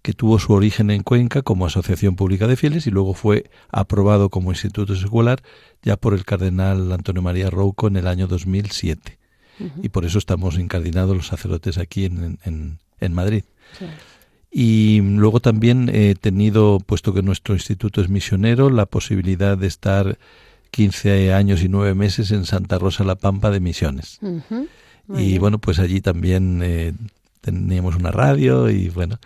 que 0.02 0.12
tuvo 0.12 0.38
su 0.38 0.52
origen 0.52 0.90
en 0.90 1.02
Cuenca 1.02 1.42
como 1.42 1.66
Asociación 1.66 2.16
Pública 2.16 2.46
de 2.46 2.56
Fieles 2.56 2.86
y 2.86 2.90
luego 2.90 3.14
fue 3.14 3.50
aprobado 3.70 4.30
como 4.30 4.52
Instituto 4.52 4.94
Secular 4.94 5.42
ya 5.82 5.96
por 5.96 6.14
el 6.14 6.24
cardenal 6.24 6.92
Antonio 6.92 7.22
María 7.22 7.50
Rouco 7.50 7.88
en 7.88 7.96
el 7.96 8.06
año 8.06 8.26
2007. 8.26 9.18
Uh 9.58 9.64
-huh. 9.64 9.70
Y 9.82 9.88
por 9.88 10.04
eso 10.04 10.18
estamos 10.18 10.58
incardinados 10.58 11.16
los 11.16 11.26
sacerdotes 11.26 11.78
aquí 11.78 12.04
en, 12.04 12.38
en, 12.44 12.78
en 13.00 13.12
Madrid. 13.14 13.44
Sí. 13.78 13.86
Y 14.50 15.00
luego 15.02 15.40
también 15.40 15.90
he 15.92 16.14
tenido, 16.14 16.78
puesto 16.80 17.12
que 17.12 17.22
nuestro 17.22 17.54
instituto 17.54 18.00
es 18.00 18.08
misionero, 18.08 18.70
la 18.70 18.86
posibilidad 18.86 19.58
de 19.58 19.66
estar 19.66 20.18
15 20.70 21.34
años 21.34 21.62
y 21.62 21.68
9 21.68 21.94
meses 21.94 22.30
en 22.30 22.44
Santa 22.44 22.78
Rosa 22.78 23.04
La 23.04 23.16
Pampa 23.16 23.50
de 23.50 23.60
Misiones. 23.60 24.18
Uh 24.22 24.40
-huh. 24.48 24.68
Y 25.10 25.26
bien. 25.26 25.40
bueno, 25.40 25.58
pues 25.58 25.78
allí 25.78 26.00
también 26.00 26.60
eh, 26.62 26.94
teníamos 27.40 27.96
una 27.96 28.10
radio 28.10 28.70
y 28.70 28.88
bueno, 28.88 29.18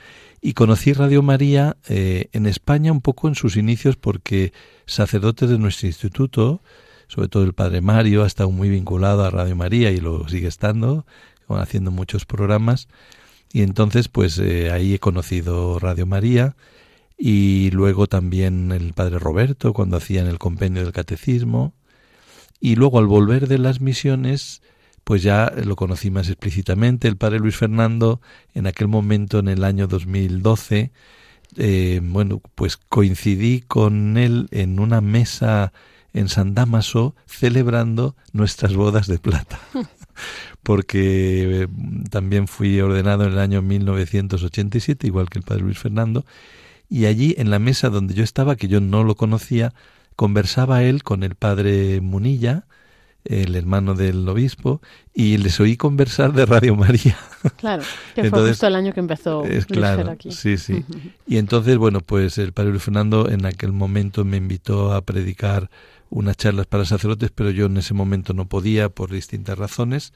y 0.42 0.54
conocí 0.54 0.92
Radio 0.92 1.22
María 1.22 1.76
eh, 1.88 2.28
en 2.32 2.46
España 2.46 2.92
un 2.92 3.00
poco 3.00 3.28
en 3.28 3.34
sus 3.34 3.56
inicios 3.56 3.96
porque 3.96 4.52
sacerdotes 4.86 5.50
de 5.50 5.58
nuestro 5.58 5.86
instituto, 5.86 6.62
sobre 7.08 7.28
todo 7.28 7.44
el 7.44 7.52
padre 7.52 7.80
Mario, 7.80 8.24
ha 8.24 8.26
estado 8.26 8.50
muy 8.50 8.70
vinculado 8.70 9.24
a 9.24 9.30
Radio 9.30 9.54
María 9.54 9.90
y 9.90 9.98
lo 9.98 10.28
sigue 10.28 10.48
estando, 10.48 11.04
haciendo 11.48 11.90
muchos 11.90 12.24
programas. 12.24 12.88
Y 13.52 13.62
entonces, 13.62 14.08
pues 14.08 14.38
eh, 14.38 14.70
ahí 14.70 14.94
he 14.94 14.98
conocido 14.98 15.78
Radio 15.78 16.06
María 16.06 16.56
y 17.18 17.70
luego 17.72 18.06
también 18.06 18.72
el 18.72 18.94
padre 18.94 19.18
Roberto 19.18 19.74
cuando 19.74 19.98
hacían 19.98 20.26
el 20.26 20.38
compendio 20.38 20.82
del 20.82 20.92
catecismo. 20.92 21.74
Y 22.60 22.76
luego 22.76 22.98
al 22.98 23.06
volver 23.06 23.48
de 23.48 23.58
las 23.58 23.80
misiones, 23.80 24.62
pues 25.04 25.22
ya 25.22 25.52
lo 25.64 25.76
conocí 25.76 26.10
más 26.10 26.28
explícitamente. 26.28 27.08
El 27.08 27.16
padre 27.16 27.38
Luis 27.38 27.56
Fernando, 27.56 28.20
en 28.54 28.66
aquel 28.66 28.88
momento, 28.88 29.38
en 29.38 29.48
el 29.48 29.64
año 29.64 29.86
2012, 29.86 30.92
eh, 31.56 32.00
bueno, 32.02 32.40
pues 32.54 32.76
coincidí 32.76 33.60
con 33.60 34.16
él 34.16 34.48
en 34.52 34.78
una 34.78 35.00
mesa 35.00 35.72
en 36.12 36.28
San 36.28 36.54
Damaso 36.54 37.14
celebrando 37.26 38.16
nuestras 38.32 38.74
bodas 38.74 39.06
de 39.06 39.18
plata. 39.18 39.60
Porque 40.62 41.62
eh, 41.62 41.68
también 42.10 42.46
fui 42.46 42.80
ordenado 42.80 43.24
en 43.24 43.32
el 43.32 43.38
año 43.38 43.62
1987, 43.62 45.06
igual 45.06 45.28
que 45.30 45.38
el 45.38 45.44
padre 45.44 45.62
Luis 45.62 45.78
Fernando, 45.78 46.24
y 46.88 47.06
allí 47.06 47.34
en 47.38 47.50
la 47.50 47.58
mesa 47.58 47.88
donde 47.88 48.14
yo 48.14 48.24
estaba, 48.24 48.56
que 48.56 48.68
yo 48.68 48.80
no 48.80 49.04
lo 49.04 49.14
conocía, 49.14 49.72
conversaba 50.16 50.82
él 50.82 51.02
con 51.02 51.22
el 51.22 51.36
padre 51.36 52.00
Munilla, 52.00 52.66
el 53.24 53.54
hermano 53.56 53.94
del 53.94 54.28
obispo, 54.28 54.80
y 55.14 55.36
les 55.38 55.60
oí 55.60 55.76
conversar 55.76 56.32
de 56.32 56.46
Radio 56.46 56.74
María. 56.76 57.16
Claro, 57.56 57.82
que 58.14 58.22
entonces, 58.22 58.40
fue 58.40 58.48
justo 58.50 58.66
el 58.66 58.76
año 58.76 58.92
que 58.92 59.00
empezó 59.00 59.44
es 59.44 59.66
claro, 59.66 60.10
aquí. 60.10 60.32
Sí, 60.32 60.56
sí. 60.56 60.84
Y 61.26 61.38
entonces, 61.38 61.76
bueno, 61.76 62.00
pues 62.00 62.38
el 62.38 62.52
padre 62.52 62.70
Luis 62.70 62.82
Fernando 62.82 63.28
en 63.28 63.46
aquel 63.46 63.72
momento 63.72 64.24
me 64.24 64.36
invitó 64.36 64.92
a 64.92 65.02
predicar 65.02 65.70
unas 66.10 66.36
charlas 66.36 66.66
para 66.66 66.84
sacerdotes, 66.84 67.30
pero 67.34 67.50
yo 67.50 67.66
en 67.66 67.76
ese 67.76 67.94
momento 67.94 68.34
no 68.34 68.46
podía 68.46 68.88
por 68.88 69.10
distintas 69.10 69.58
razones. 69.58 70.12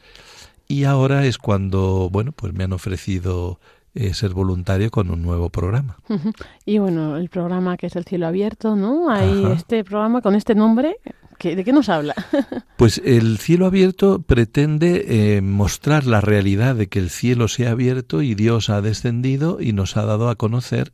Y 0.66 0.84
ahora 0.84 1.26
es 1.26 1.38
cuando, 1.38 2.08
bueno, 2.10 2.32
pues 2.32 2.52
me 2.52 2.64
han 2.64 2.72
ofrecido 2.72 3.60
eh, 3.94 4.12
ser 4.12 4.32
voluntario 4.34 4.90
con 4.90 5.10
un 5.10 5.22
nuevo 5.22 5.50
programa. 5.50 5.98
Uh 6.08 6.14
-huh. 6.14 6.34
Y 6.64 6.78
bueno, 6.78 7.16
el 7.16 7.28
programa 7.28 7.76
que 7.76 7.86
es 7.86 7.94
El 7.94 8.04
Cielo 8.04 8.26
Abierto, 8.26 8.74
¿no? 8.74 9.08
Hay 9.08 9.44
Ajá. 9.44 9.54
este 9.54 9.84
programa 9.84 10.20
con 10.20 10.34
este 10.34 10.54
nombre. 10.56 10.96
¿De 11.40 11.64
qué 11.64 11.72
nos 11.72 11.88
habla? 11.88 12.14
pues 12.76 13.00
el 13.04 13.38
cielo 13.38 13.66
abierto 13.66 14.22
pretende 14.22 15.36
eh, 15.36 15.40
mostrar 15.42 16.06
la 16.06 16.20
realidad 16.20 16.74
de 16.74 16.88
que 16.88 16.98
el 16.98 17.10
cielo 17.10 17.48
se 17.48 17.66
ha 17.66 17.72
abierto 17.72 18.22
y 18.22 18.34
Dios 18.34 18.70
ha 18.70 18.80
descendido 18.80 19.60
y 19.60 19.72
nos 19.72 19.96
ha 19.96 20.04
dado 20.04 20.28
a 20.28 20.36
conocer 20.36 20.92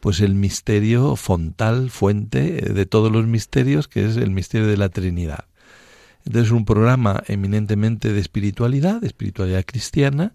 pues 0.00 0.20
el 0.20 0.34
misterio 0.34 1.16
fontal, 1.16 1.90
fuente 1.90 2.40
de 2.40 2.86
todos 2.86 3.10
los 3.10 3.26
misterios, 3.26 3.88
que 3.88 4.04
es 4.04 4.16
el 4.16 4.30
misterio 4.30 4.66
de 4.66 4.76
la 4.76 4.90
Trinidad. 4.90 5.46
Entonces 6.26 6.48
es 6.48 6.52
un 6.52 6.64
programa 6.64 7.22
eminentemente 7.26 8.12
de 8.12 8.20
espiritualidad, 8.20 9.00
de 9.00 9.06
espiritualidad 9.06 9.64
cristiana, 9.64 10.32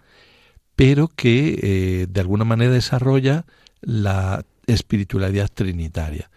pero 0.76 1.08
que 1.08 1.60
eh, 1.62 2.08
de 2.10 2.22
alguna 2.22 2.46
manera 2.46 2.72
desarrolla 2.72 3.46
la 3.82 4.46
espiritualidad 4.66 5.50
trinitaria. 5.54 6.30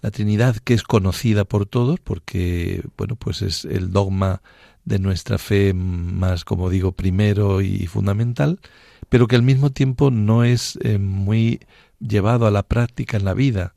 La 0.00 0.10
Trinidad 0.10 0.56
que 0.56 0.74
es 0.74 0.82
conocida 0.82 1.44
por 1.44 1.66
todos 1.66 2.00
porque 2.00 2.82
bueno, 2.96 3.16
pues 3.16 3.42
es 3.42 3.64
el 3.64 3.92
dogma 3.92 4.42
de 4.84 4.98
nuestra 4.98 5.38
fe 5.38 5.74
más, 5.74 6.44
como 6.44 6.70
digo, 6.70 6.92
primero 6.92 7.60
y 7.60 7.86
fundamental, 7.86 8.60
pero 9.08 9.26
que 9.26 9.36
al 9.36 9.42
mismo 9.42 9.70
tiempo 9.70 10.10
no 10.10 10.44
es 10.44 10.78
eh, 10.82 10.98
muy 10.98 11.60
llevado 12.00 12.46
a 12.46 12.50
la 12.50 12.62
práctica 12.62 13.16
en 13.16 13.24
la 13.24 13.34
vida. 13.34 13.74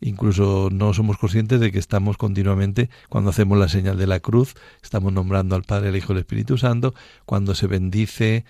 Incluso 0.00 0.68
no 0.72 0.92
somos 0.94 1.16
conscientes 1.16 1.60
de 1.60 1.70
que 1.70 1.78
estamos 1.78 2.16
continuamente, 2.16 2.90
cuando 3.08 3.30
hacemos 3.30 3.56
la 3.56 3.68
señal 3.68 3.96
de 3.96 4.08
la 4.08 4.18
cruz, 4.18 4.54
estamos 4.82 5.12
nombrando 5.12 5.54
al 5.54 5.62
Padre, 5.62 5.90
al 5.90 5.96
Hijo 5.96 6.12
y 6.12 6.16
al 6.16 6.20
Espíritu 6.20 6.58
Santo, 6.58 6.92
cuando 7.24 7.54
se 7.54 7.68
bendice, 7.68 8.44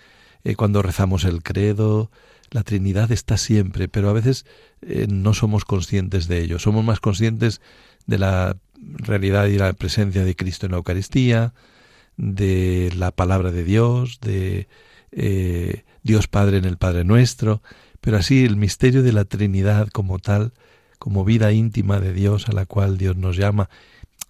eh, 0.44 0.56
cuando 0.56 0.80
rezamos 0.80 1.24
el 1.24 1.42
credo, 1.42 2.10
la 2.52 2.62
Trinidad 2.62 3.10
está 3.10 3.38
siempre, 3.38 3.88
pero 3.88 4.10
a 4.10 4.12
veces 4.12 4.44
eh, 4.82 5.06
no 5.08 5.34
somos 5.34 5.64
conscientes 5.64 6.28
de 6.28 6.40
ello. 6.40 6.58
Somos 6.58 6.84
más 6.84 7.00
conscientes 7.00 7.60
de 8.06 8.18
la 8.18 8.56
realidad 8.78 9.46
y 9.46 9.56
la 9.56 9.72
presencia 9.72 10.24
de 10.24 10.36
Cristo 10.36 10.66
en 10.66 10.72
la 10.72 10.78
Eucaristía, 10.78 11.54
de 12.16 12.92
la 12.94 13.10
palabra 13.10 13.50
de 13.52 13.64
Dios, 13.64 14.20
de 14.20 14.68
eh, 15.12 15.84
Dios 16.02 16.28
Padre 16.28 16.58
en 16.58 16.66
el 16.66 16.76
Padre 16.76 17.04
Nuestro, 17.04 17.62
pero 18.00 18.18
así 18.18 18.44
el 18.44 18.56
misterio 18.56 19.02
de 19.02 19.12
la 19.12 19.24
Trinidad 19.24 19.88
como 19.88 20.18
tal, 20.18 20.52
como 20.98 21.24
vida 21.24 21.52
íntima 21.52 22.00
de 22.00 22.12
Dios 22.12 22.48
a 22.48 22.52
la 22.52 22.66
cual 22.66 22.98
Dios 22.98 23.16
nos 23.16 23.36
llama 23.36 23.70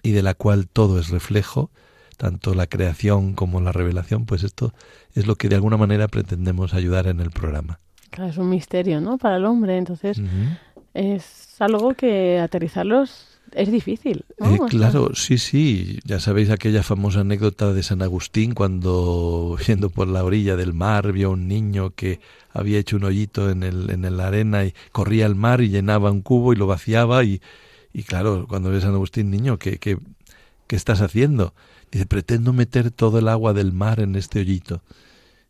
y 0.02 0.12
de 0.12 0.22
la 0.22 0.34
cual 0.34 0.68
todo 0.68 1.00
es 1.00 1.08
reflejo, 1.08 1.70
tanto 2.16 2.54
la 2.54 2.68
creación 2.68 3.34
como 3.34 3.60
la 3.60 3.72
revelación, 3.72 4.26
pues 4.26 4.44
esto 4.44 4.72
es 5.14 5.26
lo 5.26 5.34
que 5.34 5.48
de 5.48 5.56
alguna 5.56 5.76
manera 5.76 6.06
pretendemos 6.06 6.72
ayudar 6.72 7.08
en 7.08 7.20
el 7.20 7.30
programa. 7.30 7.80
Claro, 8.12 8.30
es 8.30 8.36
un 8.36 8.50
misterio, 8.50 9.00
¿no? 9.00 9.18
Para 9.18 9.36
el 9.36 9.44
hombre, 9.46 9.78
entonces 9.78 10.20
es 10.94 11.60
algo 11.60 11.94
que 11.94 12.38
aterrizarlos 12.38 13.32
es 13.54 13.70
difícil. 13.70 14.24
Eh, 14.38 14.58
claro, 14.68 15.14
sí, 15.14 15.38
sí. 15.38 15.98
Ya 16.04 16.20
sabéis 16.20 16.50
aquella 16.50 16.82
famosa 16.82 17.20
anécdota 17.20 17.72
de 17.72 17.82
San 17.82 18.02
Agustín 18.02 18.54
cuando, 18.54 19.56
yendo 19.66 19.90
por 19.90 20.08
la 20.08 20.24
orilla 20.24 20.56
del 20.56 20.72
mar, 20.72 21.12
vio 21.12 21.28
a 21.28 21.30
un 21.30 21.48
niño 21.48 21.94
que 21.94 22.20
había 22.52 22.78
hecho 22.78 22.96
un 22.96 23.04
hoyito 23.04 23.50
en, 23.50 23.62
el, 23.62 23.90
en 23.90 24.16
la 24.16 24.26
arena 24.26 24.64
y 24.64 24.74
corría 24.92 25.26
al 25.26 25.34
mar 25.34 25.60
y 25.60 25.68
llenaba 25.68 26.10
un 26.10 26.22
cubo 26.22 26.52
y 26.52 26.56
lo 26.56 26.66
vaciaba. 26.66 27.24
Y, 27.24 27.40
y 27.92 28.02
claro, 28.02 28.46
cuando 28.48 28.70
ve 28.70 28.80
San 28.80 28.94
Agustín, 28.94 29.30
niño, 29.30 29.58
¿qué, 29.58 29.78
qué, 29.78 29.98
qué 30.66 30.76
estás 30.76 31.00
haciendo? 31.00 31.54
Dice, 31.90 32.06
pretendo 32.06 32.52
meter 32.52 32.90
todo 32.90 33.18
el 33.18 33.28
agua 33.28 33.52
del 33.52 33.72
mar 33.72 34.00
en 34.00 34.16
este 34.16 34.40
hoyito. 34.40 34.82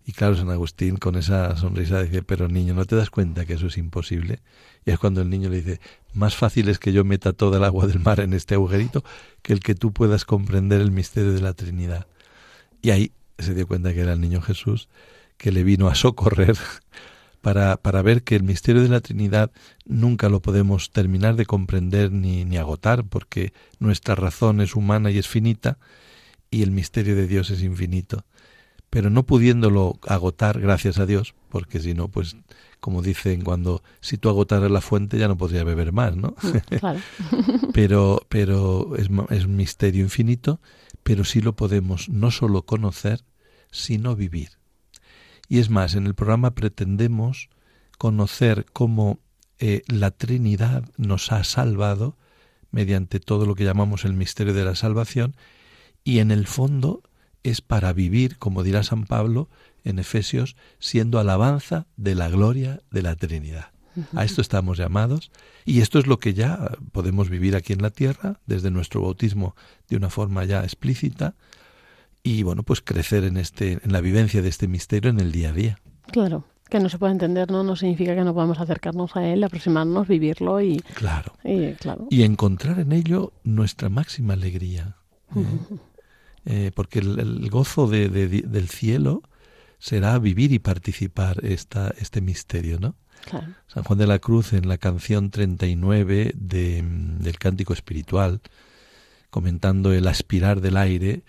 Y 0.04 0.12
claro, 0.12 0.36
San 0.36 0.50
Agustín 0.50 0.96
con 0.96 1.14
esa 1.16 1.56
sonrisa 1.56 2.02
dice, 2.02 2.22
pero 2.22 2.48
niño, 2.48 2.74
¿no 2.74 2.84
te 2.84 2.96
das 2.96 3.10
cuenta 3.10 3.44
que 3.44 3.54
eso 3.54 3.68
es 3.68 3.78
imposible? 3.78 4.40
Y 4.84 4.90
es 4.90 4.98
cuando 4.98 5.22
el 5.22 5.30
niño 5.30 5.48
le 5.48 5.56
dice, 5.56 5.80
más 6.12 6.34
fácil 6.34 6.68
es 6.68 6.78
que 6.78 6.92
yo 6.92 7.04
meta 7.04 7.32
toda 7.32 7.58
el 7.58 7.64
agua 7.64 7.86
del 7.86 8.00
mar 8.00 8.18
en 8.20 8.32
este 8.32 8.54
agujerito 8.54 9.04
que 9.42 9.52
el 9.52 9.60
que 9.60 9.74
tú 9.74 9.92
puedas 9.92 10.24
comprender 10.24 10.80
el 10.80 10.90
misterio 10.90 11.32
de 11.32 11.40
la 11.40 11.52
Trinidad. 11.52 12.06
Y 12.82 12.90
ahí 12.90 13.12
se 13.38 13.54
dio 13.54 13.66
cuenta 13.68 13.94
que 13.94 14.00
era 14.00 14.12
el 14.12 14.20
niño 14.20 14.42
Jesús 14.42 14.88
que 15.36 15.52
le 15.52 15.62
vino 15.62 15.88
a 15.88 15.94
socorrer 15.94 16.56
para, 17.40 17.76
para 17.76 18.02
ver 18.02 18.22
que 18.22 18.34
el 18.34 18.42
misterio 18.42 18.82
de 18.82 18.88
la 18.88 19.00
Trinidad 19.00 19.52
nunca 19.84 20.28
lo 20.28 20.40
podemos 20.40 20.90
terminar 20.90 21.36
de 21.36 21.46
comprender 21.46 22.10
ni, 22.10 22.44
ni 22.44 22.56
agotar, 22.56 23.04
porque 23.04 23.52
nuestra 23.78 24.14
razón 24.14 24.60
es 24.60 24.74
humana 24.74 25.10
y 25.10 25.18
es 25.18 25.28
finita, 25.28 25.78
y 26.50 26.62
el 26.62 26.70
misterio 26.70 27.16
de 27.16 27.26
Dios 27.26 27.50
es 27.50 27.62
infinito. 27.62 28.24
Pero 28.92 29.08
no 29.08 29.24
pudiéndolo 29.24 29.98
agotar, 30.06 30.60
gracias 30.60 30.98
a 30.98 31.06
Dios, 31.06 31.34
porque 31.48 31.80
si 31.80 31.94
no, 31.94 32.08
pues 32.08 32.36
como 32.78 33.00
dicen 33.00 33.40
cuando 33.40 33.82
si 34.02 34.18
tú 34.18 34.28
agotaras 34.28 34.70
la 34.70 34.82
fuente 34.82 35.16
ya 35.16 35.28
no 35.28 35.38
podría 35.38 35.64
beber 35.64 35.92
más, 35.92 36.14
¿no? 36.14 36.34
Mm, 36.42 36.76
claro. 36.76 37.00
pero 37.72 38.20
pero 38.28 38.94
es, 38.96 39.08
es 39.30 39.44
un 39.46 39.56
misterio 39.56 40.02
infinito, 40.02 40.60
pero 41.02 41.24
sí 41.24 41.40
lo 41.40 41.56
podemos 41.56 42.10
no 42.10 42.30
solo 42.30 42.66
conocer, 42.66 43.24
sino 43.70 44.14
vivir. 44.14 44.50
Y 45.48 45.60
es 45.60 45.70
más, 45.70 45.94
en 45.94 46.06
el 46.06 46.14
programa 46.14 46.54
pretendemos 46.54 47.48
conocer 47.96 48.66
cómo 48.74 49.20
eh, 49.58 49.84
la 49.86 50.10
Trinidad 50.10 50.84
nos 50.98 51.32
ha 51.32 51.44
salvado 51.44 52.18
mediante 52.72 53.20
todo 53.20 53.46
lo 53.46 53.54
que 53.54 53.64
llamamos 53.64 54.04
el 54.04 54.12
misterio 54.12 54.52
de 54.52 54.64
la 54.64 54.74
salvación 54.74 55.34
y 56.04 56.18
en 56.18 56.30
el 56.30 56.46
fondo 56.46 57.02
es 57.42 57.60
para 57.60 57.92
vivir, 57.92 58.38
como 58.38 58.62
dirá 58.62 58.82
San 58.82 59.04
Pablo 59.04 59.48
en 59.84 59.98
Efesios, 59.98 60.56
siendo 60.78 61.18
alabanza 61.18 61.86
de 61.96 62.14
la 62.14 62.28
gloria 62.28 62.80
de 62.90 63.02
la 63.02 63.16
Trinidad. 63.16 63.72
A 64.14 64.24
esto 64.24 64.40
estamos 64.40 64.78
llamados 64.78 65.30
y 65.66 65.80
esto 65.82 65.98
es 65.98 66.06
lo 66.06 66.18
que 66.18 66.32
ya 66.32 66.78
podemos 66.92 67.28
vivir 67.28 67.54
aquí 67.54 67.74
en 67.74 67.82
la 67.82 67.90
tierra 67.90 68.40
desde 68.46 68.70
nuestro 68.70 69.02
bautismo 69.02 69.54
de 69.88 69.96
una 69.96 70.08
forma 70.08 70.44
ya 70.44 70.62
explícita 70.62 71.34
y 72.22 72.42
bueno, 72.42 72.62
pues 72.62 72.80
crecer 72.80 73.24
en 73.24 73.36
este 73.36 73.80
en 73.84 73.92
la 73.92 74.00
vivencia 74.00 74.40
de 74.40 74.48
este 74.48 74.66
misterio 74.66 75.10
en 75.10 75.20
el 75.20 75.30
día 75.30 75.50
a 75.50 75.52
día. 75.52 75.78
Claro, 76.10 76.44
que 76.70 76.80
no 76.80 76.88
se 76.88 76.98
puede 76.98 77.12
entender, 77.12 77.50
¿no? 77.50 77.64
No 77.64 77.76
significa 77.76 78.14
que 78.14 78.24
no 78.24 78.32
podamos 78.32 78.60
acercarnos 78.60 79.14
a 79.14 79.26
él, 79.26 79.44
aproximarnos, 79.44 80.08
vivirlo 80.08 80.60
y 80.62 80.78
claro. 80.94 81.34
Y, 81.44 81.72
claro. 81.74 82.06
y 82.08 82.22
encontrar 82.22 82.78
en 82.78 82.92
ello 82.92 83.34
nuestra 83.44 83.90
máxima 83.90 84.32
alegría. 84.32 84.96
¿eh? 85.36 85.44
Eh, 86.44 86.72
porque 86.74 86.98
el, 86.98 87.48
gozo 87.50 87.86
de, 87.86 88.08
del 88.08 88.68
cielo 88.68 89.22
será 89.78 90.18
vivir 90.18 90.52
y 90.52 90.58
participar 90.58 91.44
esta, 91.44 91.94
este 91.98 92.20
misterio, 92.20 92.78
¿no? 92.80 92.96
San 93.68 93.84
Juan 93.84 93.98
de 93.98 94.06
la 94.06 94.18
Cruz 94.18 94.52
en 94.52 94.68
la 94.68 94.78
canción 94.78 95.30
39 95.30 96.32
de, 96.34 96.82
del 96.84 97.38
Cántico 97.38 97.72
Espiritual, 97.72 98.40
comentando 99.30 99.92
el 99.92 100.06
aspirar 100.08 100.60
del 100.60 100.76
aire, 100.76 101.24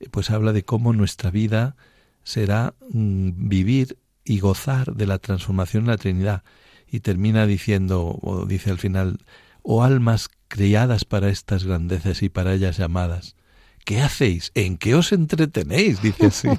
eh, 0.00 0.08
pues 0.10 0.30
habla 0.30 0.52
de 0.52 0.64
cómo 0.64 0.92
nuestra 0.92 1.30
vida 1.30 1.76
será 2.22 2.74
mm, 2.90 3.48
vivir 3.48 3.98
y 4.24 4.40
gozar 4.40 4.94
de 4.94 5.06
la 5.06 5.18
transformación 5.18 5.84
en 5.84 5.90
la 5.90 5.98
Trinidad. 5.98 6.42
Y 6.86 7.00
termina 7.00 7.46
diciendo, 7.46 8.18
o 8.22 8.46
dice 8.46 8.70
al 8.70 8.78
final, 8.78 9.18
oh 9.62 9.82
almas 9.82 10.30
criadas 10.48 11.04
para 11.04 11.28
estas 11.28 11.64
grandezas 11.64 12.22
y 12.22 12.28
para 12.28 12.54
ellas 12.54 12.78
llamadas, 12.78 13.36
¿qué 13.84 14.00
hacéis? 14.00 14.50
¿En 14.54 14.76
qué 14.76 14.94
os 14.94 15.12
entretenéis? 15.12 16.02
Dice 16.02 16.26
así. 16.26 16.48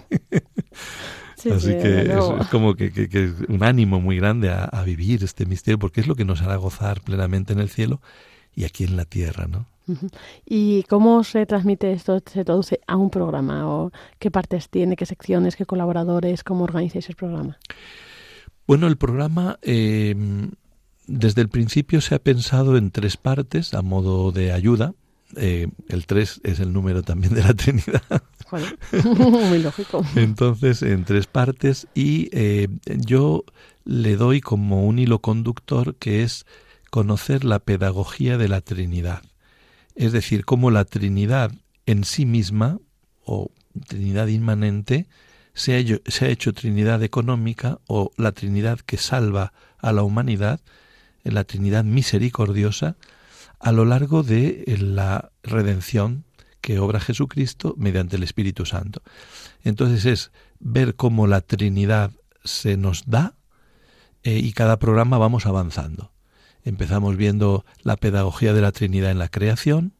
así 1.51 1.71
que 1.73 2.01
es, 2.01 2.47
como 2.49 2.75
que, 2.75 2.91
que, 2.91 3.33
un 3.47 3.63
ánimo 3.63 3.99
muy 3.99 4.17
grande 4.17 4.49
a, 4.49 4.63
a, 4.65 4.83
vivir 4.83 5.23
este 5.23 5.45
misterio, 5.45 5.79
porque 5.79 6.01
es 6.01 6.07
lo 6.07 6.15
que 6.15 6.25
nos 6.25 6.41
hará 6.41 6.55
gozar 6.55 7.01
plenamente 7.01 7.53
en 7.53 7.59
el 7.59 7.69
cielo 7.69 8.01
y 8.55 8.63
aquí 8.63 8.83
en 8.83 8.95
la 8.95 9.05
tierra, 9.05 9.47
¿no? 9.47 9.67
¿Y 10.45 10.83
cómo 10.83 11.23
se 11.23 11.45
transmite 11.45 11.91
esto? 11.91 12.19
¿Se 12.25 12.43
traduce 12.43 12.79
a 12.87 12.95
un 12.95 13.09
programa? 13.09 13.69
¿O 13.69 13.91
qué 14.17 14.31
partes 14.31 14.69
tiene? 14.69 14.95
¿Qué 14.95 15.05
secciones? 15.05 15.55
¿Qué 15.55 15.65
colaboradores? 15.65 16.43
¿Cómo 16.43 16.63
organizáis 16.63 17.07
el 17.09 17.15
programa? 17.15 17.59
Bueno, 18.65 18.87
el 18.87 18.97
programa 18.97 19.59
eh, 19.61 20.15
desde 21.05 21.41
el 21.41 21.49
principio 21.49 22.01
se 22.01 22.15
ha 22.15 22.19
pensado 22.19 22.77
en 22.77 22.89
tres 22.89 23.17
partes 23.17 23.75
a 23.75 23.83
modo 23.83 24.31
de 24.31 24.51
ayuda 24.51 24.93
eh, 25.35 25.67
el 25.89 26.05
3 26.05 26.41
es 26.43 26.59
el 26.59 26.73
número 26.73 27.03
también 27.03 27.33
de 27.33 27.43
la 27.43 27.53
Trinidad. 27.55 28.23
Muy 29.49 29.59
lógico. 29.59 30.05
Entonces, 30.15 30.81
en 30.81 31.03
tres 31.03 31.27
partes 31.27 31.87
y 31.93 32.29
eh, 32.31 32.67
yo 32.85 33.43
le 33.83 34.15
doy 34.15 34.41
como 34.41 34.85
un 34.85 34.99
hilo 34.99 35.19
conductor 35.19 35.95
que 35.95 36.23
es 36.23 36.45
conocer 36.89 37.43
la 37.43 37.59
pedagogía 37.59 38.37
de 38.37 38.47
la 38.47 38.61
Trinidad. 38.61 39.21
Es 39.95 40.11
decir, 40.11 40.45
cómo 40.45 40.71
la 40.71 40.85
Trinidad 40.85 41.51
en 41.85 42.03
sí 42.03 42.25
misma, 42.25 42.79
o 43.23 43.51
Trinidad 43.87 44.27
inmanente, 44.27 45.07
se 45.53 45.73
ha, 45.73 45.77
hecho, 45.77 46.01
se 46.05 46.25
ha 46.25 46.29
hecho 46.29 46.53
Trinidad 46.53 47.01
económica 47.03 47.79
o 47.87 48.11
la 48.17 48.31
Trinidad 48.31 48.79
que 48.79 48.97
salva 48.97 49.53
a 49.77 49.91
la 49.93 50.03
humanidad, 50.03 50.59
la 51.23 51.43
Trinidad 51.43 51.83
misericordiosa, 51.83 52.97
a 53.59 53.71
lo 53.71 53.85
largo 53.85 54.23
de 54.23 54.63
eh, 54.67 54.77
la 54.77 55.31
redención 55.43 56.25
que 56.61 56.79
obra 56.79 56.99
Jesucristo 56.99 57.75
mediante 57.77 58.15
el 58.15 58.23
Espíritu 58.23 58.65
Santo. 58.65 59.01
Entonces 59.63 60.05
es 60.05 60.31
ver 60.59 60.95
cómo 60.95 61.27
la 61.27 61.41
Trinidad 61.41 62.11
se 62.43 62.77
nos 62.77 63.05
da 63.05 63.35
eh, 64.23 64.39
y 64.39 64.51
cada 64.53 64.79
programa 64.79 65.17
vamos 65.17 65.45
avanzando. 65.45 66.11
Empezamos 66.63 67.15
viendo 67.17 67.65
la 67.83 67.97
pedagogía 67.97 68.53
de 68.53 68.61
la 68.61 68.71
Trinidad 68.71 69.11
en 69.11 69.19
la 69.19 69.29
creación 69.29 69.93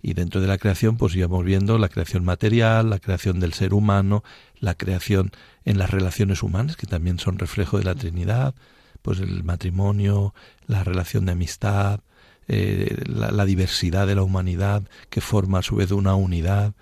y 0.00 0.14
dentro 0.14 0.40
de 0.40 0.46
la 0.46 0.58
creación 0.58 0.96
pues 0.96 1.16
íbamos 1.16 1.44
viendo 1.44 1.78
la 1.78 1.88
creación 1.88 2.24
material, 2.24 2.90
la 2.90 3.00
creación 3.00 3.40
del 3.40 3.52
ser 3.54 3.74
humano, 3.74 4.22
la 4.60 4.76
creación 4.76 5.32
en 5.64 5.78
las 5.78 5.90
relaciones 5.90 6.44
humanas 6.44 6.76
que 6.76 6.86
también 6.86 7.18
son 7.18 7.38
reflejo 7.38 7.78
de 7.78 7.84
la 7.84 7.96
Trinidad, 7.96 8.54
pues 9.02 9.18
el 9.18 9.42
matrimonio, 9.42 10.34
la 10.68 10.84
relación 10.84 11.26
de 11.26 11.32
amistad, 11.32 12.00
eh, 12.48 13.02
la, 13.06 13.44
diversidad 13.44 14.06
de 14.06 14.14
la 14.14 14.22
humanidad 14.22 14.82
que 15.10 15.20
forma 15.20 15.58
a 15.58 15.62
su 15.62 15.76
vez 15.76 15.90
una 15.90 16.14
unidad. 16.14 16.74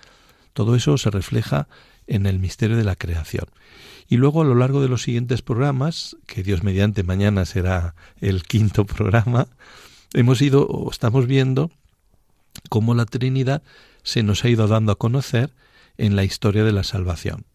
Todo 0.52 0.74
eso 0.74 0.98
se 0.98 1.10
refleja 1.10 1.68
en 2.06 2.26
el 2.26 2.38
misterio 2.38 2.76
de 2.76 2.84
la 2.84 2.96
creación. 2.96 3.46
Y 4.08 4.16
luego 4.16 4.42
a 4.42 4.44
lo 4.44 4.54
largo 4.54 4.82
de 4.82 4.88
los 4.88 5.02
siguientes 5.02 5.40
programas, 5.42 6.16
que 6.26 6.42
Dios 6.42 6.62
mediante 6.62 7.02
mañana 7.02 7.44
será 7.46 7.94
el 8.20 8.42
quinto 8.42 8.84
programa, 8.86 9.48
hemos 10.12 10.42
ido 10.42 10.66
o 10.66 10.90
estamos 10.90 11.26
viendo 11.26 11.70
cómo 12.68 12.94
la 12.94 13.06
Trinidad 13.06 13.62
se 14.02 14.22
nos 14.22 14.44
ha 14.44 14.48
ido 14.48 14.68
dando 14.68 14.92
a 14.92 14.98
conocer 14.98 15.50
en 15.96 16.16
la 16.16 16.24
historia 16.24 16.64
de 16.64 16.72
la 16.72 16.84
salvación. 16.84 17.46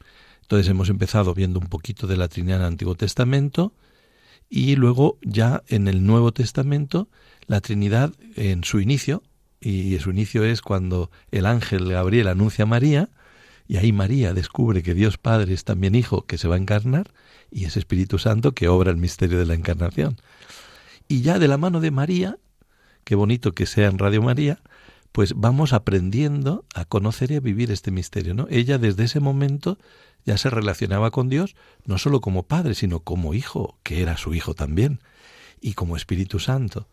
Entonces 0.42 0.68
hemos 0.68 0.90
empezado 0.90 1.36
viendo 1.36 1.60
un 1.60 1.68
poquito 1.68 2.08
de 2.08 2.18
la 2.18 2.28
Trinidad 2.28 2.58
en 2.58 2.62
el 2.64 2.68
Antiguo 2.70 2.96
Testamento 2.96 3.74
y 4.50 4.76
luego 4.76 5.20
ya 5.22 5.62
en 5.68 5.88
el 5.88 6.04
Nuevo 6.06 6.32
Testamento 6.32 7.08
la 7.50 7.62
Trinidad 7.62 8.14
en 8.36 8.64
su 8.64 8.80
inicio, 8.80 9.24
y 9.60 9.98
su 9.98 10.12
inicio 10.12 10.46
es 10.46 10.62
cuando 10.62 11.10
el 11.32 11.48
ángel 11.48 11.90
Gabriel 11.92 12.28
anuncia 12.28 12.64
a 12.64 12.68
María, 12.68 13.10
y 13.68 13.78
ahí 13.78 13.92
María 13.92 14.34
descubre 14.36 14.84
que 14.84 14.94
Dios 14.94 15.18
Padre 15.18 15.56
es 15.56 15.64
también 15.64 15.96
Hijo 15.96 16.28
que 16.28 16.38
se 16.38 16.48
va 16.48 16.56
a 16.56 16.60
encarnar, 16.60 17.12
y 17.50 17.66
es 17.66 17.76
Espíritu 17.76 18.20
Santo 18.20 18.54
que 18.54 18.68
obra 18.68 18.92
el 18.92 18.98
misterio 18.98 19.40
de 19.40 19.48
la 19.48 19.56
encarnación. 19.56 20.18
Y 21.08 21.22
ya 21.22 21.40
de 21.40 21.48
la 21.48 21.58
mano 21.58 21.82
de 21.82 21.90
María, 21.90 22.38
qué 23.04 23.16
bonito 23.16 23.54
que 23.54 23.66
sea 23.66 23.88
en 23.88 23.98
Radio 23.98 24.22
María, 24.22 24.62
pues 25.12 25.34
vamos 25.36 25.74
aprendiendo 25.74 26.66
a 26.76 26.86
conocer 26.86 27.32
y 27.32 27.38
a 27.38 27.40
vivir 27.40 27.72
este 27.72 27.90
misterio, 27.90 28.36
¿no? 28.36 28.46
Ella 28.52 28.78
desde 28.78 29.06
ese 29.06 29.20
momento 29.20 29.80
ya 30.24 30.38
se 30.38 30.52
relacionaba 30.52 31.10
con 31.10 31.30
Dios 31.30 31.56
no 31.84 31.98
solo 31.98 32.22
como 32.22 32.44
padre, 32.44 32.76
sino 32.76 33.00
como 33.00 33.34
hijo, 33.34 33.80
que 33.82 34.04
era 34.04 34.18
su 34.18 34.36
hijo 34.36 34.54
también, 34.54 35.00
y 35.62 35.74
como 35.74 35.98
Espíritu 35.98 36.38
Santo. 36.38 36.88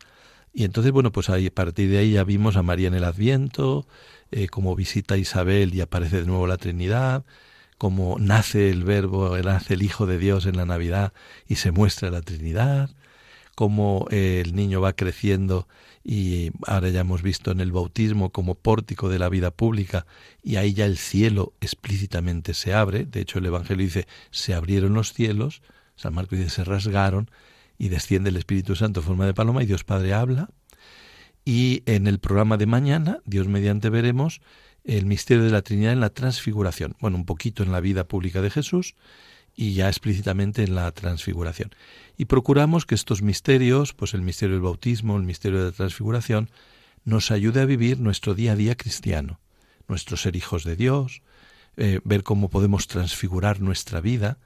Y 0.56 0.64
entonces, 0.64 0.90
bueno, 0.90 1.12
pues 1.12 1.28
ahí, 1.28 1.48
a 1.48 1.54
partir 1.54 1.90
de 1.90 1.98
ahí 1.98 2.12
ya 2.12 2.24
vimos 2.24 2.56
a 2.56 2.62
María 2.62 2.88
en 2.88 2.94
el 2.94 3.04
Adviento, 3.04 3.86
eh, 4.30 4.48
como 4.48 4.74
visita 4.74 5.14
a 5.14 5.18
Isabel 5.18 5.74
y 5.74 5.82
aparece 5.82 6.20
de 6.20 6.26
nuevo 6.26 6.46
la 6.46 6.56
Trinidad, 6.56 7.26
como 7.76 8.16
nace 8.18 8.70
el 8.70 8.82
Verbo, 8.82 9.36
nace 9.36 9.74
el 9.74 9.82
Hijo 9.82 10.06
de 10.06 10.16
Dios 10.16 10.46
en 10.46 10.56
la 10.56 10.64
Navidad 10.64 11.12
y 11.46 11.56
se 11.56 11.72
muestra 11.72 12.10
la 12.10 12.22
Trinidad, 12.22 12.88
como 13.54 14.06
eh, 14.10 14.40
el 14.42 14.56
niño 14.56 14.80
va 14.80 14.94
creciendo 14.94 15.68
y 16.02 16.52
ahora 16.66 16.88
ya 16.88 17.00
hemos 17.00 17.20
visto 17.20 17.50
en 17.50 17.60
el 17.60 17.70
bautismo 17.70 18.30
como 18.30 18.54
pórtico 18.54 19.10
de 19.10 19.18
la 19.18 19.28
vida 19.28 19.50
pública 19.50 20.06
y 20.42 20.56
ahí 20.56 20.72
ya 20.72 20.86
el 20.86 20.96
cielo 20.96 21.52
explícitamente 21.60 22.54
se 22.54 22.72
abre, 22.72 23.04
de 23.04 23.20
hecho 23.20 23.40
el 23.40 23.46
Evangelio 23.46 23.84
dice 23.84 24.06
se 24.30 24.54
abrieron 24.54 24.94
los 24.94 25.12
cielos, 25.12 25.60
San 25.96 26.14
Marcos 26.14 26.38
dice 26.38 26.48
se 26.48 26.64
rasgaron 26.64 27.30
y 27.78 27.88
desciende 27.88 28.30
el 28.30 28.36
Espíritu 28.36 28.74
Santo 28.74 29.00
en 29.00 29.06
forma 29.06 29.26
de 29.26 29.34
paloma 29.34 29.62
y 29.62 29.66
Dios 29.66 29.84
Padre 29.84 30.14
habla 30.14 30.50
y 31.46 31.84
en 31.86 32.08
el 32.08 32.18
programa 32.18 32.56
de 32.56 32.66
mañana, 32.66 33.20
Dios 33.24 33.46
mediante 33.46 33.88
veremos 33.88 34.40
el 34.82 35.06
misterio 35.06 35.44
de 35.44 35.50
la 35.50 35.62
Trinidad 35.62 35.92
en 35.92 36.00
la 36.00 36.10
transfiguración, 36.10 36.96
bueno, 37.00 37.16
un 37.16 37.24
poquito 37.24 37.62
en 37.62 37.70
la 37.70 37.80
vida 37.80 38.04
pública 38.04 38.42
de 38.42 38.50
Jesús 38.50 38.96
y 39.54 39.72
ya 39.74 39.88
explícitamente 39.88 40.64
en 40.64 40.74
la 40.74 40.90
transfiguración. 40.90 41.70
Y 42.16 42.24
procuramos 42.24 42.84
que 42.84 42.96
estos 42.96 43.22
misterios, 43.22 43.94
pues 43.94 44.12
el 44.12 44.22
misterio 44.22 44.56
del 44.56 44.62
bautismo, 44.62 45.16
el 45.16 45.22
misterio 45.22 45.60
de 45.60 45.66
la 45.66 45.72
transfiguración, 45.72 46.50
nos 47.04 47.30
ayude 47.30 47.60
a 47.60 47.64
vivir 47.64 48.00
nuestro 48.00 48.34
día 48.34 48.52
a 48.52 48.56
día 48.56 48.74
cristiano, 48.74 49.38
nuestro 49.86 50.16
ser 50.16 50.34
hijos 50.34 50.64
de 50.64 50.74
Dios, 50.74 51.22
eh, 51.76 52.00
ver 52.02 52.24
cómo 52.24 52.50
podemos 52.50 52.88
transfigurar 52.88 53.60
nuestra 53.60 54.00
vida, 54.00 54.38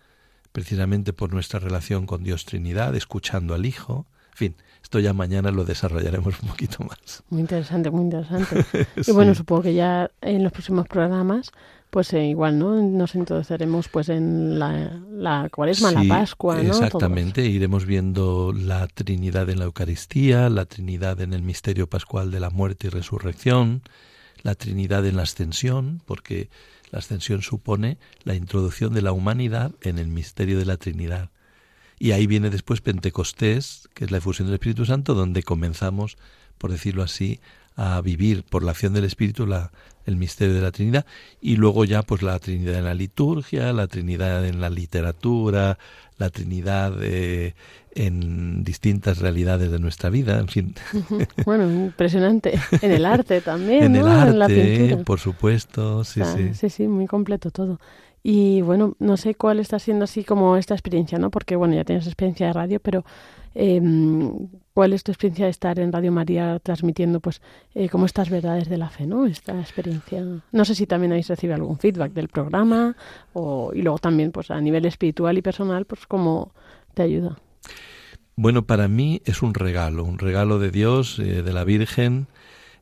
precisamente 0.52 1.12
por 1.12 1.32
nuestra 1.32 1.60
relación 1.60 2.06
con 2.06 2.22
Dios 2.22 2.44
Trinidad, 2.44 2.94
escuchando 2.96 3.54
al 3.54 3.66
Hijo, 3.66 4.06
en 4.32 4.36
fin, 4.36 4.56
esto 4.82 4.98
ya 5.00 5.12
mañana 5.12 5.50
lo 5.50 5.64
desarrollaremos 5.64 6.40
un 6.42 6.48
poquito 6.48 6.82
más. 6.84 7.22
Muy 7.30 7.40
interesante, 7.40 7.90
muy 7.90 8.02
interesante. 8.02 8.64
Y 9.06 9.12
bueno, 9.12 9.34
supongo 9.34 9.62
que 9.62 9.74
ya 9.74 10.10
en 10.20 10.42
los 10.42 10.52
próximos 10.52 10.86
programas 10.88 11.52
pues 11.90 12.12
eh, 12.12 12.24
igual, 12.26 12.58
¿no? 12.58 12.80
Nos 12.80 13.14
introduciremos 13.16 13.88
pues 13.88 14.08
en 14.08 14.58
la, 14.58 15.48
cuaresma, 15.52 15.90
la 15.90 16.04
Pascua, 16.04 16.62
¿no? 16.62 16.68
Exactamente, 16.68 17.44
iremos 17.44 17.84
viendo 17.84 18.52
la 18.56 18.86
Trinidad 18.86 19.50
en 19.50 19.58
la 19.58 19.64
Eucaristía, 19.64 20.48
la 20.48 20.66
Trinidad 20.66 21.20
en 21.20 21.32
el 21.32 21.42
misterio 21.42 21.88
pascual 21.88 22.30
de 22.30 22.40
la 22.40 22.50
muerte 22.50 22.86
y 22.86 22.90
resurrección, 22.90 23.82
la 24.42 24.54
Trinidad 24.54 25.04
en 25.04 25.16
la 25.16 25.22
ascensión, 25.22 26.00
porque 26.06 26.48
la 26.90 26.98
ascensión 26.98 27.42
supone 27.42 27.98
la 28.24 28.34
introducción 28.34 28.92
de 28.92 29.02
la 29.02 29.12
humanidad 29.12 29.72
en 29.82 29.98
el 29.98 30.08
misterio 30.08 30.58
de 30.58 30.66
la 30.66 30.76
Trinidad. 30.76 31.30
Y 31.98 32.12
ahí 32.12 32.26
viene 32.26 32.50
después 32.50 32.80
Pentecostés, 32.80 33.88
que 33.94 34.04
es 34.04 34.10
la 34.10 34.18
efusión 34.18 34.48
del 34.48 34.54
Espíritu 34.54 34.86
Santo, 34.86 35.14
donde 35.14 35.42
comenzamos, 35.42 36.16
por 36.56 36.70
decirlo 36.70 37.02
así, 37.02 37.40
a 37.80 37.98
vivir 38.02 38.42
por 38.42 38.62
la 38.62 38.72
acción 38.72 38.92
del 38.92 39.04
Espíritu 39.04 39.46
la, 39.46 39.72
el 40.04 40.16
misterio 40.16 40.54
de 40.54 40.60
la 40.60 40.70
Trinidad 40.70 41.06
y 41.40 41.56
luego 41.56 41.86
ya 41.86 42.02
pues 42.02 42.20
la 42.20 42.38
Trinidad 42.38 42.74
en 42.74 42.84
la 42.84 42.92
liturgia, 42.92 43.72
la 43.72 43.86
Trinidad 43.86 44.44
en 44.44 44.60
la 44.60 44.68
literatura, 44.68 45.78
la 46.18 46.28
Trinidad 46.28 46.92
eh, 47.00 47.54
en 47.94 48.64
distintas 48.64 49.18
realidades 49.18 49.70
de 49.70 49.78
nuestra 49.78 50.10
vida, 50.10 50.38
en 50.38 50.48
fin. 50.48 50.74
Bueno, 51.46 51.64
impresionante. 51.70 52.60
En 52.82 52.92
el 52.92 53.06
arte 53.06 53.40
también, 53.52 53.84
en 53.84 53.96
el 53.96 54.08
arte, 54.08 54.30
en 54.30 54.38
la 54.38 54.46
pintura. 54.48 55.04
por 55.04 55.18
supuesto, 55.18 56.04
sí, 56.04 56.20
sí. 56.36 56.52
Sí, 56.52 56.68
sí, 56.68 56.86
muy 56.86 57.06
completo 57.06 57.50
todo. 57.50 57.80
Y 58.22 58.60
bueno, 58.60 58.94
no 58.98 59.16
sé 59.16 59.34
cuál 59.34 59.58
está 59.58 59.78
siendo 59.78 60.04
así 60.04 60.24
como 60.24 60.58
esta 60.58 60.74
experiencia, 60.74 61.18
¿no? 61.18 61.30
Porque 61.30 61.56
bueno, 61.56 61.74
ya 61.74 61.84
tienes 61.84 62.06
experiencia 62.06 62.48
de 62.48 62.52
radio, 62.52 62.78
pero 62.78 63.06
eh, 63.54 63.80
¿cuál 64.74 64.92
es 64.92 65.02
tu 65.02 65.12
experiencia 65.12 65.46
de 65.46 65.50
estar 65.50 65.78
en 65.78 65.92
Radio 65.92 66.12
María 66.12 66.58
transmitiendo 66.60 67.20
pues 67.20 67.42
eh, 67.74 67.88
como 67.88 68.06
estas 68.06 68.30
verdades 68.30 68.68
de 68.68 68.78
la 68.78 68.90
fe, 68.90 69.06
¿no? 69.06 69.26
Esta 69.26 69.58
experiencia. 69.60 70.24
No 70.52 70.64
sé 70.64 70.74
si 70.74 70.86
también 70.86 71.12
habéis 71.12 71.28
recibido 71.28 71.56
algún 71.56 71.78
feedback 71.78 72.12
del 72.12 72.28
programa 72.28 72.96
o, 73.32 73.72
y 73.74 73.82
luego 73.82 73.98
también 73.98 74.32
pues 74.32 74.50
a 74.50 74.60
nivel 74.60 74.84
espiritual 74.86 75.38
y 75.38 75.42
personal, 75.42 75.84
pues 75.84 76.06
cómo 76.06 76.52
te 76.94 77.02
ayuda. 77.02 77.38
Bueno, 78.36 78.66
para 78.66 78.88
mí 78.88 79.20
es 79.24 79.42
un 79.42 79.52
regalo, 79.54 80.04
un 80.04 80.18
regalo 80.18 80.58
de 80.58 80.70
Dios, 80.70 81.18
eh, 81.18 81.42
de 81.42 81.52
la 81.52 81.64
Virgen, 81.64 82.26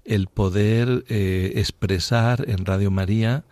el 0.04 0.28
poder 0.28 1.04
eh, 1.09 1.52
expresar 1.57 2.48
en 2.48 2.64
Radio 2.64 2.90
María 2.90 3.44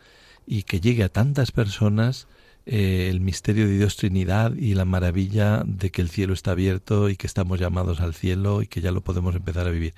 y 0.47 0.63
que 0.63 0.81
llegue 0.81 1.03
a 1.03 1.09
tantas 1.09 1.51
personas 1.51 2.29
eh, 2.67 3.09
el 3.11 3.21
misterio 3.21 3.67
de 3.67 3.79
Dios 3.79 3.97
Trinidad 3.97 4.55
y 4.55 4.75
la 4.75 4.85
maravilla 4.85 5.63
de 5.65 5.91
que 5.91 6.03
el 6.03 6.11
cielo 6.11 6.35
está 6.35 6.51
abierto 6.51 7.09
y 7.09 7.17
que 7.17 7.27
estamos 7.27 7.61
llamados 7.61 8.01
al 8.01 8.15
cielo 8.15 8.61
y 8.61 8.67
que 8.67 8.81
ya 8.81 8.91
lo 8.91 9.03
podemos 9.03 9.35
empezar 9.35 9.67
a 9.67 9.71
vivir. 9.71 9.95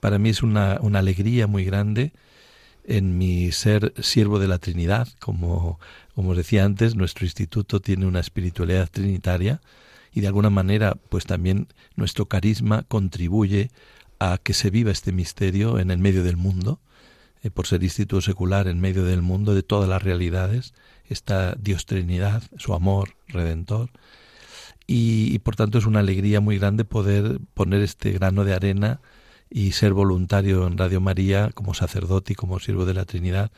Para 0.00 0.18
mí 0.18 0.28
es 0.28 0.42
una, 0.42 0.78
una 0.82 0.98
alegría 0.98 1.46
muy 1.46 1.64
grande 1.64 2.12
en 2.84 3.18
mi 3.18 3.52
ser 3.52 3.94
siervo 4.02 4.38
de 4.38 4.48
la 4.48 4.58
Trinidad. 4.58 5.08
Como, 5.18 5.80
como 6.14 6.30
os 6.30 6.36
decía 6.36 6.64
antes, 6.64 6.94
nuestro 6.94 7.24
instituto 7.24 7.80
tiene 7.80 8.06
una 8.06 8.20
espiritualidad 8.20 8.90
trinitaria 8.90 9.60
y 10.12 10.20
de 10.20 10.26
alguna 10.26 10.50
manera 10.50 10.96
pues 11.08 11.24
también 11.24 11.68
nuestro 11.96 12.26
carisma 12.26 12.84
contribuye 12.88 13.70
a 14.18 14.38
que 14.42 14.52
se 14.52 14.70
viva 14.70 14.90
este 14.90 15.12
misterio 15.12 15.78
en 15.78 15.90
el 15.90 15.98
medio 15.98 16.22
del 16.22 16.36
mundo 16.36 16.80
eh, 17.42 17.50
por 17.50 17.66
ser 17.66 17.82
instituto 17.82 18.20
secular 18.20 18.68
en 18.68 18.80
medio 18.80 19.04
del 19.04 19.22
mundo 19.22 19.54
de 19.54 19.62
todas 19.62 19.88
las 19.88 20.02
realidades, 20.02 20.74
esta 21.10 21.54
Dios 21.54 21.86
Trinidad, 21.86 22.42
su 22.56 22.74
amor 22.74 23.10
redentor. 23.28 23.90
Y, 24.86 25.38
por 25.40 25.54
tanto 25.54 25.78
es 25.78 25.86
una 25.86 26.00
alegría 26.00 26.40
muy 26.40 26.58
grande 26.58 26.84
poder 26.84 27.38
poner 27.54 27.82
este 27.82 28.10
grano 28.12 28.44
de 28.44 28.54
arena 28.54 29.00
y 29.48 29.72
ser 29.72 29.92
voluntario 29.92 30.66
en 30.66 30.78
Radio 30.78 31.00
María 31.00 31.50
como 31.54 31.74
sacerdote 31.74 32.32
y 32.32 32.36
como 32.36 32.58
siervo 32.58 32.86
de 32.86 32.94
la 32.94 33.04
Trinidad. 33.04 33.52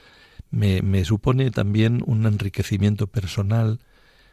Me, 0.50 0.82
me 0.82 1.04
supone 1.04 1.50
también 1.50 2.02
un 2.06 2.26
enriquecimiento 2.26 3.06
personal 3.06 3.78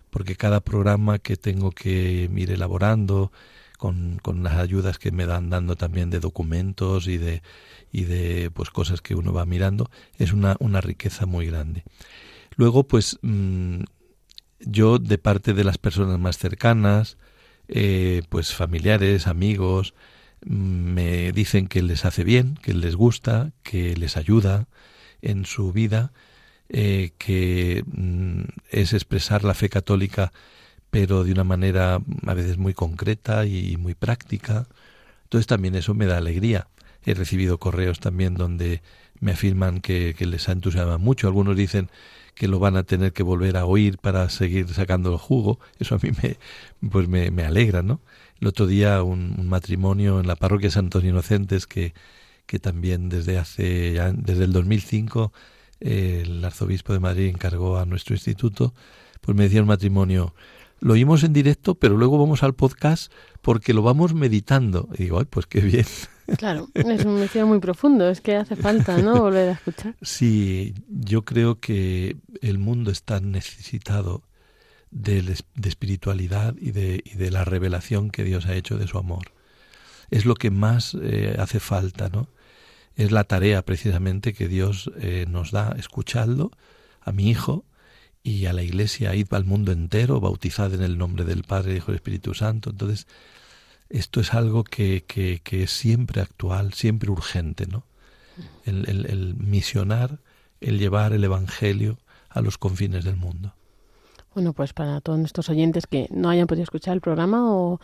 porque 0.09 0.35
cada 0.35 0.59
programa 0.59 1.19
que 1.19 1.37
tengo 1.37 1.71
que 1.71 2.29
ir 2.35 2.51
elaborando, 2.51 3.31
con, 3.77 4.19
con, 4.21 4.43
las 4.43 4.57
ayudas 4.57 4.99
que 4.99 5.11
me 5.11 5.25
dan 5.25 5.49
dando 5.49 5.77
también 5.77 6.09
de 6.09 6.19
documentos 6.19 7.07
y 7.07 7.17
de, 7.17 7.41
y 7.93 8.03
de 8.03 8.51
pues 8.51 8.71
cosas 8.71 9.01
que 9.01 9.15
uno 9.15 9.31
va 9.31 9.45
mirando, 9.45 9.89
es 10.17 10.33
una, 10.33 10.57
una 10.59 10.81
riqueza 10.81 11.25
muy 11.25 11.45
grande. 11.45 11.83
Luego, 12.59 12.83
pues 12.83 13.17
mm, 13.21 13.83
yo 14.59 14.99
de 14.99 15.17
parte 15.17 15.53
de 15.53 15.63
las 15.63 15.77
personas 15.77 16.19
más 16.19 16.37
cercanas, 16.37 17.17
eh, 17.69 18.21
pues 18.27 18.53
familiares, 18.53 19.27
amigos, 19.27 19.93
mm, 20.45 20.93
me 20.93 21.31
dicen 21.31 21.67
que 21.69 21.81
les 21.81 22.03
hace 22.03 22.25
bien, 22.25 22.55
que 22.61 22.73
les 22.73 22.97
gusta, 22.97 23.53
que 23.63 23.95
les 23.95 24.17
ayuda 24.17 24.67
en 25.21 25.45
su 25.45 25.71
vida, 25.71 26.11
eh, 26.67 27.11
que 27.17 27.85
mm, 27.87 28.41
es 28.71 28.91
expresar 28.91 29.45
la 29.45 29.53
fe 29.53 29.69
católica 29.69 30.33
pero 30.91 31.23
de 31.23 31.31
una 31.31 31.45
manera 31.45 32.01
a 32.27 32.33
veces 32.33 32.57
muy 32.57 32.73
concreta 32.73 33.45
y 33.45 33.77
muy 33.77 33.95
práctica. 33.95 34.67
Entonces 35.23 35.47
también 35.47 35.75
eso 35.75 35.93
me 35.93 36.07
da 36.07 36.17
alegría. 36.17 36.67
He 37.05 37.13
recibido 37.13 37.59
correos 37.59 37.99
también 37.99 38.35
donde 38.35 38.81
me 39.19 39.31
afirman 39.33 39.81
que, 39.81 40.15
les 40.19 40.49
ha 40.49 40.53
entusiasmado 40.53 40.99
mucho. 40.99 41.27
Algunos 41.27 41.55
dicen 41.55 41.89
que 42.35 42.47
lo 42.47 42.59
van 42.59 42.77
a 42.77 42.83
tener 42.83 43.13
que 43.13 43.23
volver 43.23 43.57
a 43.57 43.65
oír 43.65 43.97
para 43.97 44.29
seguir 44.29 44.67
sacando 44.69 45.11
el 45.11 45.17
jugo. 45.17 45.59
Eso 45.79 45.95
a 45.95 45.99
mí 46.01 46.11
me, 46.21 46.37
pues 46.89 47.07
me, 47.07 47.43
alegra, 47.43 47.81
¿no? 47.83 48.01
El 48.39 48.47
otro 48.47 48.67
día 48.67 49.03
un, 49.03 49.47
matrimonio 49.47 50.19
en 50.19 50.27
la 50.27 50.35
parroquia 50.35 50.71
San 50.71 50.85
Antonio 50.85 51.11
Inocentes 51.11 51.67
que, 51.67 51.93
que 52.45 52.59
también 52.59 53.09
desde 53.09 53.37
hace, 53.37 53.99
desde 54.15 54.43
el 54.45 54.53
2005 54.53 55.33
el 55.79 56.43
arzobispo 56.43 56.93
de 56.93 56.99
Madrid 56.99 57.27
encargó 57.27 57.77
a 57.77 57.85
nuestro 57.85 58.15
instituto, 58.15 58.73
pues 59.21 59.35
me 59.37 59.43
decía 59.43 59.61
un 59.61 59.67
matrimonio, 59.67 60.33
lo 60.79 60.93
oímos 60.93 61.23
en 61.23 61.33
directo, 61.33 61.75
pero 61.75 61.97
luego 61.97 62.17
vamos 62.17 62.43
al 62.43 62.53
podcast 62.53 63.11
porque 63.41 63.73
lo 63.73 63.81
vamos 63.81 64.13
meditando. 64.13 64.89
Y 64.93 65.03
digo, 65.03 65.19
ay, 65.19 65.25
pues 65.29 65.45
qué 65.45 65.61
bien. 65.61 65.85
Claro, 66.37 66.69
es 66.75 67.05
un 67.05 67.15
mensaje 67.15 67.43
muy 67.43 67.57
profundo, 67.57 68.07
es 68.07 68.21
que 68.21 68.35
hace 68.35 68.55
falta, 68.55 69.01
¿no? 69.01 69.15
Volver 69.19 69.49
a 69.49 69.53
escuchar. 69.53 69.95
Sí, 70.03 70.75
yo 70.87 71.25
creo 71.25 71.59
que 71.59 72.17
el 72.41 72.59
mundo 72.59 72.91
está 72.91 73.19
necesitado 73.19 74.21
de, 74.91 75.23
de 75.23 75.69
espiritualidad 75.69 76.55
y 76.59 76.69
de, 76.69 77.01
y 77.03 77.15
de, 77.15 77.31
la 77.31 77.45
revelación 77.45 78.11
que 78.11 78.23
Dios 78.23 78.45
ha 78.45 78.53
hecho 78.53 78.77
de 78.77 78.87
su 78.87 78.99
amor. 78.99 79.31
Es 80.11 80.25
lo 80.25 80.35
que 80.35 80.51
más 80.51 80.95
eh, 81.01 81.35
hace 81.39 81.59
falta, 81.59 82.09
¿no? 82.09 82.27
Es 82.95 83.11
la 83.11 83.23
tarea 83.23 83.63
precisamente 83.63 84.33
que 84.33 84.47
Dios 84.47 84.91
eh, 84.99 85.25
nos 85.27 85.51
da, 85.51 85.75
escuchando 85.77 86.51
a 87.01 87.11
mi 87.11 87.29
hijo, 87.29 87.65
y 88.23 88.45
a 88.45 88.53
la 88.53 88.63
iglesia, 88.63 89.15
id 89.15 89.33
al 89.33 89.45
mundo 89.45 89.71
entero, 89.71 90.19
bautizad 90.19 90.73
en 90.73 90.81
el 90.81 90.97
nombre 90.97 91.23
del 91.25 91.43
Padre, 91.43 91.77
Hijo 91.77 91.91
y 91.91 91.95
Espíritu 91.95 92.33
Santo. 92.33 92.71
Entonces, 92.71 93.07
esto 93.89 94.19
es 94.21 94.33
algo 94.33 94.63
que, 94.63 95.03
que, 95.07 95.41
que 95.43 95.63
es 95.63 95.71
siempre 95.71 96.21
actual, 96.21 96.73
siempre 96.73 97.09
urgente, 97.09 97.65
¿no? 97.65 97.83
El, 98.65 98.87
el, 98.89 99.05
el, 99.07 99.35
misionar, 99.35 100.19
el 100.61 100.79
llevar 100.79 101.13
el 101.13 101.23
Evangelio 101.23 101.97
a 102.29 102.41
los 102.41 102.57
confines 102.57 103.03
del 103.03 103.17
mundo. 103.17 103.53
Bueno, 104.33 104.53
pues 104.53 104.73
para 104.73 105.01
todos 105.01 105.17
nuestros 105.17 105.49
oyentes 105.49 105.87
que 105.87 106.07
no 106.11 106.29
hayan 106.29 106.45
podido 106.45 106.63
escuchar 106.63 106.93
el 106.93 107.01
programa 107.01 107.51
o, 107.51 107.81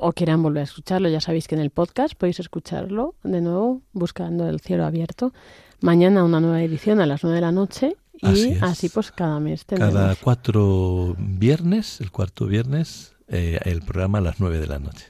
o 0.00 0.12
quieran 0.12 0.42
volver 0.42 0.62
a 0.62 0.64
escucharlo, 0.64 1.08
ya 1.08 1.20
sabéis 1.20 1.46
que 1.46 1.54
en 1.54 1.60
el 1.60 1.70
podcast 1.70 2.14
podéis 2.14 2.40
escucharlo 2.40 3.14
de 3.22 3.40
nuevo 3.40 3.82
buscando 3.92 4.48
el 4.48 4.60
cielo 4.60 4.84
abierto. 4.84 5.32
Mañana 5.80 6.24
una 6.24 6.40
nueva 6.40 6.62
edición 6.62 7.00
a 7.00 7.06
las 7.06 7.22
nueve 7.22 7.36
de 7.36 7.42
la 7.42 7.52
noche 7.52 7.96
y 8.22 8.58
así, 8.60 8.88
pues 8.88 9.12
cada 9.12 9.40
mes 9.40 9.66
tenemos. 9.66 9.94
Cada 9.94 10.14
cuatro 10.16 11.14
viernes, 11.18 12.00
el 12.00 12.10
cuarto 12.10 12.46
viernes, 12.46 13.14
eh, 13.28 13.58
el 13.64 13.82
programa 13.82 14.18
a 14.18 14.22
las 14.22 14.40
nueve 14.40 14.58
de 14.58 14.66
la 14.66 14.78
noche. 14.78 15.06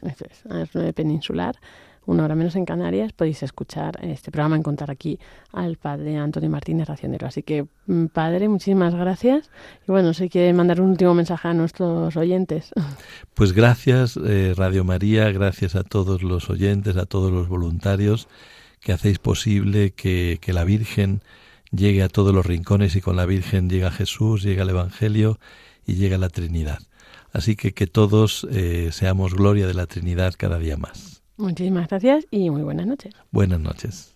a 0.49 0.55
las 0.55 0.71
nueve 0.75 0.93
peninsular 0.93 1.57
una 2.07 2.25
hora 2.25 2.35
menos 2.35 2.55
en 2.57 2.65
Canarias, 2.65 3.13
podéis 3.13 3.43
escuchar 3.43 3.99
este 4.03 4.31
programa, 4.31 4.57
encontrar 4.57 4.91
aquí 4.91 5.19
al 5.53 5.77
padre 5.77 6.17
Antonio 6.17 6.49
Martínez 6.49 6.89
Racionero. 6.89 7.27
Así 7.27 7.43
que, 7.43 7.67
mm, 7.87 8.07
padre, 8.07 8.49
muchísimas 8.49 8.95
gracias. 8.95 9.51
Y 9.87 9.91
bueno, 9.91 10.15
si 10.15 10.29
quiere 10.29 10.53
mandar 10.53 10.81
un 10.81 10.91
último 10.91 11.15
mensaje 11.15 11.49
a 11.49 11.55
nuestros 11.55 12.17
oyentes. 12.17 12.73
Pues 13.35 13.53
gracias, 13.53 14.19
eh, 14.25 14.55
Radio 14.57 14.83
María, 14.83 15.31
gracias 15.31 15.77
a 15.77 15.83
todos 15.83 16.23
los 16.23 16.49
oyentes, 16.49 16.97
a 16.97 17.05
todos 17.05 17.31
los 17.31 17.49
voluntarios 17.49 18.29
que 18.81 18.95
hacéis 18.95 19.19
posible 19.19 19.91
que, 19.91 20.39
que 20.41 20.55
la 20.55 20.65
Virgen 20.65 21.21
llegue 21.71 22.03
a 22.03 22.09
todos 22.09 22.35
los 22.35 22.47
rincones 22.47 22.97
y 22.97 23.01
con 23.01 23.17
la 23.17 23.27
Virgen 23.27 23.69
llega 23.69 23.91
Jesús, 23.91 24.43
llega 24.43 24.63
el 24.63 24.71
Evangelio 24.71 25.39
y 25.87 25.95
llega 25.95 26.19
la 26.19 26.29
Trinidad. 26.29 26.81
Así 27.33 27.57
que 27.57 27.73
que 27.73 27.87
todos 27.87 28.47
eh, 28.51 28.91
seamos 28.93 29.35
gloria 29.35 29.67
de 29.67 29.75
la 29.75 29.87
Trinidad 29.87 30.35
cada 30.37 30.59
día 30.59 30.77
más. 30.77 31.23
Muchísimas 31.37 31.89
gracias 31.89 32.27
y 32.31 32.51
muy 32.51 32.63
buenas 32.63 32.87
noches. 32.87 33.15
Buenas 33.31 33.61
noches. 33.61 34.16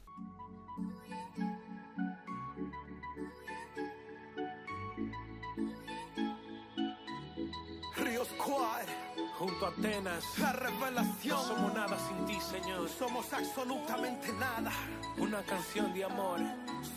Atenas, 9.80 10.24
la 10.38 10.52
revelación. 10.52 11.38
somos 11.42 11.72
nada 11.72 11.96
sin 12.06 12.26
ti, 12.26 12.38
Señor. 12.38 12.86
Somos 12.98 13.32
absolutamente 13.32 14.30
nada. 14.34 14.70
Una 15.16 15.42
canción 15.42 15.94
de 15.94 16.04
amor, 16.04 16.38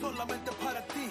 solamente 0.01 0.51
para 0.61 0.85
ti. 0.87 1.07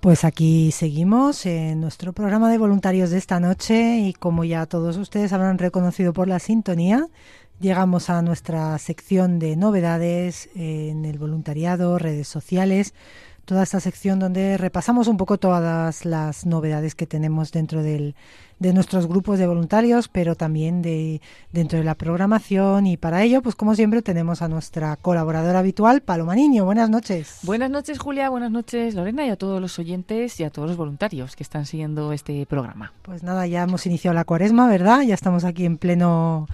Pues 0.00 0.22
aquí 0.24 0.70
seguimos 0.70 1.44
en 1.44 1.80
nuestro 1.80 2.12
programa 2.12 2.48
de 2.52 2.58
voluntarios 2.58 3.10
de 3.10 3.18
esta 3.18 3.40
noche 3.40 3.98
y 3.98 4.12
como 4.12 4.44
ya 4.44 4.64
todos 4.66 4.96
ustedes 4.96 5.32
habrán 5.32 5.58
reconocido 5.58 6.12
por 6.12 6.28
la 6.28 6.38
sintonía, 6.38 7.08
llegamos 7.58 8.08
a 8.08 8.22
nuestra 8.22 8.78
sección 8.78 9.40
de 9.40 9.56
novedades 9.56 10.50
en 10.54 11.04
el 11.04 11.18
voluntariado, 11.18 11.98
redes 11.98 12.28
sociales, 12.28 12.94
toda 13.48 13.62
esta 13.62 13.80
sección 13.80 14.18
donde 14.18 14.58
repasamos 14.58 15.08
un 15.08 15.16
poco 15.16 15.38
todas 15.38 16.04
las 16.04 16.44
novedades 16.44 16.94
que 16.94 17.06
tenemos 17.06 17.50
dentro 17.50 17.82
del, 17.82 18.14
de 18.58 18.74
nuestros 18.74 19.06
grupos 19.06 19.38
de 19.38 19.46
voluntarios, 19.46 20.08
pero 20.08 20.34
también 20.34 20.82
de 20.82 21.22
dentro 21.50 21.78
de 21.78 21.84
la 21.86 21.94
programación 21.94 22.86
y 22.86 22.98
para 22.98 23.22
ello, 23.22 23.40
pues 23.40 23.54
como 23.54 23.74
siempre 23.74 24.02
tenemos 24.02 24.42
a 24.42 24.48
nuestra 24.48 24.96
colaboradora 24.96 25.60
habitual, 25.60 26.02
Paloma 26.02 26.34
Niño. 26.34 26.66
Buenas 26.66 26.90
noches. 26.90 27.38
Buenas 27.42 27.70
noches, 27.70 27.98
Julia. 27.98 28.28
Buenas 28.28 28.50
noches, 28.50 28.94
Lorena, 28.94 29.24
y 29.24 29.30
a 29.30 29.36
todos 29.36 29.62
los 29.62 29.78
oyentes 29.78 30.38
y 30.40 30.44
a 30.44 30.50
todos 30.50 30.68
los 30.68 30.76
voluntarios 30.76 31.34
que 31.34 31.42
están 31.42 31.64
siguiendo 31.64 32.12
este 32.12 32.44
programa. 32.44 32.92
Pues 33.00 33.22
nada, 33.22 33.46
ya 33.46 33.62
hemos 33.62 33.86
iniciado 33.86 34.14
la 34.14 34.24
cuaresma, 34.24 34.68
¿verdad? 34.68 35.00
Ya 35.00 35.14
estamos 35.14 35.44
aquí 35.44 35.64
en 35.64 35.78
pleno 35.78 36.48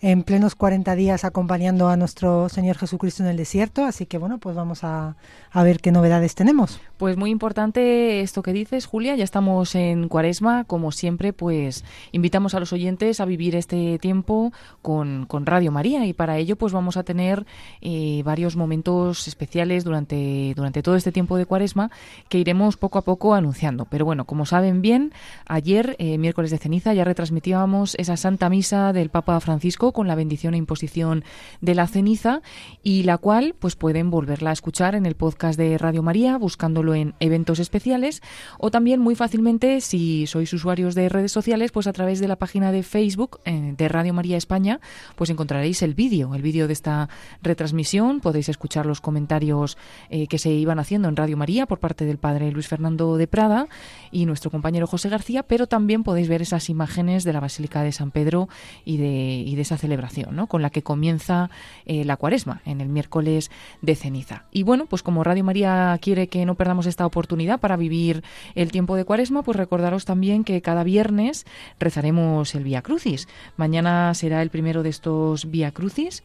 en 0.00 0.22
plenos 0.22 0.54
40 0.54 0.94
días 0.94 1.24
acompañando 1.24 1.88
a 1.88 1.96
nuestro 1.96 2.48
Señor 2.48 2.78
Jesucristo 2.78 3.22
en 3.22 3.28
el 3.28 3.36
desierto. 3.36 3.84
Así 3.84 4.06
que 4.06 4.18
bueno, 4.18 4.38
pues 4.38 4.54
vamos 4.54 4.84
a, 4.84 5.16
a, 5.50 5.62
ver 5.62 5.80
qué 5.80 5.92
novedades 5.92 6.34
tenemos. 6.34 6.80
Pues 6.98 7.16
muy 7.16 7.30
importante 7.30 8.22
esto 8.22 8.42
que 8.42 8.52
dices, 8.52 8.86
Julia. 8.86 9.14
Ya 9.14 9.22
estamos 9.22 9.76
en 9.76 10.08
Cuaresma. 10.08 10.64
Como 10.64 10.90
siempre, 10.90 11.32
pues 11.32 11.84
invitamos 12.10 12.54
a 12.54 12.60
los 12.60 12.72
oyentes 12.72 13.20
a 13.20 13.24
vivir 13.24 13.54
este 13.54 14.00
tiempo 14.00 14.52
con, 14.82 15.24
con 15.26 15.46
Radio 15.46 15.70
María. 15.70 16.06
Y 16.06 16.12
para 16.12 16.38
ello, 16.38 16.56
pues 16.56 16.72
vamos 16.72 16.96
a 16.96 17.04
tener 17.04 17.46
eh, 17.82 18.22
varios 18.24 18.56
momentos 18.56 19.28
especiales 19.28 19.84
durante, 19.84 20.54
durante 20.56 20.82
todo 20.82 20.96
este 20.96 21.12
tiempo 21.12 21.36
de 21.36 21.46
Cuaresma 21.46 21.92
que 22.28 22.38
iremos 22.38 22.76
poco 22.76 22.98
a 22.98 23.02
poco 23.02 23.32
anunciando. 23.32 23.84
Pero 23.84 24.04
bueno, 24.04 24.24
como 24.24 24.44
saben 24.44 24.82
bien, 24.82 25.12
ayer, 25.46 25.94
eh, 26.00 26.18
miércoles 26.18 26.50
de 26.50 26.58
ceniza, 26.58 26.94
ya 26.94 27.04
retransmitíamos 27.04 27.94
esa 27.94 28.16
Santa 28.16 28.48
Misa 28.48 28.92
del 28.92 29.10
Papa 29.10 29.38
Francisco 29.38 29.92
con 29.92 30.08
la 30.08 30.16
bendición 30.16 30.54
e 30.54 30.56
imposición 30.56 31.22
de 31.60 31.76
la 31.76 31.86
ceniza 31.86 32.42
y 32.82 33.04
la 33.04 33.18
cual 33.18 33.54
pues 33.56 33.76
pueden 33.76 34.10
volverla 34.10 34.50
a 34.50 34.54
escuchar 34.54 34.96
en 34.96 35.06
el 35.06 35.14
podcast 35.14 35.56
de 35.56 35.78
Radio 35.78 36.02
María 36.02 36.36
buscándolo 36.38 36.87
en 36.94 37.14
eventos 37.20 37.58
especiales 37.58 38.22
o 38.58 38.70
también 38.70 39.00
muy 39.00 39.14
fácilmente 39.14 39.80
si 39.80 40.26
sois 40.26 40.52
usuarios 40.52 40.94
de 40.94 41.08
redes 41.08 41.32
sociales 41.32 41.72
pues 41.72 41.86
a 41.86 41.92
través 41.92 42.20
de 42.20 42.28
la 42.28 42.36
página 42.36 42.72
de 42.72 42.82
Facebook 42.82 43.40
eh, 43.44 43.74
de 43.76 43.88
Radio 43.88 44.14
María 44.14 44.36
España 44.36 44.80
pues 45.16 45.30
encontraréis 45.30 45.82
el 45.82 45.94
vídeo, 45.94 46.34
el 46.34 46.42
vídeo 46.42 46.66
de 46.66 46.72
esta 46.72 47.08
retransmisión, 47.42 48.20
podéis 48.20 48.48
escuchar 48.48 48.86
los 48.86 49.00
comentarios 49.00 49.76
eh, 50.10 50.26
que 50.26 50.38
se 50.38 50.50
iban 50.50 50.78
haciendo 50.78 51.08
en 51.08 51.16
Radio 51.16 51.36
María 51.36 51.66
por 51.66 51.78
parte 51.78 52.04
del 52.04 52.18
padre 52.18 52.50
Luis 52.52 52.68
Fernando 52.68 53.16
de 53.16 53.26
Prada 53.26 53.68
y 54.10 54.26
nuestro 54.26 54.50
compañero 54.50 54.86
José 54.86 55.08
García, 55.08 55.42
pero 55.42 55.66
también 55.66 56.02
podéis 56.02 56.28
ver 56.28 56.42
esas 56.42 56.68
imágenes 56.68 57.24
de 57.24 57.32
la 57.32 57.40
Basílica 57.40 57.82
de 57.82 57.92
San 57.92 58.10
Pedro 58.10 58.48
y 58.84 58.96
de, 58.96 59.58
esa 59.58 59.76
celebración, 59.76 60.36
¿no? 60.36 60.46
con 60.46 60.62
la 60.62 60.70
que 60.70 60.82
comienza 60.82 61.50
eh, 61.84 62.04
la 62.04 62.16
cuaresma, 62.16 62.62
en 62.64 62.80
el 62.80 62.88
miércoles 62.88 63.50
de 63.82 63.96
ceniza. 63.96 64.44
Y 64.52 64.62
bueno, 64.62 64.86
pues 64.86 65.02
como 65.02 65.24
Radio 65.24 65.42
María 65.42 65.98
quiere 66.00 66.28
que 66.28 66.46
no 66.46 66.54
perdamos 66.54 66.77
esta 66.86 67.06
oportunidad 67.06 67.60
para 67.60 67.76
vivir 67.76 68.22
el 68.54 68.70
tiempo 68.70 68.96
de 68.96 69.04
cuaresma, 69.04 69.42
pues 69.42 69.56
recordaros 69.56 70.04
también 70.04 70.44
que 70.44 70.62
cada 70.62 70.84
viernes 70.84 71.46
rezaremos 71.78 72.54
el 72.54 72.64
Vía 72.64 72.82
Crucis. 72.82 73.28
Mañana 73.56 74.14
será 74.14 74.42
el 74.42 74.50
primero 74.50 74.82
de 74.82 74.90
estos 74.90 75.50
Vía 75.50 75.72
Crucis 75.72 76.22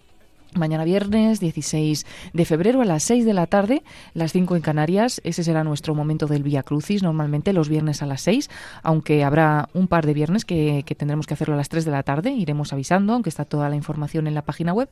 Mañana 0.58 0.84
viernes 0.84 1.40
16 1.40 2.06
de 2.34 2.46
febrero 2.46 2.82
a 2.82 2.86
las 2.86 3.04
6 3.04 3.26
de 3.26 3.34
la 3.34 3.48
tarde, 3.48 3.84
las 4.14 4.32
5 4.32 4.56
en 4.56 4.62
Canarias. 4.62 5.22
Ese 5.24 5.44
será 5.44 5.64
nuestro 5.64 5.96
momento 5.96 6.28
del 6.28 6.44
Vía 6.44 6.64
Crucis, 6.64 7.04
normalmente 7.04 7.54
los 7.54 7.70
viernes 7.70 8.02
a 8.02 8.06
las 8.06 8.22
6, 8.22 8.50
aunque 8.84 9.24
habrá 9.24 9.70
un 9.74 9.88
par 9.88 10.06
de 10.06 10.14
viernes 10.14 10.46
que, 10.46 10.84
tendremos 10.98 11.28
que 11.28 11.34
hacerlo 11.34 11.56
a 11.56 11.58
las 11.58 11.70
3 11.70 11.86
de 11.86 11.92
la 11.92 12.04
tarde. 12.04 12.32
Iremos 12.32 12.74
avisando, 12.74 13.14
aunque 13.14 13.30
está 13.30 13.46
toda 13.46 13.70
la 13.70 13.76
información 13.76 14.28
en 14.28 14.36
la 14.36 14.44
página 14.44 14.74
web. 14.74 14.90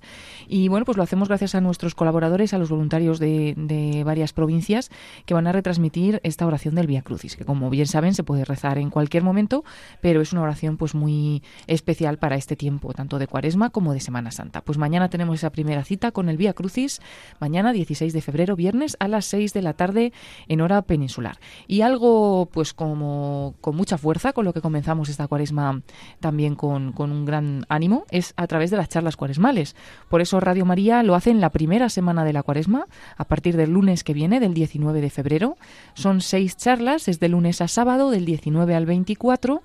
Y 0.48 0.68
bueno, 0.68 0.86
pues 0.86 0.98
lo 0.98 1.04
hacemos 1.04 1.28
gracias 1.28 1.56
a 1.56 1.62
nuestros 1.62 1.96
colaboradores, 1.96 2.54
a 2.54 2.58
los 2.58 2.70
voluntarios 2.70 3.20
de, 3.20 3.54
de 3.58 4.04
varias 4.04 4.34
provincias 4.34 4.90
que 5.26 5.34
van 5.34 5.48
a 5.48 5.52
retransmitir 5.52 6.20
esta 6.24 6.46
oración 6.46 6.76
del 6.76 6.88
Vía 6.88 7.02
Crucis, 7.02 7.36
que 7.36 7.46
como 7.46 7.70
bien 7.70 7.88
saben 7.88 8.14
se 8.14 8.24
puede 8.24 8.46
rezar 8.46 8.78
en 8.78 8.90
cualquier 8.90 9.24
momento, 9.24 9.64
pero 10.02 10.22
es 10.22 10.34
una 10.34 10.42
oración 10.42 10.78
pues 10.78 10.96
muy 10.96 11.44
especial 11.68 12.18
para 12.18 12.36
este 12.36 12.56
tiempo, 12.56 12.94
tanto 12.94 13.20
de 13.20 13.28
Cuaresma 13.28 13.70
como 13.70 13.94
de 13.94 14.00
Semana 14.00 14.32
Santa. 14.32 14.62
Pues 14.62 14.78
mañana 14.78 15.10
tenemos 15.10 15.36
esa 15.36 15.51
primera 15.52 15.84
cita 15.84 16.12
con 16.12 16.30
el 16.30 16.38
Vía 16.38 16.54
Crucis 16.54 17.02
mañana 17.40 17.74
16 17.74 18.14
de 18.14 18.22
febrero, 18.22 18.56
viernes 18.56 18.98
a 19.00 19.08
las 19.08 19.26
6 19.26 19.54
de 19.54 19.62
la 19.62 19.74
tarde 19.74 20.14
en 20.48 20.62
hora 20.62 20.82
peninsular. 20.82 21.40
Y 21.68 21.82
algo 21.82 22.50
pues 22.52 22.74
como 22.74 23.56
con 23.62 23.76
mucha 23.76 23.98
fuerza, 23.98 24.34
con 24.34 24.46
lo 24.46 24.54
que 24.54 24.62
comenzamos 24.62 25.10
esta 25.10 25.28
cuaresma 25.28 25.82
también 26.20 26.56
con, 26.56 26.94
un 26.98 27.26
gran 27.26 27.66
ánimo, 27.70 28.06
es 28.12 28.34
a 28.38 28.48
través 28.48 28.72
de 28.72 28.78
las 28.78 28.90
charlas 28.90 29.18
cuaresmales. 29.18 29.76
Por 30.10 30.22
eso 30.22 30.40
Radio 30.40 30.66
María 30.66 31.04
lo 31.04 31.16
hace 31.16 31.32
en 31.32 31.42
la 31.42 31.50
primera 31.50 31.90
semana 31.90 32.24
de 32.24 32.34
la 32.34 32.44
cuaresma, 32.44 32.86
a 33.18 33.26
partir 33.26 33.58
del 33.58 33.72
lunes 33.72 34.04
que 34.04 34.14
viene, 34.14 34.40
del 34.40 34.54
19 34.54 35.02
de 35.02 35.10
febrero. 35.10 35.58
Son 35.94 36.22
seis 36.22 36.58
charlas, 36.58 37.08
es 37.08 37.20
de 37.20 37.30
lunes 37.30 37.62
a 37.62 37.68
sábado, 37.68 38.12
del 38.12 38.26
19 38.26 38.76
al 38.76 38.86
24 38.86 39.62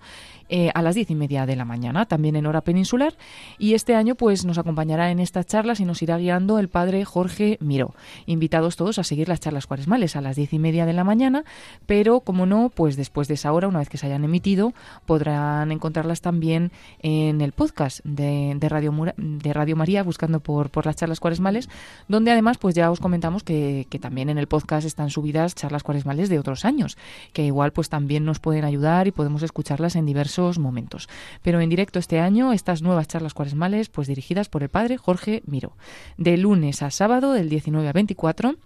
eh, 0.49 0.71
a 0.75 0.83
las 0.83 0.95
diez 0.95 1.11
y 1.11 1.17
media 1.17 1.45
de 1.45 1.57
la 1.57 1.65
mañana, 1.65 2.07
también 2.07 2.37
en 2.37 2.47
hora 2.47 2.61
peninsular. 2.61 3.15
Y 3.59 3.75
este 3.75 3.97
año 3.97 4.15
pues 4.15 4.45
nos 4.45 4.59
acompañará 4.59 5.11
en 5.11 5.19
estas 5.19 5.47
charlas 5.47 5.81
y 5.81 5.85
nos 5.85 6.03
irá 6.03 6.19
guiando 6.19 6.61
el 6.61 6.69
padre 6.69 7.05
Jorge 7.05 7.59
Miró. 7.61 7.95
Invitados 8.27 8.77
todos 8.77 8.99
a 9.01 9.05
seguir 9.05 9.29
las 9.29 9.41
charlas 9.41 9.67
cuaresmales 9.67 10.15
a 10.15 10.21
las 10.21 10.37
diez 10.37 10.53
y 10.53 10.61
media 10.61 10.87
de 10.87 10.93
la 10.93 11.03
mañana, 11.03 11.45
pero 11.87 12.21
como 12.21 12.47
no, 12.47 12.71
pues 12.73 12.97
después 12.97 13.27
de 13.27 13.35
esa 13.35 13.53
hora, 13.53 13.67
una 13.67 13.81
vez 13.81 13.89
que 13.89 13.99
se 13.99 14.07
hayan 14.07 14.23
emitido, 14.23 14.73
podrán 15.05 15.73
encontrarlas 15.73 16.21
también 16.21 16.71
en 17.01 17.41
el 17.41 17.51
podcast 17.51 18.01
de, 18.05 18.57
Radio, 18.69 18.95
de 19.17 19.53
Radio 19.53 19.75
María, 19.75 20.05
buscando 20.05 20.39
por, 20.39 20.71
por 20.71 20.87
las 20.87 20.95
charlas 20.95 21.19
cuaresmales, 21.19 21.69
donde 22.07 22.31
además 22.31 22.59
pues 22.59 22.75
ya 22.75 22.91
os 22.91 23.01
comentamos 23.01 23.43
que, 23.43 23.89
que 23.91 23.99
también 23.99 24.29
en 24.29 24.39
el 24.39 24.47
podcast 24.47 24.87
están 24.87 25.11
subidas 25.11 25.57
charlas 25.57 25.83
cuaresmales 25.83 26.29
de 26.29 26.39
otros 26.39 26.65
años, 26.65 26.97
que 27.33 27.45
igual 27.45 27.73
pues 27.73 27.89
también 27.89 28.25
nos 28.25 28.39
pueden 28.39 28.65
ayudar 28.65 29.09
y 29.09 29.11
podemos 29.11 29.43
escucharlas 29.43 29.97
en 29.97 30.07
diversos 30.07 30.36
momentos. 30.59 31.09
Pero 31.43 31.61
en 31.61 31.71
directo 31.71 31.99
este 31.99 32.21
año, 32.21 32.53
estas 32.53 32.83
nuevas 32.83 33.09
charlas 33.09 33.35
cuaresmales, 33.35 33.89
pues 33.89 34.09
dirigidas 34.09 34.49
por 34.49 34.63
el 34.63 34.69
padre 34.69 34.97
Jorge 34.97 35.43
Miro. 35.47 35.77
De 36.17 36.37
lunes 36.37 36.83
a 36.83 36.91
sábado, 36.91 37.33
del 37.33 37.49
19 37.49 37.89
a 37.89 37.93
24 37.93 38.57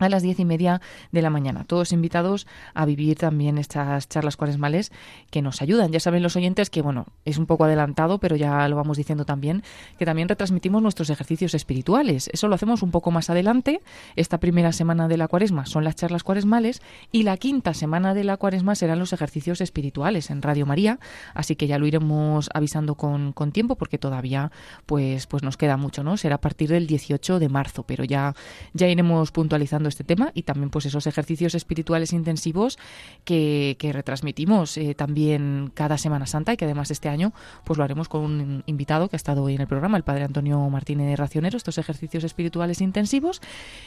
a 0.00 0.08
las 0.08 0.22
diez 0.22 0.40
y 0.40 0.44
media 0.44 0.80
de 1.12 1.22
la 1.22 1.30
mañana. 1.30 1.64
Todos 1.64 1.92
invitados 1.92 2.46
a 2.74 2.84
vivir 2.84 3.16
también 3.16 3.58
estas 3.58 4.08
charlas 4.08 4.36
cuaresmales 4.36 4.90
que 5.30 5.40
nos 5.40 5.62
ayudan. 5.62 5.92
Ya 5.92 6.00
saben 6.00 6.22
los 6.22 6.34
oyentes 6.34 6.68
que, 6.68 6.82
bueno, 6.82 7.06
es 7.24 7.38
un 7.38 7.46
poco 7.46 7.64
adelantado, 7.64 8.18
pero 8.18 8.34
ya 8.34 8.68
lo 8.68 8.76
vamos 8.76 8.96
diciendo 8.96 9.24
también, 9.24 9.62
que 9.98 10.04
también 10.04 10.28
retransmitimos 10.28 10.82
nuestros 10.82 11.10
ejercicios 11.10 11.54
espirituales. 11.54 12.28
Eso 12.32 12.48
lo 12.48 12.56
hacemos 12.56 12.82
un 12.82 12.90
poco 12.90 13.12
más 13.12 13.30
adelante. 13.30 13.80
Esta 14.16 14.38
primera 14.38 14.72
semana 14.72 15.06
de 15.06 15.16
la 15.16 15.28
cuaresma 15.28 15.64
son 15.66 15.84
las 15.84 15.94
charlas 15.94 16.24
cuaresmales 16.24 16.82
y 17.12 17.22
la 17.22 17.36
quinta 17.36 17.72
semana 17.72 18.14
de 18.14 18.24
la 18.24 18.36
cuaresma 18.36 18.74
serán 18.74 18.98
los 18.98 19.12
ejercicios 19.12 19.60
espirituales 19.60 20.30
en 20.30 20.42
Radio 20.42 20.66
María. 20.66 20.98
Así 21.34 21.54
que 21.54 21.68
ya 21.68 21.78
lo 21.78 21.86
iremos 21.86 22.50
avisando 22.52 22.96
con, 22.96 23.32
con 23.32 23.52
tiempo 23.52 23.76
porque 23.76 23.98
todavía 23.98 24.50
pues, 24.86 25.28
pues 25.28 25.44
nos 25.44 25.56
queda 25.56 25.76
mucho, 25.76 26.02
¿no? 26.02 26.16
Será 26.16 26.36
a 26.36 26.40
partir 26.40 26.70
del 26.70 26.88
18 26.88 27.38
de 27.38 27.48
marzo, 27.48 27.84
pero 27.84 28.02
ya, 28.02 28.34
ya 28.72 28.88
iremos 28.88 29.30
puntualizando 29.30 29.83
este 29.88 30.04
tema 30.04 30.30
y 30.34 30.42
también 30.42 30.70
pues 30.70 30.86
esos 30.86 31.06
ejercicios 31.06 31.54
espirituales 31.54 32.12
intensivos 32.12 32.78
que, 33.24 33.76
que 33.78 33.92
retransmitimos 33.92 34.76
eh, 34.76 34.94
también 34.94 35.70
cada 35.74 35.98
Semana 35.98 36.26
Santa 36.26 36.52
y 36.52 36.56
que 36.56 36.64
además 36.64 36.90
este 36.90 37.08
año 37.08 37.32
pues 37.64 37.78
lo 37.78 37.84
haremos 37.84 38.08
con 38.08 38.22
un 38.22 38.62
invitado 38.66 39.08
que 39.08 39.16
ha 39.16 39.18
estado 39.18 39.42
hoy 39.42 39.54
en 39.54 39.60
el 39.60 39.66
programa, 39.66 39.96
el 39.96 40.02
padre 40.04 40.24
Antonio 40.24 40.58
Martínez 40.70 41.18
Racionero, 41.18 41.56
estos 41.56 41.78
ejercicios 41.78 42.24
espirituales 42.24 42.80
intensivos. 42.80 43.40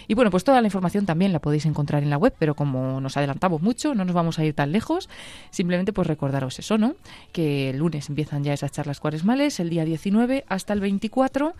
Y 0.07 0.13
bueno, 0.13 0.31
pues 0.31 0.43
toda 0.43 0.61
la 0.61 0.67
información 0.67 1.05
también 1.05 1.33
la 1.33 1.39
podéis 1.39 1.65
encontrar 1.65 2.03
en 2.03 2.09
la 2.09 2.17
web, 2.17 2.33
pero 2.37 2.55
como 2.55 3.01
nos 3.01 3.17
adelantamos 3.17 3.61
mucho, 3.61 3.95
no 3.95 4.05
nos 4.05 4.13
vamos 4.13 4.39
a 4.39 4.45
ir 4.45 4.53
tan 4.53 4.71
lejos, 4.71 5.09
simplemente 5.51 5.93
pues 5.93 6.07
recordaros 6.07 6.59
eso, 6.59 6.77
¿no? 6.77 6.95
Que 7.31 7.71
el 7.71 7.77
lunes 7.77 8.09
empiezan 8.09 8.43
ya 8.43 8.53
esas 8.53 8.71
charlas 8.71 8.99
cuaresmales, 8.99 9.59
el 9.59 9.69
día 9.69 9.85
19 9.85 10.45
hasta 10.47 10.73
el 10.73 10.79
24 10.79 11.55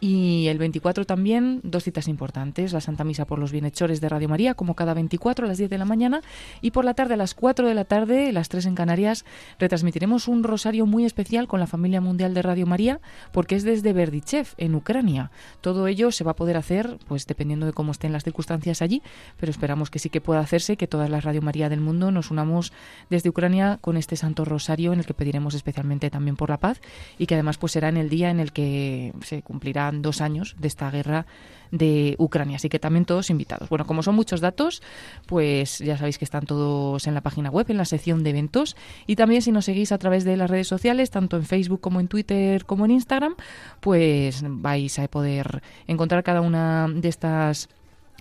y 0.00 0.46
el 0.48 0.58
24 0.58 1.04
también 1.04 1.60
dos 1.62 1.84
citas 1.84 2.08
importantes, 2.08 2.72
la 2.72 2.80
Santa 2.80 3.04
Misa 3.04 3.24
por 3.24 3.38
los 3.38 3.52
bienhechores 3.52 3.81
de 3.82 4.08
Radio 4.08 4.28
María, 4.28 4.54
como 4.54 4.74
cada 4.74 4.94
24 4.94 5.44
a 5.44 5.48
las 5.48 5.58
10 5.58 5.70
de 5.70 5.78
la 5.78 5.84
mañana. 5.84 6.20
Y 6.60 6.70
por 6.70 6.84
la 6.84 6.94
tarde, 6.94 7.14
a 7.14 7.16
las 7.16 7.34
4 7.34 7.66
de 7.66 7.74
la 7.74 7.84
tarde, 7.84 8.32
las 8.32 8.48
3 8.48 8.66
en 8.66 8.74
Canarias, 8.74 9.24
retransmitiremos 9.58 10.28
un 10.28 10.44
rosario 10.44 10.86
muy 10.86 11.04
especial 11.04 11.48
con 11.48 11.60
la 11.60 11.66
familia 11.66 12.00
mundial 12.00 12.34
de 12.34 12.42
Radio 12.42 12.66
María, 12.66 13.00
porque 13.32 13.56
es 13.56 13.64
desde 13.64 13.92
Berdichev, 13.92 14.48
en 14.56 14.74
Ucrania. 14.74 15.30
Todo 15.60 15.86
ello 15.86 16.12
se 16.12 16.24
va 16.24 16.32
a 16.32 16.36
poder 16.36 16.56
hacer, 16.56 16.98
pues 17.08 17.26
dependiendo 17.26 17.66
de 17.66 17.72
cómo 17.72 17.92
estén 17.92 18.12
las 18.12 18.24
circunstancias 18.24 18.82
allí, 18.82 19.02
pero 19.38 19.50
esperamos 19.50 19.90
que 19.90 19.98
sí 19.98 20.10
que 20.10 20.20
pueda 20.20 20.40
hacerse, 20.40 20.76
que 20.76 20.86
todas 20.86 21.10
las 21.10 21.24
Radio 21.24 21.42
María 21.42 21.68
del 21.68 21.80
mundo 21.80 22.10
nos 22.10 22.30
unamos 22.30 22.72
desde 23.10 23.28
Ucrania 23.28 23.78
con 23.80 23.96
este 23.96 24.16
Santo 24.16 24.44
Rosario 24.44 24.92
en 24.92 25.00
el 25.00 25.06
que 25.06 25.14
pediremos 25.14 25.54
especialmente 25.54 26.10
también 26.10 26.36
por 26.36 26.50
la 26.50 26.58
paz 26.58 26.80
y 27.18 27.26
que 27.26 27.34
además 27.34 27.58
pues 27.58 27.72
será 27.72 27.88
en 27.88 27.96
el 27.96 28.08
día 28.08 28.30
en 28.30 28.40
el 28.40 28.52
que 28.52 29.12
se 29.22 29.42
cumplirán 29.42 30.02
dos 30.02 30.20
años 30.20 30.56
de 30.58 30.68
esta 30.68 30.90
guerra 30.90 31.26
de 31.72 32.14
Ucrania. 32.18 32.56
Así 32.56 32.68
que 32.68 32.78
también 32.78 33.04
todos 33.04 33.30
invitados. 33.30 33.68
Bueno, 33.68 33.84
como 33.84 34.04
son 34.04 34.14
muchos 34.14 34.40
datos, 34.40 34.82
pues 35.26 35.78
ya 35.78 35.96
sabéis 35.96 36.18
que 36.18 36.24
están 36.24 36.46
todos 36.46 37.06
en 37.08 37.14
la 37.14 37.22
página 37.22 37.50
web, 37.50 37.66
en 37.68 37.78
la 37.78 37.84
sección 37.84 38.22
de 38.22 38.30
eventos. 38.30 38.76
Y 39.08 39.16
también 39.16 39.42
si 39.42 39.50
nos 39.50 39.64
seguís 39.64 39.90
a 39.90 39.98
través 39.98 40.22
de 40.22 40.36
las 40.36 40.48
redes 40.48 40.68
sociales, 40.68 41.10
tanto 41.10 41.36
en 41.36 41.44
Facebook 41.44 41.80
como 41.80 41.98
en 41.98 42.06
Twitter 42.06 42.64
como 42.64 42.84
en 42.84 42.92
Instagram, 42.92 43.34
pues 43.80 44.44
vais 44.46 44.98
a 44.98 45.08
poder 45.08 45.62
encontrar 45.86 46.22
cada 46.22 46.42
una 46.42 46.88
de 46.88 47.08
estas 47.08 47.68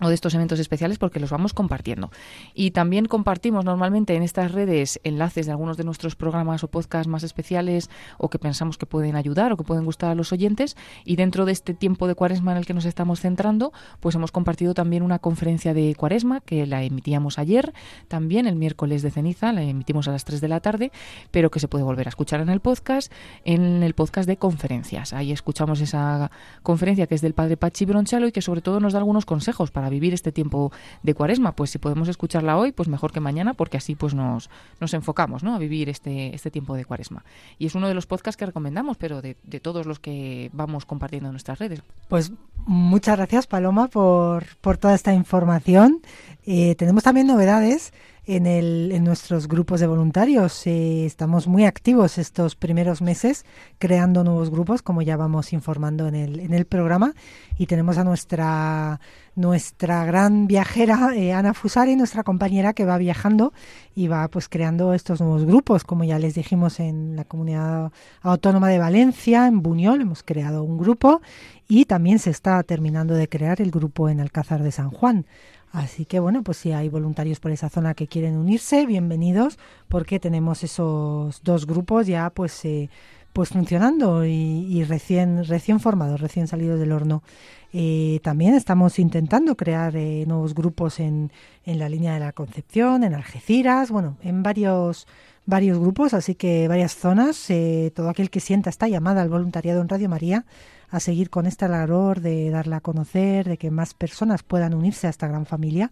o 0.01 0.09
de 0.09 0.15
estos 0.15 0.33
eventos 0.33 0.59
especiales 0.59 0.97
porque 0.97 1.19
los 1.19 1.29
vamos 1.29 1.53
compartiendo. 1.53 2.11
Y 2.53 2.71
también 2.71 3.05
compartimos 3.05 3.63
normalmente 3.63 4.15
en 4.15 4.23
estas 4.23 4.51
redes 4.51 4.99
enlaces 5.03 5.45
de 5.45 5.51
algunos 5.51 5.77
de 5.77 5.83
nuestros 5.83 6.15
programas 6.15 6.63
o 6.63 6.67
podcasts 6.67 7.07
más 7.07 7.23
especiales 7.23 7.89
o 8.17 8.29
que 8.29 8.39
pensamos 8.39 8.77
que 8.77 8.85
pueden 8.85 9.15
ayudar 9.15 9.53
o 9.53 9.57
que 9.57 9.63
pueden 9.63 9.85
gustar 9.85 10.11
a 10.11 10.15
los 10.15 10.31
oyentes. 10.33 10.75
Y 11.05 11.15
dentro 11.15 11.45
de 11.45 11.51
este 11.51 11.73
tiempo 11.73 12.07
de 12.07 12.15
cuaresma 12.15 12.51
en 12.51 12.57
el 12.57 12.65
que 12.65 12.73
nos 12.73 12.85
estamos 12.85 13.21
centrando, 13.21 13.71
pues 13.99 14.15
hemos 14.15 14.31
compartido 14.31 14.73
también 14.73 15.03
una 15.03 15.19
conferencia 15.19 15.73
de 15.73 15.93
cuaresma 15.95 16.41
que 16.41 16.65
la 16.65 16.83
emitíamos 16.83 17.37
ayer, 17.37 17.73
también 18.07 18.47
el 18.47 18.55
miércoles 18.55 19.03
de 19.03 19.11
ceniza, 19.11 19.53
la 19.53 19.61
emitimos 19.61 20.07
a 20.07 20.11
las 20.11 20.25
3 20.25 20.41
de 20.41 20.47
la 20.47 20.59
tarde, 20.59 20.91
pero 21.29 21.51
que 21.51 21.59
se 21.59 21.67
puede 21.67 21.83
volver 21.83 22.07
a 22.07 22.09
escuchar 22.09 22.41
en 22.41 22.49
el 22.49 22.59
podcast, 22.59 23.11
en 23.45 23.83
el 23.83 23.93
podcast 23.93 24.27
de 24.27 24.37
conferencias. 24.37 25.13
Ahí 25.13 25.31
escuchamos 25.31 25.79
esa 25.81 26.31
conferencia 26.63 27.05
que 27.05 27.15
es 27.15 27.21
del 27.21 27.33
padre 27.33 27.57
Pachi 27.57 27.85
Bronchalo 27.85 28.27
y 28.27 28.31
que 28.31 28.41
sobre 28.41 28.61
todo 28.61 28.79
nos 28.79 28.93
da 28.93 28.99
algunos 28.99 29.25
consejos 29.25 29.69
para 29.69 29.90
vivir 29.91 30.15
este 30.15 30.31
tiempo 30.31 30.71
de 31.03 31.13
cuaresma. 31.13 31.51
Pues 31.51 31.69
si 31.69 31.77
podemos 31.77 32.07
escucharla 32.07 32.57
hoy, 32.57 32.71
pues 32.71 32.89
mejor 32.89 33.11
que 33.11 33.19
mañana, 33.19 33.53
porque 33.53 33.77
así 33.77 33.93
pues 33.93 34.15
nos, 34.15 34.49
nos 34.79 34.93
enfocamos 34.95 35.43
¿no? 35.43 35.53
a 35.53 35.59
vivir 35.59 35.89
este, 35.89 36.33
este 36.33 36.49
tiempo 36.49 36.75
de 36.75 36.85
cuaresma. 36.85 37.23
Y 37.59 37.67
es 37.67 37.75
uno 37.75 37.87
de 37.87 37.93
los 37.93 38.07
podcasts 38.07 38.37
que 38.37 38.45
recomendamos, 38.45 38.97
pero 38.97 39.21
de, 39.21 39.37
de 39.43 39.59
todos 39.59 39.85
los 39.85 39.99
que 39.99 40.49
vamos 40.53 40.85
compartiendo 40.85 41.29
en 41.29 41.33
nuestras 41.33 41.59
redes. 41.59 41.83
Pues 42.07 42.31
muchas 42.65 43.17
gracias, 43.17 43.45
Paloma, 43.45 43.87
por, 43.87 44.45
por 44.61 44.77
toda 44.77 44.95
esta 44.95 45.13
información. 45.13 46.01
Eh, 46.45 46.75
tenemos 46.75 47.03
también 47.03 47.27
novedades 47.27 47.93
en, 48.25 48.45
el, 48.45 48.91
en 48.91 49.03
nuestros 49.03 49.47
grupos 49.47 49.79
de 49.79 49.87
voluntarios. 49.87 50.65
Eh, 50.67 51.05
estamos 51.05 51.47
muy 51.47 51.65
activos 51.65 52.17
estos 52.17 52.55
primeros 52.55 53.01
meses 53.01 53.45
creando 53.79 54.23
nuevos 54.23 54.49
grupos, 54.49 54.81
como 54.81 55.01
ya 55.01 55.17
vamos 55.17 55.53
informando 55.53 56.07
en 56.07 56.15
el, 56.15 56.65
programa. 56.65 57.13
Y 57.57 57.65
tenemos 57.65 57.97
a 57.97 58.03
nuestra, 58.03 58.99
nuestra 59.35 60.05
gran 60.05 60.47
viajera, 60.47 61.15
eh, 61.15 61.33
Ana 61.33 61.53
Fusari, 61.53 61.95
nuestra 61.95 62.23
compañera, 62.23 62.73
que 62.73 62.85
va 62.85 62.97
viajando 62.97 63.53
y 63.95 64.07
va 64.07 64.27
pues 64.27 64.47
creando 64.47 64.93
estos 64.93 65.19
nuevos 65.19 65.45
grupos. 65.45 65.83
Como 65.83 66.03
ya 66.03 66.19
les 66.19 66.35
dijimos 66.35 66.79
en 66.79 67.15
la 67.15 67.25
comunidad 67.25 67.91
autónoma 68.21 68.69
de 68.69 68.79
Valencia, 68.79 69.47
en 69.47 69.61
Buñol, 69.61 70.01
hemos 70.01 70.23
creado 70.23 70.63
un 70.63 70.77
grupo 70.77 71.21
y 71.67 71.85
también 71.85 72.19
se 72.19 72.29
está 72.29 72.61
terminando 72.63 73.13
de 73.15 73.27
crear 73.29 73.61
el 73.61 73.71
grupo 73.71 74.09
en 74.09 74.19
Alcázar 74.19 74.61
de 74.61 74.71
San 74.71 74.91
Juan. 74.91 75.25
Así 75.71 76.05
que 76.05 76.19
bueno, 76.19 76.43
pues 76.43 76.57
si 76.57 76.73
hay 76.73 76.89
voluntarios 76.89 77.39
por 77.39 77.51
esa 77.51 77.69
zona 77.69 77.93
que 77.93 78.07
quieren 78.07 78.37
unirse, 78.37 78.85
bienvenidos, 78.85 79.57
porque 79.87 80.19
tenemos 80.19 80.63
esos 80.63 81.41
dos 81.43 81.65
grupos 81.65 82.07
ya 82.07 82.29
pues 82.29 82.65
eh, 82.65 82.89
pues 83.31 83.49
funcionando 83.49 84.25
y, 84.25 84.83
recién 84.83 85.45
recién 85.45 85.79
formados, 85.79 86.19
recién 86.19 86.47
salidos 86.47 86.79
del 86.79 86.91
horno. 86.91 87.23
Eh, 87.71 88.19
también 88.21 88.53
estamos 88.53 88.99
intentando 88.99 89.55
crear 89.55 89.95
eh, 89.95 90.25
nuevos 90.27 90.53
grupos 90.53 90.99
en, 90.99 91.31
en 91.65 91.79
la 91.79 91.87
línea 91.87 92.13
de 92.13 92.19
la 92.19 92.33
Concepción, 92.33 93.05
en 93.05 93.13
Algeciras, 93.13 93.91
bueno, 93.91 94.17
en 94.21 94.43
varios 94.43 95.07
varios 95.45 95.79
grupos, 95.79 96.13
así 96.13 96.35
que 96.35 96.67
varias 96.67 96.95
zonas. 96.95 97.49
Eh, 97.49 97.91
todo 97.95 98.09
aquel 98.09 98.29
que 98.29 98.39
sienta 98.39 98.69
esta 98.69 98.87
llamada 98.87 99.21
al 99.21 99.29
voluntariado 99.29 99.81
en 99.81 99.89
Radio 99.89 100.09
María 100.09 100.45
a 100.91 100.99
seguir 100.99 101.29
con 101.29 101.47
esta 101.47 101.67
labor 101.67 102.19
de 102.19 102.49
darla 102.49 102.77
a 102.77 102.81
conocer, 102.81 103.47
de 103.47 103.57
que 103.57 103.71
más 103.71 103.93
personas 103.93 104.43
puedan 104.43 104.73
unirse 104.73 105.07
a 105.07 105.09
esta 105.09 105.27
gran 105.27 105.45
familia, 105.45 105.91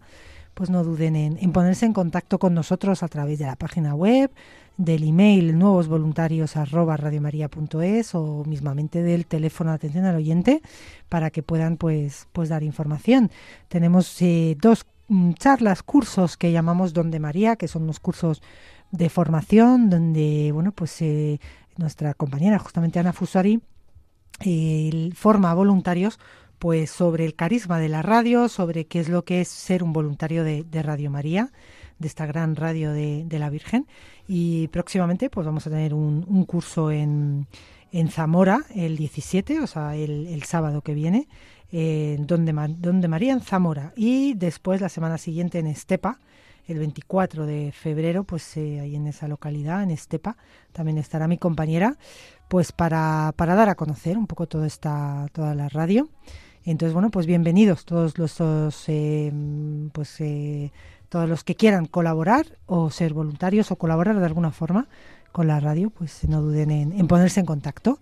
pues 0.54 0.68
no 0.68 0.84
duden 0.84 1.16
en, 1.16 1.52
ponerse 1.52 1.86
en 1.86 1.94
contacto 1.94 2.38
con 2.38 2.52
nosotros 2.52 3.02
a 3.02 3.08
través 3.08 3.38
de 3.38 3.46
la 3.46 3.56
página 3.56 3.94
web, 3.94 4.30
del 4.76 5.04
email 5.04 5.58
nuevosvoluntarios 5.58 6.56
arroba 6.56 6.96
radiomaria.es 6.96 8.14
o 8.14 8.44
mismamente 8.46 9.02
del 9.02 9.26
teléfono 9.26 9.70
de 9.70 9.76
atención 9.76 10.04
al 10.04 10.16
oyente 10.16 10.62
para 11.08 11.30
que 11.30 11.42
puedan 11.42 11.76
pues, 11.76 12.28
pues 12.32 12.48
dar 12.50 12.62
información. 12.62 13.30
Tenemos 13.68 14.20
eh, 14.22 14.56
dos 14.60 14.86
mm, 15.08 15.32
charlas, 15.34 15.82
cursos 15.82 16.36
que 16.36 16.52
llamamos 16.52 16.92
Donde 16.92 17.20
María, 17.20 17.56
que 17.56 17.68
son 17.68 17.84
unos 17.84 18.00
cursos 18.00 18.42
de 18.90 19.08
formación 19.08 19.88
donde 19.88 20.50
bueno 20.52 20.72
pues 20.72 21.00
eh, 21.00 21.40
nuestra 21.76 22.12
compañera 22.14 22.58
justamente 22.58 22.98
Ana 22.98 23.12
Fusari 23.12 23.60
eh, 24.44 25.10
forma 25.14 25.52
voluntarios 25.54 26.18
pues 26.60 26.90
sobre 26.90 27.24
el 27.24 27.34
carisma 27.34 27.78
de 27.78 27.88
la 27.88 28.02
radio, 28.02 28.48
sobre 28.50 28.84
qué 28.84 29.00
es 29.00 29.08
lo 29.08 29.24
que 29.24 29.40
es 29.40 29.48
ser 29.48 29.82
un 29.82 29.94
voluntario 29.94 30.44
de, 30.44 30.82
Radio 30.82 31.10
María, 31.10 31.50
de 31.98 32.06
esta 32.06 32.26
gran 32.26 32.54
radio 32.54 32.92
de, 32.92 33.26
la 33.30 33.48
Virgen. 33.48 33.86
Y 34.28 34.68
próximamente 34.68 35.30
pues 35.30 35.46
vamos 35.46 35.66
a 35.66 35.70
tener 35.70 35.94
un, 35.94 36.44
curso 36.44 36.90
en, 36.90 37.46
en, 37.92 38.08
Zamora 38.10 38.66
el 38.74 38.98
17, 38.98 39.60
o 39.60 39.66
sea, 39.66 39.96
el, 39.96 40.42
sábado 40.42 40.82
que 40.82 40.92
viene, 40.92 41.28
eh, 41.72 42.18
donde, 42.20 42.52
donde 42.76 43.08
María 43.08 43.32
en 43.32 43.40
Zamora. 43.40 43.94
Y 43.96 44.34
después 44.34 44.82
la 44.82 44.90
semana 44.90 45.16
siguiente 45.16 45.60
en 45.60 45.66
Estepa, 45.66 46.18
el 46.66 46.78
24 46.78 47.46
de 47.46 47.72
febrero, 47.72 48.24
pues 48.24 48.56
eh, 48.56 48.80
ahí 48.80 48.96
en 48.96 49.06
esa 49.06 49.28
localidad, 49.28 49.82
en 49.82 49.90
Estepa, 49.90 50.36
también 50.72 50.98
estará 50.98 51.28
mi 51.28 51.38
compañera, 51.38 51.96
pues 52.48 52.72
para, 52.72 53.32
para 53.36 53.54
dar 53.54 53.68
a 53.68 53.74
conocer 53.74 54.18
un 54.18 54.26
poco 54.26 54.46
toda 54.46 54.66
esta, 54.66 55.26
toda 55.32 55.54
la 55.54 55.68
radio. 55.68 56.08
Entonces, 56.64 56.92
bueno, 56.92 57.10
pues 57.10 57.26
bienvenidos 57.26 57.84
todos 57.84 58.18
los, 58.18 58.40
eh, 58.88 59.32
pues 59.92 60.20
eh, 60.20 60.72
todos 61.08 61.28
los 61.28 61.42
que 61.42 61.54
quieran 61.54 61.86
colaborar 61.86 62.58
o 62.66 62.90
ser 62.90 63.14
voluntarios 63.14 63.70
o 63.70 63.76
colaborar 63.76 64.18
de 64.18 64.26
alguna 64.26 64.50
forma 64.50 64.88
con 65.32 65.46
la 65.46 65.60
radio, 65.60 65.90
pues 65.90 66.28
no 66.28 66.42
duden 66.42 66.70
en, 66.70 66.92
en 66.92 67.06
ponerse 67.06 67.40
en 67.40 67.46
contacto. 67.46 67.98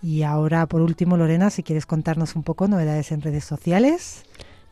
Y 0.00 0.22
ahora, 0.22 0.66
por 0.66 0.80
último, 0.80 1.16
Lorena, 1.16 1.50
si 1.50 1.62
quieres 1.62 1.86
contarnos 1.86 2.36
un 2.36 2.44
poco 2.44 2.68
novedades 2.68 3.10
en 3.12 3.20
redes 3.20 3.44
sociales. 3.44 4.24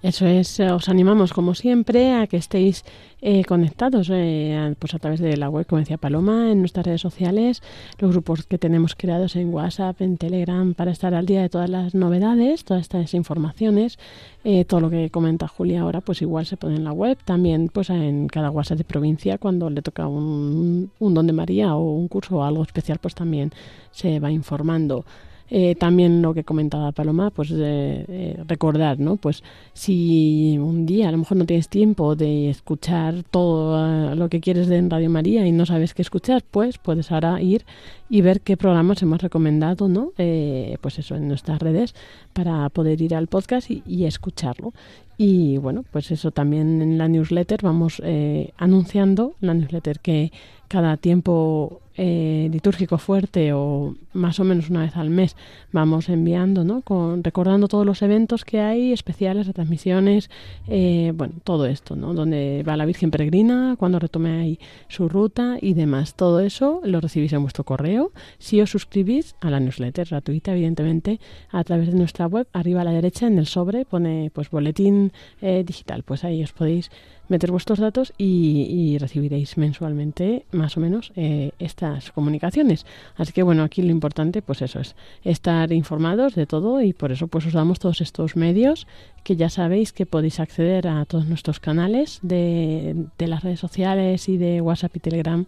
Eso 0.02 0.26
es, 0.26 0.60
eh, 0.60 0.70
os 0.70 0.88
animamos 0.88 1.32
como 1.32 1.54
siempre 1.54 2.12
a 2.12 2.26
que 2.26 2.36
estéis 2.36 2.84
eh, 3.22 3.44
conectados 3.44 4.10
eh, 4.12 4.74
pues 4.78 4.94
a 4.94 4.98
través 4.98 5.20
de 5.20 5.36
la 5.38 5.48
web, 5.48 5.66
como 5.66 5.80
decía 5.80 5.96
Paloma, 5.96 6.52
en 6.52 6.60
nuestras 6.60 6.84
redes 6.84 7.00
sociales, 7.00 7.62
los 7.98 8.10
grupos 8.10 8.44
que 8.44 8.58
tenemos 8.58 8.94
creados 8.94 9.36
en 9.36 9.52
WhatsApp, 9.52 10.00
en 10.02 10.18
Telegram, 10.18 10.74
para 10.74 10.90
estar 10.90 11.14
al 11.14 11.24
día 11.24 11.40
de 11.40 11.48
todas 11.48 11.70
las 11.70 11.94
novedades, 11.94 12.64
todas 12.64 12.82
estas 12.82 13.14
informaciones, 13.14 13.98
eh, 14.44 14.66
todo 14.66 14.80
lo 14.80 14.90
que 14.90 15.08
comenta 15.08 15.48
Julia 15.48 15.80
ahora, 15.80 16.02
pues 16.02 16.20
igual 16.20 16.44
se 16.44 16.58
pone 16.58 16.76
en 16.76 16.84
la 16.84 16.92
web, 16.92 17.16
también 17.24 17.68
pues 17.68 17.88
en 17.88 18.28
cada 18.28 18.50
WhatsApp 18.50 18.78
de 18.78 18.84
provincia, 18.84 19.38
cuando 19.38 19.70
le 19.70 19.80
toca 19.80 20.06
un, 20.06 20.90
un 20.98 21.14
don 21.14 21.26
de 21.26 21.32
María 21.32 21.74
o 21.74 21.94
un 21.94 22.08
curso 22.08 22.36
o 22.36 22.44
algo 22.44 22.62
especial, 22.62 22.98
pues 23.00 23.14
también 23.14 23.50
se 23.92 24.20
va 24.20 24.30
informando. 24.30 25.06
Eh, 25.50 25.74
también 25.76 26.22
lo 26.22 26.34
que 26.34 26.44
comentaba 26.44 26.92
Paloma, 26.92 27.30
pues 27.30 27.50
eh, 27.52 28.04
eh, 28.08 28.42
recordar, 28.46 28.98
¿no? 28.98 29.16
Pues 29.16 29.42
si 29.72 30.58
un 30.58 30.86
día 30.86 31.08
a 31.08 31.12
lo 31.12 31.18
mejor 31.18 31.36
no 31.36 31.46
tienes 31.46 31.68
tiempo 31.68 32.16
de 32.16 32.50
escuchar 32.50 33.22
todo 33.30 34.12
eh, 34.12 34.16
lo 34.16 34.28
que 34.28 34.40
quieres 34.40 34.68
de 34.68 34.76
en 34.76 34.90
Radio 34.90 35.10
María 35.10 35.46
y 35.46 35.52
no 35.52 35.66
sabes 35.66 35.94
qué 35.94 36.02
escuchar, 36.02 36.42
pues 36.50 36.78
puedes 36.78 37.10
ahora 37.12 37.40
ir 37.40 37.64
y 38.08 38.20
ver 38.20 38.40
qué 38.40 38.56
programas 38.56 39.02
hemos 39.02 39.20
recomendado, 39.22 39.88
¿no? 39.88 40.12
Eh, 40.18 40.78
pues 40.80 40.98
eso, 40.98 41.16
en 41.16 41.28
nuestras 41.28 41.60
redes 41.60 41.94
para 42.32 42.68
poder 42.68 43.00
ir 43.00 43.14
al 43.14 43.26
podcast 43.26 43.70
y, 43.70 43.82
y 43.86 44.04
escucharlo. 44.04 44.72
Y 45.18 45.56
bueno, 45.58 45.84
pues 45.90 46.10
eso 46.10 46.30
también 46.30 46.82
en 46.82 46.98
la 46.98 47.08
newsletter 47.08 47.60
vamos 47.62 48.02
eh, 48.04 48.52
anunciando, 48.58 49.34
la 49.40 49.54
newsletter 49.54 50.00
que 50.00 50.30
cada 50.68 50.96
tiempo 50.96 51.80
eh, 51.98 52.50
litúrgico 52.52 52.98
fuerte 52.98 53.54
o 53.54 53.94
más 54.12 54.38
o 54.38 54.44
menos 54.44 54.68
una 54.68 54.82
vez 54.82 54.96
al 54.96 55.08
mes 55.08 55.34
vamos 55.72 56.10
enviando, 56.10 56.62
¿no? 56.62 56.82
Con, 56.82 57.24
recordando 57.24 57.68
todos 57.68 57.86
los 57.86 58.02
eventos 58.02 58.44
que 58.44 58.60
hay, 58.60 58.92
especiales, 58.92 59.46
retransmisiones, 59.46 60.28
eh, 60.68 61.12
bueno, 61.14 61.34
todo 61.42 61.64
esto, 61.64 61.96
¿no? 61.96 62.12
Donde 62.12 62.62
va 62.68 62.76
la 62.76 62.84
Virgen 62.84 63.10
Peregrina, 63.10 63.76
cuando 63.78 63.98
retome 63.98 64.40
ahí 64.40 64.58
su 64.88 65.08
ruta 65.08 65.56
y 65.60 65.72
demás. 65.72 66.14
Todo 66.16 66.40
eso 66.40 66.80
lo 66.84 67.00
recibís 67.00 67.32
en 67.32 67.40
vuestro 67.40 67.64
correo 67.64 68.12
si 68.38 68.60
os 68.60 68.70
suscribís 68.70 69.34
a 69.40 69.48
la 69.48 69.60
newsletter 69.60 70.06
gratuita, 70.08 70.52
evidentemente, 70.52 71.18
a 71.50 71.64
través 71.64 71.86
de 71.86 71.94
nuestra 71.94 72.26
web. 72.26 72.46
Arriba 72.52 72.82
a 72.82 72.84
la 72.84 72.92
derecha 72.92 73.26
en 73.26 73.38
el 73.38 73.46
sobre 73.46 73.86
pone 73.86 74.30
pues 74.34 74.50
boletín 74.50 75.05
eh, 75.40 75.64
digital. 75.66 76.02
Pues 76.02 76.24
ahí 76.24 76.42
os 76.42 76.52
podéis 76.52 76.90
meter 77.28 77.50
vuestros 77.50 77.78
datos 77.78 78.12
y, 78.18 78.96
recibiréis 78.98 79.56
mensualmente 79.56 80.44
más 80.52 80.76
o 80.76 80.80
menos 80.80 81.12
eh, 81.16 81.50
estas 81.58 82.12
comunicaciones. 82.12 82.86
Así 83.16 83.32
que 83.32 83.42
bueno, 83.42 83.62
aquí 83.62 83.82
lo 83.82 83.90
importante 83.90 84.42
pues 84.42 84.62
eso 84.62 84.80
es 84.80 84.94
estar 85.24 85.72
informados 85.72 86.34
de 86.34 86.46
todo 86.46 86.80
y 86.82 86.92
por 86.92 87.12
eso 87.12 87.26
pues 87.26 87.46
os 87.46 87.52
damos 87.52 87.78
todos 87.78 88.00
estos 88.00 88.36
medios 88.36 88.86
que 89.24 89.36
ya 89.36 89.50
sabéis 89.50 89.92
que 89.92 90.06
podéis 90.06 90.38
acceder 90.40 90.86
a 90.86 91.04
todos 91.04 91.26
nuestros 91.26 91.58
canales 91.58 92.20
de, 92.22 93.06
de 93.18 93.26
las 93.26 93.42
redes 93.42 93.60
sociales 93.60 94.28
y 94.28 94.36
de 94.36 94.60
WhatsApp 94.60 94.96
y 94.96 95.00
Telegram 95.00 95.46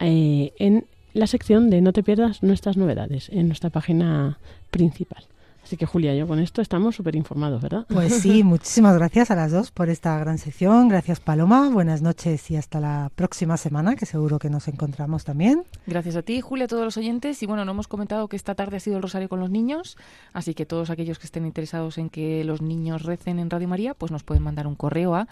eh, 0.00 0.52
en 0.58 0.84
la 1.14 1.26
sección 1.26 1.70
de 1.70 1.80
no 1.80 1.92
te 1.92 2.02
pierdas 2.02 2.42
nuestras 2.42 2.76
novedades 2.76 3.30
en 3.30 3.46
nuestra 3.46 3.70
página 3.70 4.38
principal. 4.70 5.24
Así 5.66 5.76
que 5.76 5.84
Julia, 5.84 6.14
yo 6.14 6.28
con 6.28 6.38
esto 6.38 6.62
estamos 6.62 6.94
súper 6.94 7.16
informados, 7.16 7.60
¿verdad? 7.60 7.86
Pues 7.88 8.20
sí, 8.20 8.44
muchísimas 8.44 8.96
gracias 8.96 9.32
a 9.32 9.34
las 9.34 9.50
dos 9.50 9.72
por 9.72 9.88
esta 9.88 10.16
gran 10.16 10.38
sección. 10.38 10.86
Gracias 10.86 11.18
Paloma, 11.18 11.68
buenas 11.70 12.02
noches 12.02 12.52
y 12.52 12.56
hasta 12.56 12.78
la 12.78 13.10
próxima 13.16 13.56
semana, 13.56 13.96
que 13.96 14.06
seguro 14.06 14.38
que 14.38 14.48
nos 14.48 14.68
encontramos 14.68 15.24
también. 15.24 15.64
Gracias 15.88 16.14
a 16.14 16.22
ti, 16.22 16.40
Julia, 16.40 16.66
a 16.66 16.68
todos 16.68 16.84
los 16.84 16.96
oyentes. 16.96 17.42
Y 17.42 17.46
bueno, 17.46 17.64
no 17.64 17.72
hemos 17.72 17.88
comentado 17.88 18.28
que 18.28 18.36
esta 18.36 18.54
tarde 18.54 18.76
ha 18.76 18.80
sido 18.80 18.98
el 18.98 19.02
rosario 19.02 19.28
con 19.28 19.40
los 19.40 19.50
niños, 19.50 19.96
así 20.32 20.54
que 20.54 20.66
todos 20.66 20.88
aquellos 20.90 21.18
que 21.18 21.26
estén 21.26 21.44
interesados 21.44 21.98
en 21.98 22.10
que 22.10 22.44
los 22.44 22.62
niños 22.62 23.02
recen 23.02 23.40
en 23.40 23.50
Radio 23.50 23.66
María, 23.66 23.94
pues 23.94 24.12
nos 24.12 24.22
pueden 24.22 24.44
mandar 24.44 24.68
un 24.68 24.76
correo 24.76 25.16
a 25.16 25.26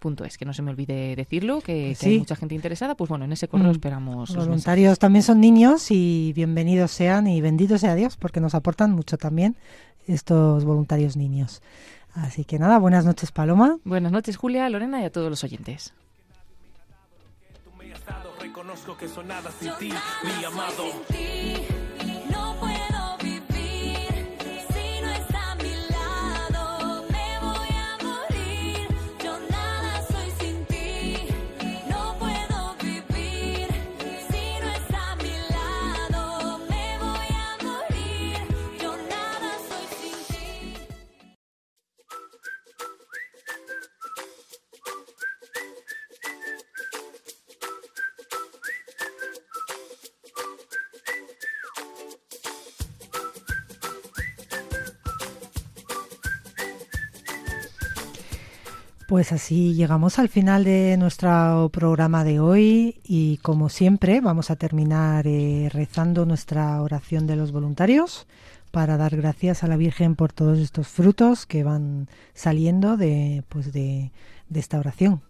lahorafeliz@radiomaria.es. 0.00 0.38
Que 0.38 0.44
no 0.44 0.52
se 0.54 0.62
me 0.62 0.70
olvide 0.70 1.14
decirlo, 1.16 1.60
que, 1.60 1.88
Pues 1.90 1.98
que 2.00 2.06
hay 2.06 2.12
sí. 2.14 2.18
mucha 2.18 2.36
gente 2.36 2.54
interesada. 2.54 2.94
Pues 2.94 3.08
bueno, 3.08 3.24
en 3.24 3.32
ese 3.32 3.48
correo 3.48 3.68
Mm. 3.68 3.72
esperamos 3.72 4.34
voluntarios 4.34 4.98
también 4.98 5.22
son 5.22 5.40
niños 5.40 5.90
y 5.90 6.32
bienvenidos 6.34 6.90
sean 6.90 7.26
y 7.26 7.40
bendito 7.40 7.78
sea 7.78 7.94
Dios 7.94 8.16
porque 8.16 8.40
nos 8.40 8.54
aportan 8.54 8.92
mucho 8.92 9.16
también 9.18 9.56
estos 10.06 10.64
voluntarios 10.64 11.16
niños. 11.16 11.62
Así 12.14 12.44
que 12.44 12.58
nada, 12.58 12.78
buenas 12.78 13.04
noches 13.04 13.30
Paloma. 13.30 13.78
Buenas 13.84 14.10
noches, 14.12 14.36
Julia, 14.36 14.68
Lorena 14.68 15.00
y 15.00 15.04
a 15.04 15.12
todos 15.12 15.30
los 15.30 15.44
oyentes. 15.44 15.94
Reconozco 18.40 18.96
que 18.96 19.06
soy 19.08 19.24
nada 19.26 19.50
sin 19.60 19.70
ti, 19.78 19.90
mi 20.38 20.44
amado. 20.44 20.84
Pues 59.10 59.32
así 59.32 59.74
llegamos 59.74 60.20
al 60.20 60.28
final 60.28 60.62
de 60.62 60.96
nuestro 60.96 61.68
programa 61.72 62.22
de 62.22 62.38
hoy 62.38 63.00
y 63.02 63.38
como 63.38 63.68
siempre 63.68 64.20
vamos 64.20 64.52
a 64.52 64.54
terminar 64.54 65.26
eh, 65.26 65.68
rezando 65.72 66.26
nuestra 66.26 66.80
oración 66.80 67.26
de 67.26 67.34
los 67.34 67.50
voluntarios 67.50 68.28
para 68.70 68.96
dar 68.96 69.16
gracias 69.16 69.64
a 69.64 69.66
la 69.66 69.76
Virgen 69.76 70.14
por 70.14 70.32
todos 70.32 70.60
estos 70.60 70.86
frutos 70.86 71.44
que 71.44 71.64
van 71.64 72.08
saliendo 72.34 72.96
de, 72.96 73.42
pues 73.48 73.72
de, 73.72 74.12
de 74.48 74.60
esta 74.60 74.78
oración. 74.78 75.22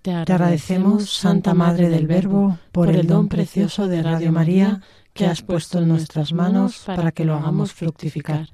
Te 0.00 0.12
Te 0.24 0.32
agradecemos, 0.32 1.12
Santa 1.12 1.52
Madre 1.52 1.90
del 1.90 2.06
Verbo, 2.06 2.58
por 2.72 2.88
el 2.88 3.06
don 3.06 3.28
precioso 3.28 3.88
de 3.88 4.02
Radio 4.02 4.32
María 4.32 4.80
que 5.12 5.26
has 5.26 5.42
puesto 5.42 5.80
en 5.80 5.88
nuestras 5.88 6.32
manos 6.32 6.84
para 6.86 7.12
que 7.12 7.26
lo 7.26 7.34
hagamos 7.34 7.74
fructificar. 7.74 8.48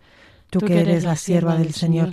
Tú 0.51 0.59
que 0.59 0.81
eres 0.81 1.05
la 1.05 1.15
sierva 1.15 1.57
del 1.57 1.75
Señor, 1.75 2.13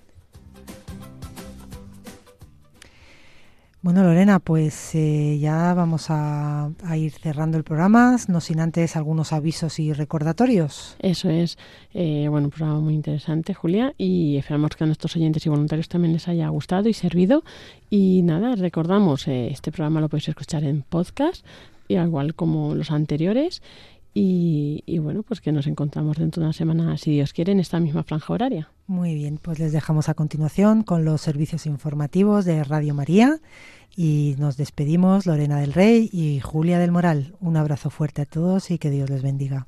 Bueno, 3.83 4.03
Lorena, 4.03 4.37
pues 4.37 4.93
eh, 4.93 5.39
ya 5.39 5.73
vamos 5.73 6.05
a, 6.09 6.69
ir 6.95 7.13
cerrando 7.13 7.57
el 7.57 7.63
programa, 7.63 8.15
no 8.27 8.39
sin 8.39 8.59
antes 8.59 8.95
algunos 8.95 9.33
avisos 9.33 9.79
y 9.79 9.91
recordatorios. 9.91 10.95
Eso 10.99 11.31
es, 11.31 11.57
eh, 11.95 12.27
bueno, 12.29 12.45
un 12.45 12.51
programa 12.51 12.79
muy 12.79 12.93
interesante, 12.93 13.55
Julia, 13.55 13.95
y 13.97 14.37
esperamos 14.37 14.75
que 14.75 14.83
a 14.83 14.87
nuestros 14.87 15.15
oyentes 15.15 15.47
y 15.47 15.49
voluntarios 15.49 15.89
también 15.89 16.13
les 16.13 16.27
haya 16.27 16.47
gustado 16.49 16.89
y 16.89 16.93
servido. 16.93 17.43
Y 17.89 18.21
nada, 18.21 18.55
recordamos, 18.55 19.27
eh, 19.27 19.47
este 19.47 19.71
programa 19.71 19.99
lo 19.99 20.09
podéis 20.09 20.29
escuchar 20.29 20.63
en 20.63 20.83
podcast, 20.83 21.43
y 21.87 21.95
al 21.95 22.09
igual 22.09 22.35
como 22.35 22.75
los 22.75 22.91
anteriores. 22.91 23.63
Y, 24.13 24.99
bueno, 24.99 25.23
pues 25.23 25.39
que 25.39 25.53
nos 25.53 25.67
encontramos 25.67 26.17
dentro 26.17 26.41
de 26.41 26.47
una 26.47 26.53
semana, 26.53 26.97
si 26.97 27.11
Dios 27.11 27.31
quiere, 27.31 27.53
en 27.53 27.61
esta 27.61 27.79
misma 27.79 28.03
franja 28.03 28.33
horaria. 28.33 28.69
Muy 28.85 29.15
bien, 29.15 29.39
pues 29.41 29.59
les 29.59 29.71
dejamos 29.71 30.09
a 30.09 30.15
continuación 30.15 30.83
con 30.83 31.05
los 31.05 31.21
servicios 31.21 31.65
informativos 31.65 32.43
de 32.43 32.61
Radio 32.65 32.93
María 32.93 33.39
y 33.95 34.35
nos 34.37 34.57
despedimos 34.57 35.25
Lorena 35.25 35.59
del 35.59 35.71
Rey 35.71 36.09
y 36.11 36.41
Julia 36.41 36.77
del 36.77 36.91
Moral. 36.91 37.35
Un 37.39 37.55
abrazo 37.55 37.89
fuerte 37.89 38.23
a 38.23 38.25
todos 38.25 38.69
y 38.69 38.79
que 38.79 38.89
Dios 38.89 39.09
les 39.09 39.21
bendiga. 39.21 39.67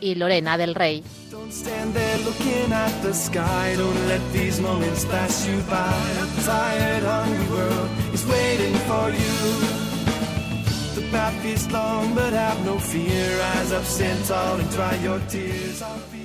y 0.00 0.14
Lorena 0.14 0.56
del 0.58 0.74
Rey. 0.74 1.02
Path 11.10 11.44
is 11.44 11.68
long, 11.72 12.14
but 12.14 12.32
have 12.32 12.64
no 12.64 12.78
fear. 12.78 13.40
And 13.40 15.02
your 15.02 15.18
tears. 15.28 16.19